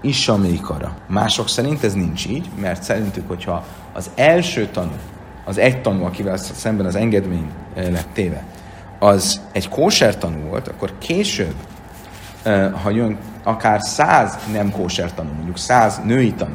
isamé 0.00 0.56
kara. 0.56 0.96
Mások 1.06 1.48
szerint 1.48 1.84
ez 1.84 1.94
nincs 1.94 2.26
így, 2.26 2.50
mert 2.60 2.82
szerintük, 2.82 3.28
hogyha 3.28 3.64
az 3.92 4.10
első 4.14 4.66
tanú, 4.66 4.94
az 5.44 5.58
egy 5.58 5.80
tanú, 5.82 6.04
akivel 6.04 6.36
szemben 6.36 6.86
az 6.86 6.94
engedmény 6.94 7.50
lett 7.74 8.08
téve, 8.12 8.44
az 8.98 9.40
egy 9.52 9.68
kóser 9.68 10.18
tanú 10.18 10.48
volt, 10.48 10.68
akkor 10.68 10.92
később, 10.98 11.54
ha 12.82 12.90
jön 12.90 13.16
akár 13.42 13.80
száz 13.80 14.38
nem 14.52 14.70
kóser 14.70 15.14
tanú, 15.14 15.30
mondjuk 15.32 15.58
száz 15.58 16.00
női 16.04 16.32
tanú, 16.32 16.54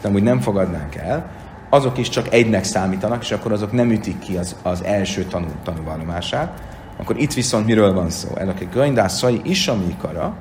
de 0.00 0.08
amúgy 0.08 0.22
nem 0.22 0.40
fogadnánk 0.40 0.94
el, 0.94 1.30
azok 1.70 1.98
is 1.98 2.08
csak 2.08 2.32
egynek 2.32 2.64
számítanak, 2.64 3.22
és 3.22 3.32
akkor 3.32 3.52
azok 3.52 3.72
nem 3.72 3.90
ütik 3.90 4.18
ki 4.18 4.36
az, 4.36 4.56
az 4.62 4.84
első 4.84 5.24
tanú, 5.24 5.46
tanúvallomását. 5.64 6.60
Akkor 6.96 7.16
itt 7.18 7.32
viszont 7.32 7.66
miről 7.66 7.92
van 7.92 8.10
szó? 8.10 8.28
El 8.34 8.48
aki 8.48 8.68
göndás 8.72 9.12
szai 9.12 9.40
is 9.44 9.68
a 9.68 9.76
mikara. 9.86 10.34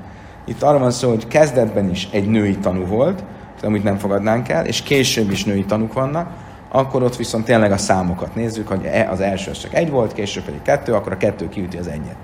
Itt 0.46 0.62
arra 0.62 0.78
van 0.78 0.92
szó, 0.92 1.10
hogy 1.10 1.28
kezdetben 1.28 1.90
is 1.90 2.08
egy 2.12 2.30
női 2.30 2.58
tanú 2.58 2.86
volt, 2.86 3.24
amit 3.64 3.84
nem 3.84 3.98
fogadnánk 3.98 4.50
el, 4.50 4.66
és 4.66 4.82
később 4.82 5.32
is 5.32 5.44
női 5.44 5.66
tanúk 5.66 5.94
vannak, 5.94 6.30
akkor 6.70 7.04
ott 7.04 7.16
viszont 7.16 7.46
tényleg 7.46 7.72
a 7.72 7.78
számokat 7.78 8.36
nézzük, 8.36 8.68
hogy 8.68 8.86
e, 8.86 9.10
az 9.10 9.20
első 9.20 9.52
csak 9.52 9.74
egy 9.74 9.90
volt, 9.90 10.14
később 10.14 10.44
pedig 10.44 10.62
kettő, 10.62 10.94
akkor 10.94 11.12
a 11.12 11.18
kettő 11.18 11.50
kiüti 11.50 11.78
az 11.78 11.88
egyet. 11.88 12.16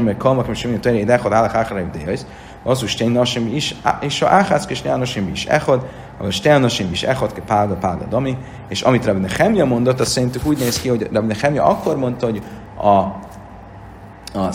Meg 0.00 0.16
kalmak, 0.16 0.46
mert 0.46 0.58
semmi 0.58 0.78
töré, 0.78 1.04
de 1.04 1.12
echod 1.12 1.32
állak 1.32 1.54
áharaim 1.54 1.90
déhajsz, 1.92 2.26
az 2.62 2.82
úgy 2.82 2.88
stein 2.88 3.10
nasim 3.10 3.54
is, 3.54 3.74
és 4.00 4.22
a 4.22 4.28
áhász 4.28 4.66
és 4.68 4.82
nasim 4.82 5.28
is. 5.32 5.46
Echod, 5.46 5.86
a 6.18 6.30
stein 6.30 6.60
nasim 6.60 6.88
is. 6.92 7.02
Echod, 7.02 7.32
ke 7.32 7.40
pálda, 7.40 7.74
pálda, 7.74 8.04
dami, 8.04 8.36
és 8.68 8.82
amit 8.82 9.04
Rabbi 9.04 9.20
Nehemia 9.20 9.64
mondott, 9.64 10.00
az 10.00 10.08
szerintük 10.08 10.46
úgy 10.46 10.58
néz 10.58 10.80
ki, 10.80 10.88
Rabbi 11.12 11.26
Nehemia 11.26 11.64
akkor 11.64 11.96
mondta, 11.96 12.26
hogy 12.26 12.42
a, 12.76 12.88
a 14.38 14.52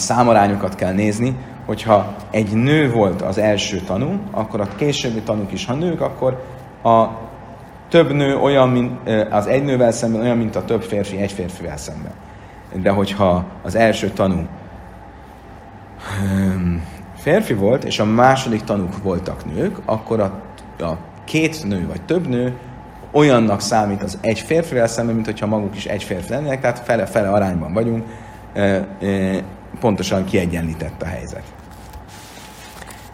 kell 0.76 0.94
nézni, 0.94 1.36
hogyha 1.66 2.16
egy 2.32 2.54
nő 2.54 2.92
volt 2.92 3.22
az 3.22 3.38
első 3.38 3.80
tanú, 3.80 4.20
akkor 4.32 4.60
a 4.60 4.68
későbbi 4.76 5.22
tanúk 5.22 5.52
is, 5.52 5.66
ha 5.66 5.74
nők, 5.74 6.02
akkor 6.02 6.44
a 6.84 7.06
több 7.90 8.12
nő 8.12 8.38
olyan, 8.38 8.70
mint 8.70 9.10
az 9.30 9.48
egy 9.48 9.64
nővel 9.64 9.92
szemben, 9.92 10.22
olyan, 10.22 10.38
mint 10.38 10.56
a 10.56 10.66
több 10.66 10.82
férfi 10.82 11.18
egy 11.18 11.32
férfivel 11.32 11.78
szemben. 11.78 12.12
Hogyha 12.84 13.46
az 13.64 13.76
első 13.76 14.10
tanú 14.10 14.48
férfi 17.18 17.54
volt, 17.54 17.84
és 17.84 18.00
a 18.00 18.06
második 18.06 18.64
tanúk 18.64 19.04
voltak 19.04 19.54
nők, 19.54 19.78
akkor 19.86 20.20
a, 20.20 20.42
a 20.84 20.98
két 21.24 21.64
nő 21.64 21.88
vagy 21.88 22.02
több 22.02 22.28
nő 22.28 22.54
olyannak 23.12 23.62
számít 23.62 24.04
az 24.04 24.18
egy 24.22 24.40
férfivel 24.40 24.88
szemben, 24.88 25.16
mint 25.16 25.28
hogyha 25.28 25.46
maguk 25.46 25.76
is 25.76 25.86
egy 25.86 26.04
férfi 26.04 26.32
lennének, 26.32 26.62
tehát 26.62 26.80
fele-fele 26.80 27.30
arányban 27.30 27.74
vagyunk, 27.74 28.06
pontosan 29.80 30.26
kiegyenlített 30.26 31.02
a 31.02 31.06
helyzet. 31.06 31.44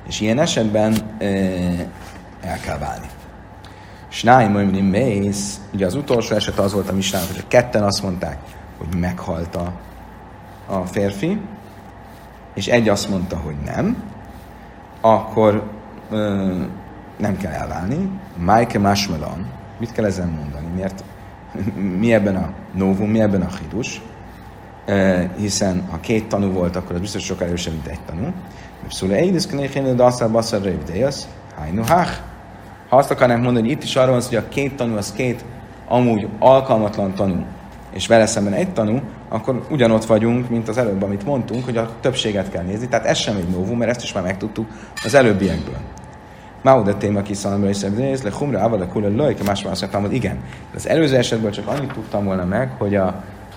És 0.08 0.22
ilyen 0.22 0.40
esetben 0.40 0.96
el 2.42 2.60
kell 2.64 2.78
válni. 2.78 3.08
Snáim 4.08 4.56
Ömrim 4.56 4.86
Mész, 4.86 5.60
ugye 5.74 5.86
az 5.86 5.96
utolsó 5.96 6.36
eset 6.36 6.60
az 6.60 6.74
volt 6.74 6.90
a 6.90 6.94
misnán, 6.94 7.24
hogy 7.34 7.48
ketten 7.48 7.84
azt 7.84 8.04
mondták, 8.04 8.38
hogy 8.82 9.00
meghalt 9.00 9.56
a, 9.56 9.74
a 10.66 10.86
férfi, 10.86 11.42
és 12.54 12.68
egy 12.68 12.90
azt 12.90 13.10
mondta, 13.10 13.38
hogy 13.38 13.56
nem, 13.66 14.04
akkor 15.02 15.64
ö, 16.10 16.56
nem 17.18 17.38
kell 17.38 17.52
elválni. 17.52 18.10
Májke 18.36 18.80
Másmelan, 18.80 19.46
mit 19.80 19.92
kell 19.92 20.06
ezen 20.06 20.28
mondani? 20.28 20.68
Miért? 20.76 21.04
Mi 22.00 22.14
ebben 22.14 22.36
a 22.36 22.50
novum, 22.74 23.10
mi 23.10 23.22
ebben 23.22 23.42
a 23.42 23.50
hidus? 23.62 24.02
E, 24.86 25.30
hiszen 25.38 25.88
ha 25.90 26.00
két 26.00 26.28
tanú 26.28 26.52
volt, 26.52 26.76
akkor 26.76 26.96
az 26.96 27.02
biztos 27.02 27.24
sokkal 27.24 27.48
erősebb, 27.48 27.74
mint 27.74 27.88
egy 27.88 28.00
tanú. 28.06 28.34
Szóval 28.90 29.16
egy 29.16 29.96
de 29.96 30.04
azt 30.04 30.22
a 30.22 30.32
basszar 30.32 30.62
rövdejasz, 30.62 31.28
hájnu 31.58 31.84
hách. 31.84 32.12
Ha 32.90 32.98
azt 32.98 33.12
akarnánk 33.12 33.44
mondani, 33.44 33.68
hogy 33.68 33.76
itt 33.78 33.84
is 33.84 33.96
arról 33.96 34.12
van 34.12 34.22
hogy 34.28 34.36
a 34.38 34.48
két 34.48 34.76
tanú 34.76 34.96
az 34.96 35.12
két 35.12 35.46
amúgy 35.88 36.28
alkalmatlan 36.40 37.14
tanú, 37.14 37.46
és 37.94 38.08
vele 38.08 38.26
szemben 38.26 38.54
egy 38.54 38.74
tanú, 38.74 39.02
akkor 39.30 39.66
ugyanott 39.70 40.06
vagyunk, 40.06 40.50
mint 40.50 40.68
az 40.68 40.78
előbb, 40.78 41.04
amit 41.04 41.26
mondtunk, 41.26 41.66
hogy 41.66 41.78
a 41.78 41.90
többséget 42.00 42.50
kell 42.50 42.64
nézni. 42.64 42.88
Tehát 42.88 43.06
ez 43.06 43.18
sem 43.18 43.36
egy 43.36 43.48
novum, 43.48 43.78
mert 43.78 43.92
ezt 43.92 44.04
is 44.04 44.14
már 44.14 44.24
megtudtuk 44.24 44.68
az 45.04 45.14
előbbiekből. 45.14 45.78
Máu 46.62 46.84
de 46.84 46.94
téma 46.94 47.22
kiszalomra 47.22 47.70
és 47.70 47.82
ez 47.82 48.22
le 48.22 48.32
humra 48.34 48.60
ával 48.60 48.82
a 48.82 48.86
kula 48.86 49.10
lojke, 49.10 49.44
más 49.44 49.64
más 49.64 49.86
igen. 50.10 50.38
Az 50.76 50.88
előző 50.88 51.16
esetből 51.16 51.52
csak 51.52 51.68
annyit 51.68 51.92
tudtam 51.94 52.26
volna 52.26 52.46
meg, 52.46 52.72
hogy 52.78 52.96
a, 52.96 53.06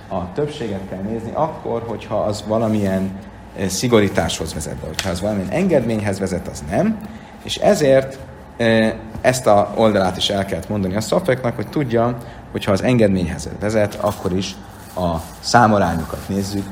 a 0.09 0.33
többséget 0.35 0.81
kell 0.91 1.01
nézni 1.01 1.31
akkor, 1.33 1.83
hogyha 1.87 2.17
az 2.17 2.45
valamilyen 2.47 3.11
eh, 3.57 3.69
szigorításhoz 3.69 4.55
vezet, 4.55 4.81
de 4.81 4.87
hogyha 4.87 5.11
az 5.11 5.21
valamilyen 5.21 5.51
engedményhez 5.51 6.19
vezet, 6.19 6.49
az 6.49 6.65
nem. 6.71 6.99
És 7.43 7.57
ezért 7.57 8.19
e, 8.57 8.97
ezt 9.21 9.47
a 9.47 9.73
oldalát 9.75 10.17
is 10.17 10.29
el 10.29 10.45
kellett 10.45 10.69
mondani 10.69 10.95
a 10.95 11.01
szafeknak, 11.01 11.57
hogy 11.57 11.69
tudja, 11.69 12.17
hogy 12.55 12.65
ha 12.65 12.73
az 12.73 12.83
engedményhez 12.83 13.49
vezet, 13.61 13.95
akkor 13.95 14.33
is 14.33 14.55
a 14.97 15.17
számarányokat 15.41 16.29
nézzük, 16.29 16.67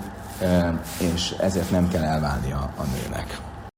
és 0.99 1.35
ezért 1.41 1.71
nem 1.71 1.89
kell 1.89 2.03
elválni 2.03 2.53
a, 2.53 2.71
a 2.77 2.83
nőnek. 2.83 3.39